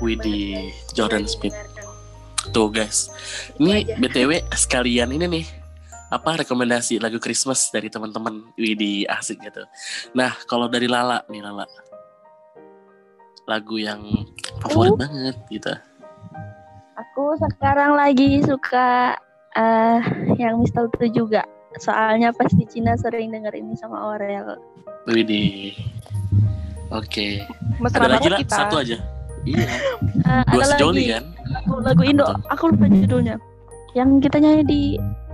Widih, 0.00 0.72
Banget, 0.72 0.94
Jordan 0.96 1.24
Smith. 1.28 1.56
Tuh, 2.50 2.72
guys. 2.72 3.12
Itu 3.54 3.68
Ini. 3.68 3.98
BTW 4.00 4.46
sekalian 4.56 5.12
ini 5.14 5.26
nih. 5.28 5.46
Apa 6.12 6.44
rekomendasi 6.44 7.00
lagu 7.00 7.16
Christmas 7.16 7.72
dari 7.72 7.88
teman-teman? 7.88 8.52
Widih, 8.56 9.08
asik 9.08 9.40
gitu. 9.40 9.64
Nah, 10.12 10.36
kalau 10.44 10.68
dari 10.68 10.84
Lala 10.88 11.24
nih, 11.28 11.40
Lala. 11.40 11.64
Lagu 13.48 13.76
yang 13.80 14.04
favorit 14.60 14.92
Oh. 14.94 15.00
banget 15.00 15.36
gitu. 15.48 15.72
Aku 17.00 17.34
sekarang 17.40 17.96
lagi 17.98 18.44
suka 18.44 19.16
eh 19.56 20.00
yang 20.38 20.60
Mistletoe 20.60 21.10
juga. 21.10 21.42
Soalnya 21.80 22.36
pas 22.36 22.52
di 22.52 22.68
Cina 22.68 22.92
sering 23.00 23.32
denger 23.32 23.56
ini 23.56 23.72
sama 23.80 24.12
Aurel. 24.12 24.60
Widih. 25.08 25.72
Oke. 26.92 27.40
mesra 27.80 28.04
Ada 28.04 28.20
lagi 28.20 28.28
lah, 28.28 28.38
kita 28.44 28.54
satu 28.54 28.76
aja. 28.84 28.96
Iya. 29.42 29.66
Dua 30.52 30.62
ada 30.64 30.76
lagi 30.78 31.04
kan? 31.10 31.24
lagu, 31.50 31.74
lagu 31.82 32.02
Indo. 32.06 32.26
Aku 32.52 32.70
lupa 32.70 32.86
judulnya. 32.86 33.36
Yang 33.92 34.30
kita 34.30 34.36
nyanyi 34.40 34.62
di 34.64 34.80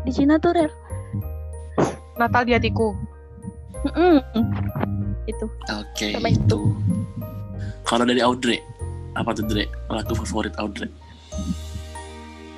di 0.06 0.10
Cina 0.14 0.40
tuh 0.40 0.56
Rel. 0.56 0.72
Natal 2.18 2.42
di 2.42 2.52
hatiku 2.56 2.98
Mm-mm. 3.86 4.18
Itu. 5.30 5.46
Oke, 5.70 6.18
Sama 6.18 6.28
itu. 6.34 6.58
Kalau 7.86 8.04
dari 8.04 8.18
Audrey, 8.18 8.58
Apa 9.14 9.34
tuh 9.34 9.46
Dre? 9.46 9.66
Lagu 9.90 10.14
favorit 10.14 10.54
Audrey? 10.62 10.90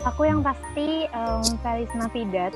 Aku 0.05 0.25
yang 0.25 0.41
pasti 0.41 1.09
um, 1.13 1.45
Feliz 1.61 1.93
Navidad. 1.93 2.53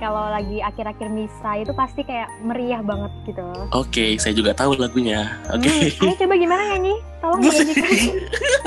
Kalau 0.00 0.32
lagi 0.32 0.64
akhir-akhir 0.64 1.12
misa 1.12 1.60
itu 1.60 1.76
pasti 1.76 2.00
kayak 2.00 2.32
meriah 2.40 2.80
banget 2.80 3.12
gitu. 3.28 3.44
Oke, 3.76 4.16
saya 4.16 4.32
juga 4.32 4.56
tahu 4.56 4.72
lagunya. 4.80 5.36
Oke. 5.52 5.68
Hmm, 5.68 6.08
ayo 6.08 6.14
coba 6.24 6.34
gimana 6.40 6.62
nyanyi? 6.72 6.94
Tolong 7.20 7.40
nyanyikan. 7.44 7.92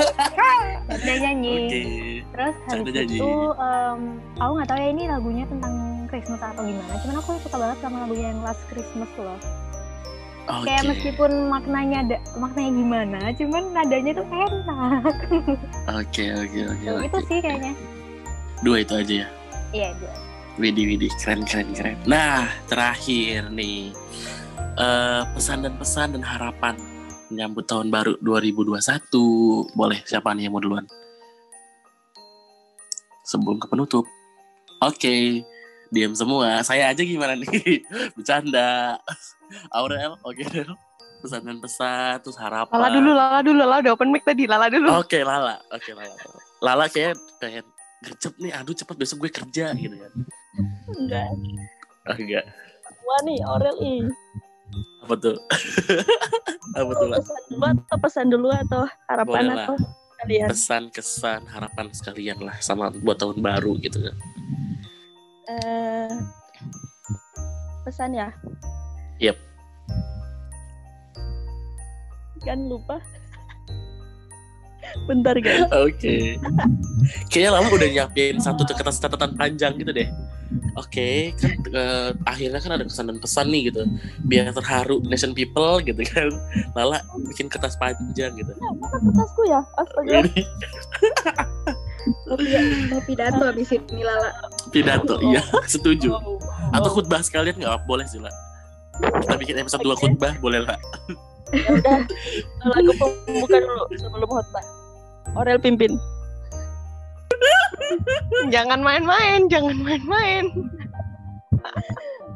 Udah 0.94 1.16
nyanyi. 1.18 1.56
Oke. 1.58 1.82
Terus 2.30 2.54
habis 2.54 2.70
Canda 2.70 2.90
nyanyi. 2.94 3.18
itu 3.18 3.30
em, 3.58 4.00
aku 4.38 4.50
nggak 4.54 4.68
tahu 4.70 4.78
ya 4.78 4.88
ini 4.94 5.02
lagunya 5.10 5.44
tentang 5.50 5.74
Christmas 6.06 6.40
atau 6.40 6.62
gimana. 6.62 6.92
Cuman 7.02 7.16
aku 7.18 7.30
suka 7.42 7.56
banget 7.58 7.78
sama 7.82 7.96
lagunya 8.06 8.26
yang 8.30 8.40
Last 8.46 8.62
Christmas 8.70 9.10
loh. 9.18 9.40
Oke. 10.44 10.70
Kayak 10.70 10.84
meskipun 10.94 11.30
maknanya 11.50 11.96
ada 12.06 12.16
maknanya 12.38 12.72
gimana, 12.78 13.18
cuman 13.34 13.62
nadanya 13.74 14.12
tuh 14.12 14.26
enak. 14.28 15.14
Oke, 15.98 16.24
oke, 16.30 16.60
oke. 16.78 16.86
Itu 17.10 17.18
sih 17.26 17.38
kayaknya. 17.42 17.72
Dua 18.62 18.86
itu 18.86 18.94
aja 18.94 19.14
ya. 19.24 19.28
Iya, 19.74 19.90
dua. 19.98 20.14
Widih, 20.54 20.86
widih, 20.86 21.10
keren, 21.18 21.42
keren, 21.42 21.74
keren. 21.74 21.98
Nah, 22.06 22.46
terakhir 22.70 23.50
nih, 23.50 23.90
Eh 24.74 25.22
pesan 25.38 25.62
dan 25.62 25.78
pesan 25.78 26.18
dan 26.18 26.22
harapan 26.26 26.74
menyambut 27.30 27.62
tahun 27.62 27.94
baru 27.94 28.18
2021. 28.18 29.70
Boleh, 29.70 30.02
siapa 30.02 30.34
nih 30.34 30.50
yang 30.50 30.54
mau 30.58 30.62
duluan? 30.62 30.82
Sebelum 33.22 33.62
ke 33.62 33.70
penutup. 33.70 34.02
Oke, 34.82 35.46
diam 35.94 36.10
semua. 36.18 36.58
Saya 36.66 36.90
aja 36.90 37.06
gimana 37.06 37.38
nih? 37.38 37.86
Bercanda. 38.18 38.98
Aurel, 39.70 40.18
oke 40.26 40.42
Del. 40.50 40.74
Pesan 41.22 41.46
dan 41.46 41.62
pesan, 41.62 42.18
terus 42.20 42.36
harapan. 42.36 42.74
Lala 42.74 42.88
dulu, 42.90 43.10
Lala 43.14 43.40
dulu, 43.46 43.60
Lala 43.62 43.76
udah 43.78 43.92
open 43.94 44.10
mic 44.10 44.26
tadi, 44.26 44.50
Lala 44.50 44.66
dulu. 44.66 44.90
Oke, 44.98 45.22
Lala. 45.22 45.62
Oke, 45.70 45.94
Lala. 45.94 46.18
Lala 46.58 46.84
kayak 46.90 47.14
pengen 47.38 47.64
gercep 48.02 48.34
nih. 48.42 48.52
Aduh, 48.58 48.74
cepat 48.74 48.98
besok 48.98 49.24
gue 49.24 49.30
kerja 49.30 49.70
gitu 49.72 49.94
kan. 49.94 50.12
Enggak. 50.94 51.28
Ah, 52.04 52.16
enggak. 52.16 52.44
Wah 53.04 53.20
nih 53.26 53.38
Aurel 53.44 53.76
ih. 53.84 54.02
Apa 55.04 55.14
tuh? 55.20 55.36
Apa 56.78 56.90
tuh, 56.98 57.06
Lan? 57.06 57.20
pesan 57.22 57.46
dulu 57.46 57.62
atau 57.70 57.96
pesan 58.02 58.26
dulu 58.32 58.48
atau 58.50 58.82
harapan 59.06 59.30
Boleh 59.46 59.54
lah. 59.54 59.66
atau 59.68 59.76
kalian? 60.24 60.48
Pesan, 60.50 60.82
kesan, 60.90 61.40
harapan 61.46 61.86
sekalian 61.94 62.38
lah 62.42 62.56
sama 62.58 62.90
buat 62.90 63.20
tahun 63.20 63.38
baru 63.38 63.78
gitu 63.78 64.02
kan. 64.02 64.16
Eh, 65.44 66.10
pesan 67.86 68.16
ya? 68.16 68.32
Yep. 69.22 69.36
Kan 72.42 72.66
lupa. 72.66 72.98
Bentar 75.06 75.36
guys. 75.38 75.68
Oke. 75.74 76.38
Kayaknya 77.30 77.50
Lala 77.54 77.68
udah 77.70 77.88
nyiapin 77.88 78.36
satu 78.40 78.66
kertas 78.66 78.98
catatan 78.98 79.36
panjang 79.36 79.74
gitu 79.78 79.90
deh. 79.90 80.08
Oke, 80.74 81.34
kan 81.38 81.54
eh, 81.70 82.10
akhirnya 82.26 82.58
kan 82.58 82.72
ada 82.78 82.84
kesan 82.86 83.06
dan 83.10 83.18
pesan 83.22 83.46
nih 83.50 83.70
gitu. 83.70 83.86
Biar 84.26 84.50
terharu 84.50 84.98
nation 85.06 85.34
people 85.34 85.78
gitu 85.82 86.02
kan. 86.10 86.30
Lala 86.74 87.02
bikin 87.30 87.46
kertas 87.46 87.78
panjang 87.78 88.34
gitu. 88.34 88.52
Ya, 88.54 88.70
mana 88.78 88.96
kertasku 88.98 89.42
ya? 89.46 89.60
Astaga. 89.78 90.18
Mau 92.26 92.36
mau 92.90 93.00
pidato 93.06 93.42
abis 93.46 93.70
ini 93.74 94.02
Lala. 94.02 94.30
pidato, 94.74 95.22
iya, 95.22 95.40
setuju. 95.70 96.10
Wow. 96.10 96.40
Atau 96.74 96.90
khutbah 96.98 97.22
sekalian 97.22 97.54
nggak 97.60 97.86
boleh 97.86 98.04
sih 98.10 98.18
lah. 98.18 98.32
Kita 98.98 99.34
bikin 99.38 99.58
episode 99.62 99.82
dua 99.86 99.94
khutbah 99.94 100.34
boleh 100.42 100.62
lah. 100.66 100.78
Ya 101.54 101.70
udah. 101.70 102.02
Lagu 102.66 102.92
pembuka 102.98 103.56
dulu 103.62 103.84
sebelum 103.94 104.28
khotbah. 104.30 104.64
Aurel 105.38 105.58
pimpin. 105.62 105.94
Jangan 108.54 108.80
main-main, 108.80 109.46
jangan 109.48 109.76
main-main. 109.80 110.44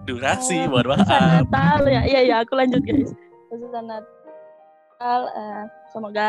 Durasi, 0.08 0.64
Eh, 0.64 0.68
mohon 0.68 0.96
Pesan 0.96 1.04
maaf. 1.04 1.44
Natal 1.44 1.80
ya, 1.84 2.00
iya 2.08 2.20
ya 2.24 2.36
aku 2.40 2.56
lanjut 2.56 2.80
guys. 2.80 3.12
Pesan 3.52 3.84
Natal, 3.86 5.20
eh, 5.36 5.62
semoga 5.92 6.28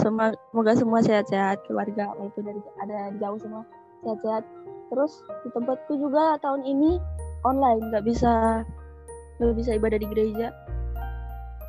Sema- 0.00 0.34
semoga 0.50 0.72
semua 0.74 1.00
sehat-sehat 1.04 1.62
keluarga 1.68 2.10
walaupun 2.16 2.42
dari 2.42 2.60
ada 2.82 3.12
jauh 3.22 3.38
semua 3.38 3.62
sehat-sehat. 4.02 4.42
Terus 4.90 5.12
di 5.46 5.48
tempatku 5.54 5.92
juga 5.94 6.36
tahun 6.42 6.64
ini 6.66 6.98
online 7.44 7.92
nggak 7.92 8.04
bisa 8.04 8.64
nggak 9.38 9.56
bisa 9.56 9.70
ibadah 9.78 9.98
di 10.00 10.08
gereja. 10.10 10.48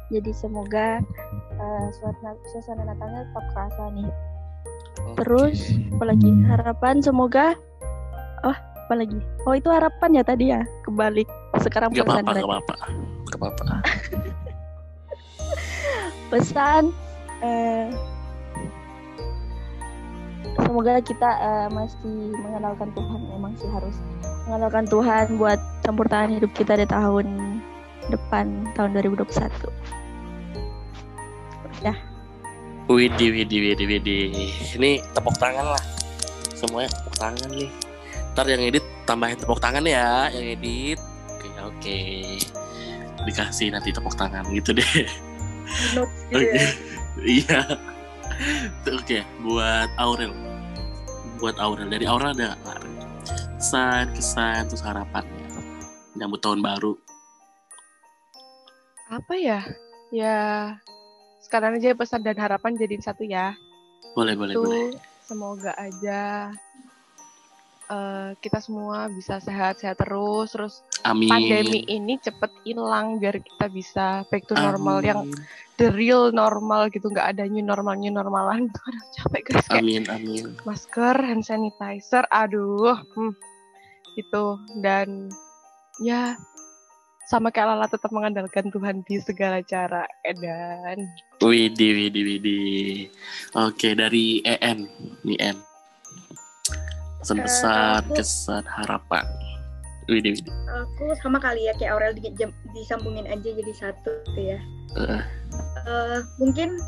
Jadi 0.09 0.31
semoga 0.33 0.99
eh, 1.53 1.85
suasana, 1.99 2.33
suasana 2.51 2.83
Natalnya 2.89 3.27
tetap 3.31 3.45
kerasa 3.53 3.83
nih. 3.93 4.09
Terus 5.13 5.57
apalagi 5.93 6.29
harapan 6.49 6.99
semoga 6.99 7.53
oh 8.43 8.57
apalagi 8.85 9.17
oh 9.45 9.53
itu 9.53 9.69
harapan 9.69 10.09
ya 10.19 10.23
tadi 10.25 10.45
ya? 10.51 10.61
Kebalik. 10.85 11.27
Sekarang 11.61 11.93
Gak 11.93 12.05
pesan 12.05 12.25
apa-apa, 12.25 12.33
berarti. 12.33 12.41
gak 12.41 12.49
apa-apa. 12.49 12.75
Gak 13.29 13.37
apa-apa. 13.39 13.63
pesan 16.33 16.83
eh, 17.45 17.87
semoga 20.65 20.97
kita 21.05 21.29
eh, 21.29 21.67
masih 21.69 22.17
mengenalkan 22.41 22.89
Tuhan. 22.97 23.19
Memang 23.37 23.53
sih 23.57 23.69
harus 23.69 23.95
mengenalkan 24.49 24.85
Tuhan 24.89 25.25
buat 25.39 25.59
campur 25.85 26.09
tangan 26.11 26.35
hidup 26.35 26.51
kita 26.57 26.75
di 26.75 26.87
tahun 26.89 27.59
depan 28.11 28.67
tahun 28.75 28.99
2021 28.99 29.31
ya 29.31 30.03
Widih, 32.91 33.31
widih, 33.31 33.59
widih, 33.71 33.88
widih. 33.88 34.51
Ini 34.75 34.99
tepuk 35.15 35.36
tangan 35.39 35.71
lah. 35.71 35.84
Semuanya 36.51 36.91
tepuk 36.91 37.15
tangan 37.15 37.49
nih. 37.55 37.71
Ntar 38.36 38.45
yang 38.51 38.59
edit 38.59 38.84
tambahin 39.07 39.39
tepuk 39.39 39.59
tangan 39.63 39.88
ya, 39.88 40.27
yang 40.36 40.59
edit. 40.59 40.99
Oke, 41.31 41.47
oke. 41.63 41.99
Dikasih 43.23 43.71
nanti 43.71 43.95
tepuk 43.95 44.11
tangan 44.19 44.43
gitu 44.51 44.75
deh. 44.75 45.07
Oke. 45.95 46.43
ya. 46.43 46.67
Iya. 47.23 47.61
Oke, 48.89 49.23
buat 49.47 49.89
Aurel. 49.95 50.36
Buat 51.39 51.55
Aurel. 51.63 51.88
Dari 51.88 52.03
Aurel 52.03 52.36
ada 52.36 52.51
nggak? 52.51 52.79
Kesan, 53.63 54.11
kesan, 54.11 54.67
terus 54.67 54.84
harapannya. 54.84 55.47
Nyambut 56.19 56.43
tahun 56.43 56.59
baru. 56.59 56.99
Apa 59.07 59.34
ya? 59.39 59.63
Ya, 60.11 60.77
sekarang 61.54 61.78
aja 61.78 61.93
pesan 61.93 62.26
dan 62.26 62.34
harapan 62.41 62.74
jadi 62.74 62.97
satu 62.97 63.22
ya. 63.30 63.54
Boleh, 64.18 64.34
boleh, 64.34 64.58
Itu 64.58 64.66
boleh. 64.66 64.97
semoga 65.22 65.78
aja 65.78 66.49
eh, 67.93 68.30
kita 68.41 68.58
semua 68.58 69.06
bisa 69.14 69.38
sehat-sehat 69.38 70.01
terus, 70.01 70.49
terus 70.49 70.82
Amin. 71.06 71.30
pandemi 71.30 71.86
ini 71.86 72.18
cepet 72.18 72.49
hilang 72.66 73.22
biar 73.22 73.38
kita 73.38 73.70
bisa 73.70 74.26
back 74.34 74.49
to 74.49 74.58
normal 74.58 75.06
yang 75.06 75.30
Amin. 75.30 75.45
the 75.78 75.93
real 75.93 76.34
normal 76.34 76.89
gitu, 76.89 77.14
nggak 77.14 77.38
ada 77.38 77.45
new 77.45 77.62
normal 77.62 78.01
new 78.01 78.10
normalan. 78.10 78.66
Aduh, 78.89 79.06
capek 79.22 79.54
guys 79.54 79.70
kayak 79.70 79.86
Amin, 79.86 80.10
amin. 80.10 80.58
masker, 80.66 81.22
hand 81.22 81.45
sanitizer, 81.45 82.26
aduh, 82.34 82.97
hmm, 83.14 83.38
gitu 84.18 84.58
dan 84.82 85.30
ya 86.01 86.34
sama 87.24 87.49
kayak 87.49 87.71
Lala 87.71 87.88
tetap 87.88 88.11
mengandalkan 88.11 88.67
Tuhan 88.67 89.01
di 89.03 89.17
segala 89.17 89.63
cara 89.63 90.03
dan 90.24 90.97
Widih, 91.39 91.91
widih, 92.07 92.24
widih. 92.26 93.07
Oke, 93.53 93.91
dari 93.93 94.39
EN. 94.43 94.88
Nih, 95.24 95.39
En. 95.39 95.57
Pesan-pesan, 97.19 98.03
aku- 98.07 98.15
kesan, 98.15 98.63
harapan. 98.67 99.24
Widih, 100.07 100.36
widih. 100.36 100.53
Aku 100.67 101.15
sama 101.19 101.39
kali 101.39 101.63
ya 101.63 101.74
kayak 101.76 101.95
Aurel 101.95 102.13
di- 102.13 102.36
disambungin 102.74 103.24
aja 103.24 103.47
jadi 103.47 103.74
satu 103.74 104.11
gitu 104.28 104.41
ya. 104.55 104.59
Eh, 104.99 105.24
Eh, 105.84 106.19
mungkin 106.39 106.80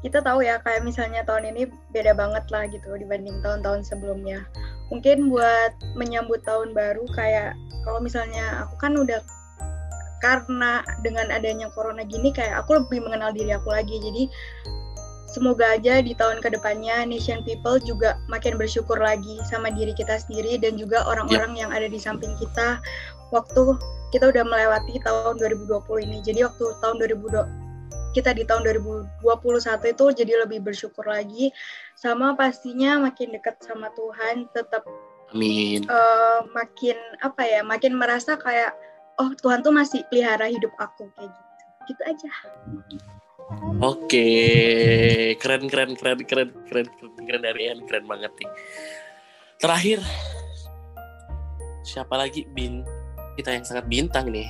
kita 0.00 0.22
tahu 0.22 0.40
ya 0.40 0.62
kayak 0.62 0.82
misalnya 0.82 1.26
tahun 1.26 1.50
ini 1.50 1.66
beda 1.90 2.14
banget 2.14 2.46
lah 2.48 2.66
gitu 2.66 2.86
dibanding 2.94 3.42
tahun-tahun 3.42 3.82
sebelumnya. 3.82 4.46
Mungkin 4.88 5.26
buat 5.26 5.74
menyambut 5.94 6.42
tahun 6.42 6.70
baru 6.70 7.02
kayak 7.10 7.52
kalau 7.82 7.98
misalnya 7.98 8.62
aku 8.62 8.78
kan 8.78 8.94
udah 8.94 9.18
karena 10.22 10.84
dengan 11.02 11.30
adanya 11.32 11.70
corona 11.72 12.02
gini 12.06 12.30
kayak 12.30 12.64
aku 12.64 12.82
lebih 12.82 13.02
mengenal 13.06 13.30
diri 13.34 13.54
aku 13.54 13.70
lagi. 13.70 13.96
Jadi 13.98 14.30
semoga 15.30 15.74
aja 15.74 15.98
di 15.98 16.14
tahun 16.14 16.38
ke 16.38 16.54
depannya 16.54 17.02
nation 17.10 17.42
people 17.42 17.82
juga 17.82 18.14
makin 18.30 18.54
bersyukur 18.54 18.94
lagi 19.00 19.42
sama 19.50 19.74
diri 19.74 19.90
kita 19.90 20.22
sendiri 20.22 20.62
dan 20.62 20.78
juga 20.78 21.02
orang-orang 21.10 21.58
yang 21.58 21.74
ada 21.74 21.90
di 21.90 21.98
samping 21.98 22.38
kita 22.38 22.78
waktu 23.34 23.74
kita 24.14 24.30
udah 24.30 24.46
melewati 24.46 25.02
tahun 25.02 25.42
2020 25.42 26.06
ini. 26.06 26.18
Jadi 26.22 26.46
waktu 26.46 26.64
tahun 26.78 27.02
2020 27.02 27.64
kita 28.14 28.30
di 28.30 28.46
tahun 28.46 28.62
2021 28.62 29.26
itu 29.90 30.04
jadi 30.14 30.32
lebih 30.46 30.62
bersyukur 30.62 31.02
lagi 31.02 31.50
sama 31.98 32.38
pastinya 32.38 33.02
makin 33.02 33.34
dekat 33.34 33.58
sama 33.58 33.90
Tuhan 33.98 34.46
tetap 34.54 34.86
amin. 35.34 35.82
eh, 35.82 36.40
makin 36.54 36.94
apa 37.26 37.42
ya 37.42 37.60
makin 37.66 37.98
merasa 37.98 38.38
kayak 38.38 38.70
oh 39.16 39.30
Tuhan 39.36 39.60
tuh 39.60 39.70
masih 39.70 40.02
pelihara 40.06 40.46
hidup 40.46 40.72
aku 40.76 41.06
kayak 41.14 41.30
gitu 41.30 41.52
gitu 41.86 42.02
aja 42.04 42.30
Oke, 43.78 44.24
keren 45.36 45.68
keren 45.68 45.92
keren 45.92 46.16
keren 46.24 46.48
keren 46.64 46.86
keren, 46.88 47.12
keren 47.20 47.42
dari 47.44 47.68
Ian, 47.68 47.84
keren 47.84 48.08
banget 48.08 48.32
nih. 48.40 48.48
Terakhir, 49.60 50.00
siapa 51.84 52.16
lagi 52.16 52.48
bin 52.48 52.80
kita 53.36 53.52
yang 53.52 53.60
sangat 53.62 53.84
bintang 53.84 54.32
nih? 54.32 54.48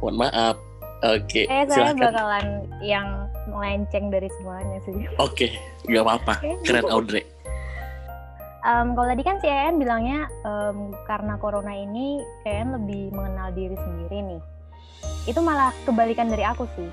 Mohon 0.00 0.24
maaf. 0.24 0.56
Oke, 1.04 1.44
Eh, 1.44 1.68
saya 1.68 1.92
silakan. 1.92 2.00
bakalan 2.00 2.46
yang 2.80 3.28
melenceng 3.44 4.08
dari 4.08 4.32
semuanya 4.40 4.78
sih. 4.80 5.04
Oke, 5.20 5.52
nggak 5.84 6.00
apa-apa. 6.00 6.34
Keren 6.64 6.88
Audrey. 6.88 7.28
Em, 8.64 8.96
kalau 8.96 9.08
tadi 9.12 9.20
kan 9.20 9.36
si 9.44 9.48
En 9.48 9.76
bilangnya 9.76 10.24
em, 10.48 10.96
karena 11.04 11.36
corona 11.36 11.76
ini 11.76 12.24
En 12.48 12.72
lebih 12.72 13.12
mengenal 13.12 13.52
diri 13.52 13.76
sendiri 13.76 14.18
nih. 14.24 14.42
Itu 15.28 15.44
malah 15.44 15.72
kebalikan 15.84 16.32
dari 16.32 16.48
aku 16.48 16.64
sih. 16.72 16.88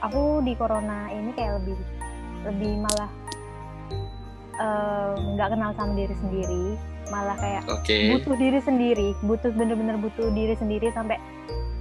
Aku 0.00 0.40
di 0.40 0.56
corona 0.56 1.12
ini 1.12 1.36
kayak 1.36 1.60
lebih 1.60 1.76
lebih 2.48 2.72
malah 2.80 3.10
nggak 5.40 5.56
kenal 5.56 5.72
sama 5.72 5.96
diri 5.96 6.12
sendiri, 6.20 6.64
malah 7.08 7.32
kayak 7.40 7.64
Oke. 7.72 8.12
butuh 8.12 8.36
diri 8.36 8.60
sendiri, 8.60 9.08
butuh 9.24 9.48
bener-bener 9.56 9.96
butuh 9.96 10.28
diri 10.36 10.52
sendiri 10.52 10.92
sampai 10.92 11.16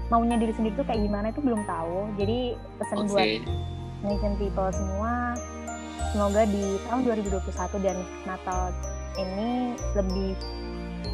maunya 0.08 0.40
diri 0.40 0.56
sendiri 0.56 0.80
tuh 0.80 0.88
kayak 0.88 1.04
gimana 1.04 1.28
itu 1.28 1.44
belum 1.44 1.68
tahu. 1.68 2.08
Jadi 2.16 2.56
pesan 2.80 3.12
buat 3.12 3.20
Oke. 3.20 3.44
nation 4.08 4.34
people 4.40 4.72
semua 4.72 5.36
semoga 6.16 6.48
di 6.48 6.80
tahun 6.88 7.02
2021 7.04 7.84
dan 7.84 7.98
Natal 8.24 8.72
ini 9.18 9.74
lebih 9.98 10.38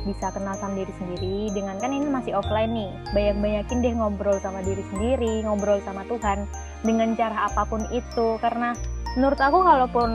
bisa 0.05 0.29
kenal 0.33 0.53
sama 0.57 0.77
diri 0.77 0.93
sendiri. 0.97 1.37
Dengan 1.51 1.81
kan 1.81 1.91
ini 1.93 2.05
masih 2.05 2.37
offline 2.37 2.71
nih 2.71 2.91
banyak-banyakin 3.13 3.77
deh 3.81 3.93
ngobrol 3.97 4.37
sama 4.41 4.61
diri 4.61 4.83
sendiri 4.93 5.41
ngobrol 5.43 5.81
sama 5.81 6.05
Tuhan 6.05 6.45
dengan 6.85 7.17
cara 7.17 7.49
apa 7.49 7.65
pun 7.65 7.81
itu. 7.89 8.37
Karena 8.39 8.77
menurut 9.17 9.39
aku 9.41 9.59
kalaupun 9.65 10.09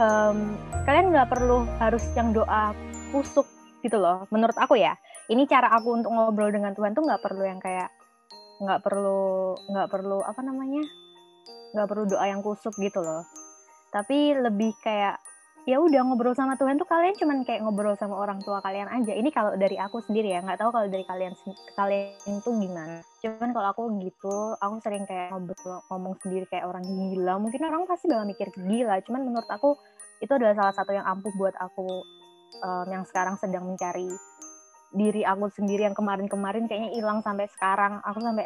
em, 0.00 0.38
kalian 0.88 1.12
nggak 1.12 1.28
perlu 1.30 1.68
harus 1.78 2.04
yang 2.16 2.32
doa 2.32 2.72
kusuk 3.12 3.46
gitu 3.84 4.00
loh 4.00 4.24
menurut 4.32 4.56
aku 4.56 4.80
ya. 4.80 4.96
Ini 5.28 5.48
cara 5.48 5.72
aku 5.72 5.96
untuk 5.96 6.12
ngobrol 6.12 6.52
dengan 6.52 6.76
Tuhan 6.76 6.92
tuh 6.92 7.04
nggak 7.04 7.22
perlu 7.24 7.44
yang 7.44 7.60
kayak 7.60 7.92
nggak 8.60 8.80
perlu 8.80 9.56
nggak 9.68 9.88
perlu 9.90 10.22
apa 10.22 10.40
namanya 10.40 10.84
nggak 11.74 11.88
perlu 11.90 12.04
doa 12.06 12.24
yang 12.24 12.40
kusuk 12.40 12.72
gitu 12.80 13.04
loh. 13.04 13.24
Tapi 13.92 14.34
lebih 14.34 14.74
kayak 14.82 15.20
ya 15.64 15.80
udah 15.80 16.04
ngobrol 16.04 16.36
sama 16.36 16.60
Tuhan 16.60 16.76
tuh 16.76 16.84
kalian 16.84 17.16
cuman 17.16 17.40
kayak 17.40 17.64
ngobrol 17.64 17.96
sama 17.96 18.20
orang 18.20 18.36
tua 18.44 18.60
kalian 18.60 18.84
aja. 18.92 19.16
Ini 19.16 19.32
kalau 19.32 19.56
dari 19.56 19.80
aku 19.80 20.04
sendiri 20.04 20.36
ya 20.36 20.44
nggak 20.44 20.60
tahu 20.60 20.70
kalau 20.76 20.86
dari 20.92 21.04
kalian 21.08 21.32
kalian 21.72 22.36
tuh 22.44 22.52
gimana. 22.60 23.00
Cuman 23.24 23.50
kalau 23.56 23.68
aku 23.72 23.82
gitu 24.04 24.36
aku 24.60 24.74
sering 24.84 25.08
kayak 25.08 25.32
ngobrol 25.32 25.80
ngomong 25.88 26.14
sendiri 26.20 26.44
kayak 26.52 26.68
orang 26.68 26.84
gila. 26.84 27.40
Mungkin 27.40 27.60
orang 27.64 27.88
pasti 27.88 28.12
bakal 28.12 28.28
mikir 28.28 28.48
gila 28.52 29.00
cuman 29.08 29.20
menurut 29.24 29.48
aku 29.48 29.80
itu 30.20 30.32
adalah 30.36 30.54
salah 30.56 30.74
satu 30.76 30.92
yang 30.92 31.04
ampuh 31.08 31.32
buat 31.36 31.56
aku 31.56 31.88
em, 32.60 32.86
yang 32.92 33.04
sekarang 33.08 33.40
sedang 33.40 33.64
mencari 33.64 34.08
diri 34.94 35.26
aku 35.26 35.50
sendiri 35.50 35.88
yang 35.88 35.96
kemarin-kemarin 35.96 36.68
kayaknya 36.68 36.92
hilang 36.92 37.24
sampai 37.24 37.48
sekarang. 37.48 38.04
Aku 38.04 38.20
sampai 38.20 38.44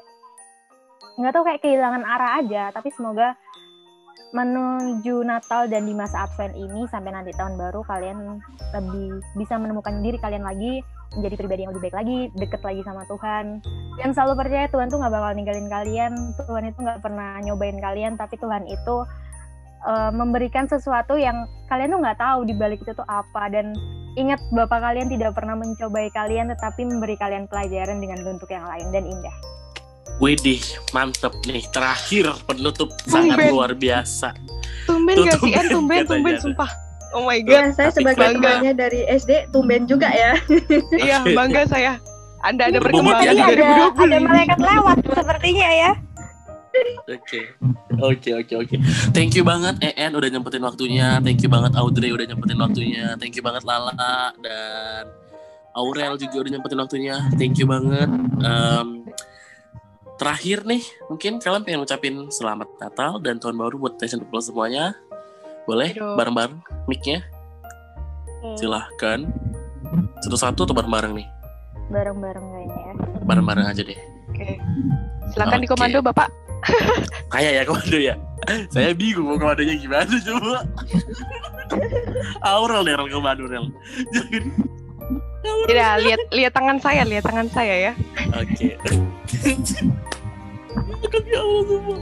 nggak 1.19 1.35
tahu 1.35 1.45
kayak 1.51 1.61
kehilangan 1.67 2.03
arah 2.07 2.39
aja 2.39 2.71
tapi 2.71 2.95
semoga 2.95 3.35
menuju 4.29 5.25
Natal 5.25 5.73
dan 5.73 5.89
di 5.89 5.97
masa 5.97 6.29
Advent 6.29 6.53
ini 6.53 6.85
sampai 6.93 7.17
nanti 7.17 7.33
tahun 7.33 7.57
baru 7.57 7.81
kalian 7.89 8.41
lebih 8.77 9.25
bisa 9.41 9.57
menemukan 9.57 10.05
diri 10.05 10.21
kalian 10.21 10.45
lagi 10.45 10.85
menjadi 11.17 11.35
pribadi 11.41 11.65
yang 11.65 11.73
lebih 11.73 11.89
baik 11.89 11.97
lagi 11.97 12.19
deket 12.37 12.61
lagi 12.61 12.83
sama 12.85 13.03
Tuhan. 13.09 13.65
Dan 13.97 14.11
selalu 14.13 14.45
percaya 14.45 14.67
Tuhan 14.69 14.93
tuh 14.93 15.01
nggak 15.01 15.13
bakal 15.17 15.33
ninggalin 15.33 15.69
kalian 15.73 16.13
Tuhan 16.37 16.65
itu 16.69 16.79
nggak 16.85 17.01
pernah 17.01 17.41
nyobain 17.41 17.79
kalian 17.81 18.21
tapi 18.21 18.37
Tuhan 18.37 18.69
itu 18.69 18.97
eh, 19.89 20.11
memberikan 20.13 20.69
sesuatu 20.69 21.17
yang 21.17 21.49
kalian 21.73 21.97
tuh 21.97 22.01
nggak 22.05 22.21
tahu 22.21 22.45
di 22.45 22.53
balik 22.53 22.85
itu 22.85 22.93
tuh 22.93 23.09
apa. 23.09 23.49
Dan 23.49 23.73
ingat 24.21 24.45
Bapak 24.53 24.85
kalian 24.85 25.09
tidak 25.09 25.33
pernah 25.33 25.57
mencobai 25.57 26.13
kalian 26.13 26.53
tetapi 26.53 26.85
memberi 26.85 27.17
kalian 27.17 27.49
pelajaran 27.49 27.97
dengan 27.97 28.21
bentuk 28.21 28.53
yang 28.53 28.69
lain 28.69 28.93
dan 28.93 29.09
indah 29.09 29.58
Widih, 30.19 30.59
mantep 30.91 31.31
nih. 31.45 31.63
Terakhir 31.71 32.35
penutup 32.43 32.91
sangat 33.05 33.39
Tumben. 33.39 33.51
luar 33.55 33.71
biasa. 33.73 34.35
Tumben 34.83 35.15
Tuh, 35.15 35.25
gak 35.25 35.33
sih 35.33 35.39
tumben 35.39 35.55
En? 35.55 35.67
Tumben, 35.71 36.03
tumben, 36.05 36.35
sumpah. 36.37 36.71
Oh 37.11 37.25
my 37.25 37.41
Ya, 37.41 37.65
god. 37.65 37.73
saya 37.73 37.89
tapi 37.89 37.97
sebagai 38.05 38.21
bangga. 38.21 38.43
temannya 38.51 38.73
dari 38.75 39.01
SD 39.07 39.31
tumben 39.49 39.87
juga 39.87 40.11
ya. 40.11 40.35
Iya, 40.99 41.23
bangga 41.25 41.65
saya. 41.65 41.93
Anda 42.41 42.69
ada 42.69 42.79
perkembangan 42.79 43.25
ya, 43.25 43.33
ada 43.33 43.55
2020. 43.95 44.07
ada 44.07 44.19
malaikat 44.21 44.59
lewat 44.59 44.97
sepertinya 45.05 45.69
ya 45.73 45.91
Oke, 47.09 47.41
oke, 47.99 48.31
oke, 48.39 48.55
oke. 48.57 48.77
Thank 49.11 49.35
you 49.35 49.43
banget 49.43 49.75
EN 49.83 50.15
udah 50.15 50.29
nyempetin 50.29 50.63
waktunya. 50.63 51.19
Thank 51.19 51.43
you 51.43 51.51
banget 51.51 51.75
Audrey 51.75 52.15
udah 52.15 52.23
nyempetin 52.25 52.55
waktunya. 52.55 53.19
Thank 53.19 53.35
you 53.35 53.43
banget 53.43 53.67
Lala 53.67 53.91
dan 54.39 55.05
Aurel 55.75 56.15
juga 56.15 56.37
udah 56.39 56.51
nyempetin 56.53 56.79
waktunya. 56.79 57.17
Thank 57.35 57.59
you 57.59 57.67
banget. 57.67 58.07
Em, 58.39 58.87
terakhir 60.19 60.67
nih, 60.67 60.83
mungkin 61.07 61.39
kalian 61.39 61.63
pengen 61.63 61.81
ucapin 61.87 62.15
selamat 62.29 62.69
Natal 62.83 63.23
dan 63.23 63.39
tahun 63.39 63.57
baru 63.57 63.79
buat 63.79 63.95
Nation 64.03 64.21
People 64.21 64.43
semuanya. 64.43 64.99
Boleh 65.65 65.95
bareng-bareng 65.95 66.59
mic-nya? 66.91 67.23
Silahkan. 68.59 69.31
Satu-satu 70.21 70.67
atau 70.67 70.75
bareng-bareng 70.75 71.15
nih? 71.15 71.29
bareng-bareng 71.89 72.45
kayaknya 72.53 72.77
ya 72.77 72.93
Bareng-bareng 73.25 73.65
aja 73.65 73.81
deh. 73.81 73.97
Oke. 74.29 74.61
Silakan 75.33 75.59
di 75.61 75.69
Oke. 75.69 75.73
komando, 75.73 75.99
Bapak. 76.05 76.29
Kayak 77.33 77.53
ya 77.53 77.63
komando 77.65 77.97
ya. 77.97 78.15
Saya 78.73 78.93
bingung 78.93 79.29
mau 79.29 79.41
komandonya 79.41 79.77
gimana 79.77 80.15
coba. 80.21 80.65
Aurel 82.53 82.85
deh 82.85 82.95
Rel, 82.97 83.09
komando 83.09 83.45
Rel. 83.49 83.67
Jangan. 84.13 84.45
Tidak, 85.43 85.93
lihat 86.03 86.21
lihat 86.35 86.53
tangan 86.55 86.79
saya, 86.83 87.03
lihat 87.07 87.23
tangan 87.23 87.49
saya 87.53 87.75
ya. 87.91 87.93
Oke. 88.35 88.75
Aduh, 91.09 91.23
ya 91.25 91.41
Allah 91.41 91.63
semua. 91.67 91.99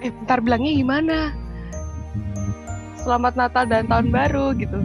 Eh, 0.00 0.10
bentar 0.12 0.38
bilangnya 0.40 0.72
gimana? 0.76 1.18
Selamat 3.00 3.34
Natal 3.38 3.64
dan 3.68 3.84
Tahun 3.86 4.08
Baru 4.10 4.56
gitu. 4.56 4.78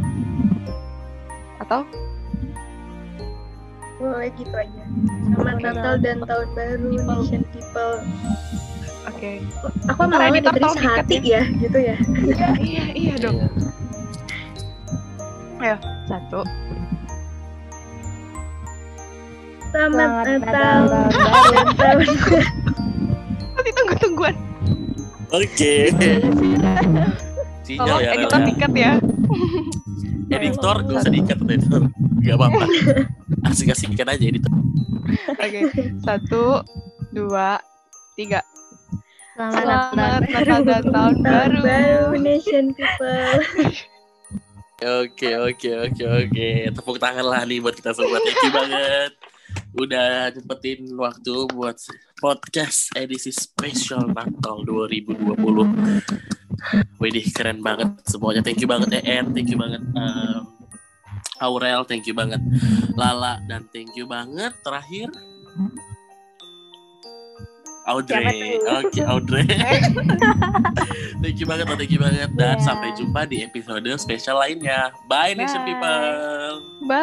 Atau 1.62 1.88
Boleh 4.02 4.34
gitu 4.34 4.56
aja. 4.58 4.84
Selamat 5.30 5.58
Natal 5.62 5.96
dan 6.02 6.18
Tahun 6.26 6.50
Baru, 6.58 6.90
Nation 6.98 7.44
People. 7.54 7.96
oke. 9.08 9.32
Aku 9.94 10.02
Ntar 10.10 10.20
mau 10.20 10.34
editor 10.34 10.54
diberi 10.58 10.70
sehati 10.74 11.18
ya, 11.22 11.44
gitu 11.58 11.78
ya. 11.80 11.96
iya, 12.58 12.86
iya 12.98 13.14
dong. 13.22 13.38
Satu. 16.12 16.44
Selamat 19.72 19.96
Selamat 19.96 20.26
Natal 20.28 20.52
tahun 20.52 20.88
Tahun 21.80 22.00
Nanti 23.56 23.70
tunggu-tungguan. 23.72 24.36
Oke. 25.32 25.74
Sinyal 27.64 27.88
Tolong 27.88 28.04
ya 28.04 28.10
editor 28.20 28.40
ya. 28.44 28.48
dikat 28.52 28.72
ya. 28.76 28.94
Editor 30.36 30.76
gak 30.84 30.96
usah 31.00 31.12
diikat 31.12 31.38
editor. 31.48 31.82
Gak 32.24 32.36
apa-apa. 32.36 32.64
Asik-asikan 33.48 34.12
aja 34.12 34.24
editor. 34.28 34.52
Oke. 35.40 35.60
Satu, 36.04 36.60
dua, 37.16 37.64
tiga. 38.20 38.44
selamat 39.40 39.64
Selamat 39.64 40.20
Natal 40.28 40.44
Natal 40.44 40.60
dan 40.68 40.84
Tahun 40.92 41.16
Tahun 41.24 41.24
Baru. 41.24 41.60
Baru, 41.64 42.20
Nation 42.20 42.76
People. 42.76 43.80
Oke, 44.82 45.38
oke, 45.38 45.70
oke, 45.94 46.04
oke. 46.26 46.50
Tepuk 46.74 46.98
tangan 46.98 47.22
lah 47.22 47.46
nih 47.46 47.62
buat 47.62 47.78
kita 47.78 47.94
semua. 47.94 48.18
Thank 48.18 48.42
you 48.42 48.54
banget. 48.54 49.12
Udah 49.78 50.34
nyempetin 50.34 50.90
waktu 50.98 51.34
buat 51.54 51.78
podcast 52.18 52.90
edisi 52.98 53.30
spesial 53.30 54.10
Natal 54.10 54.66
2020. 54.66 55.38
Widih, 56.98 57.28
keren 57.30 57.62
banget 57.62 57.94
semuanya. 58.10 58.42
Thank 58.42 58.66
you 58.66 58.70
banget 58.70 59.06
EN, 59.06 59.30
thank 59.38 59.54
you 59.54 59.58
banget 59.62 59.82
um, 59.94 60.50
Aurel, 61.42 61.82
thank 61.90 62.06
you 62.06 62.14
banget 62.14 62.38
Lala, 62.94 63.42
dan 63.50 63.66
thank 63.74 63.98
you 63.98 64.06
banget 64.06 64.54
terakhir 64.62 65.10
Audrey. 67.92 68.58
Oke, 68.64 68.88
okay, 68.88 69.04
eh. 69.06 69.12
Audrey. 69.14 69.46
thank 71.20 71.36
you 71.38 71.48
banget, 71.48 71.66
thank 71.68 71.92
you 71.92 72.00
banget. 72.00 72.30
Dan 72.34 72.58
yeah. 72.58 72.64
sampai 72.64 72.96
jumpa 72.96 73.28
di 73.28 73.44
episode 73.44 73.88
spesial 74.00 74.40
lainnya. 74.40 74.96
Bye, 75.12 75.36
Bye. 75.36 75.44
Nation 75.44 75.62
People. 75.68 76.64
Bye. 76.88 76.96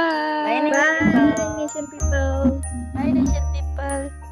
Bye, 0.49 0.61
Nation 0.65 0.85
People. 0.97 1.29
Bye, 1.37 1.57
Nation 1.57 1.85
People. 1.93 2.41
Bye, 2.97 3.13
Nation 3.13 3.45
People. 3.53 4.28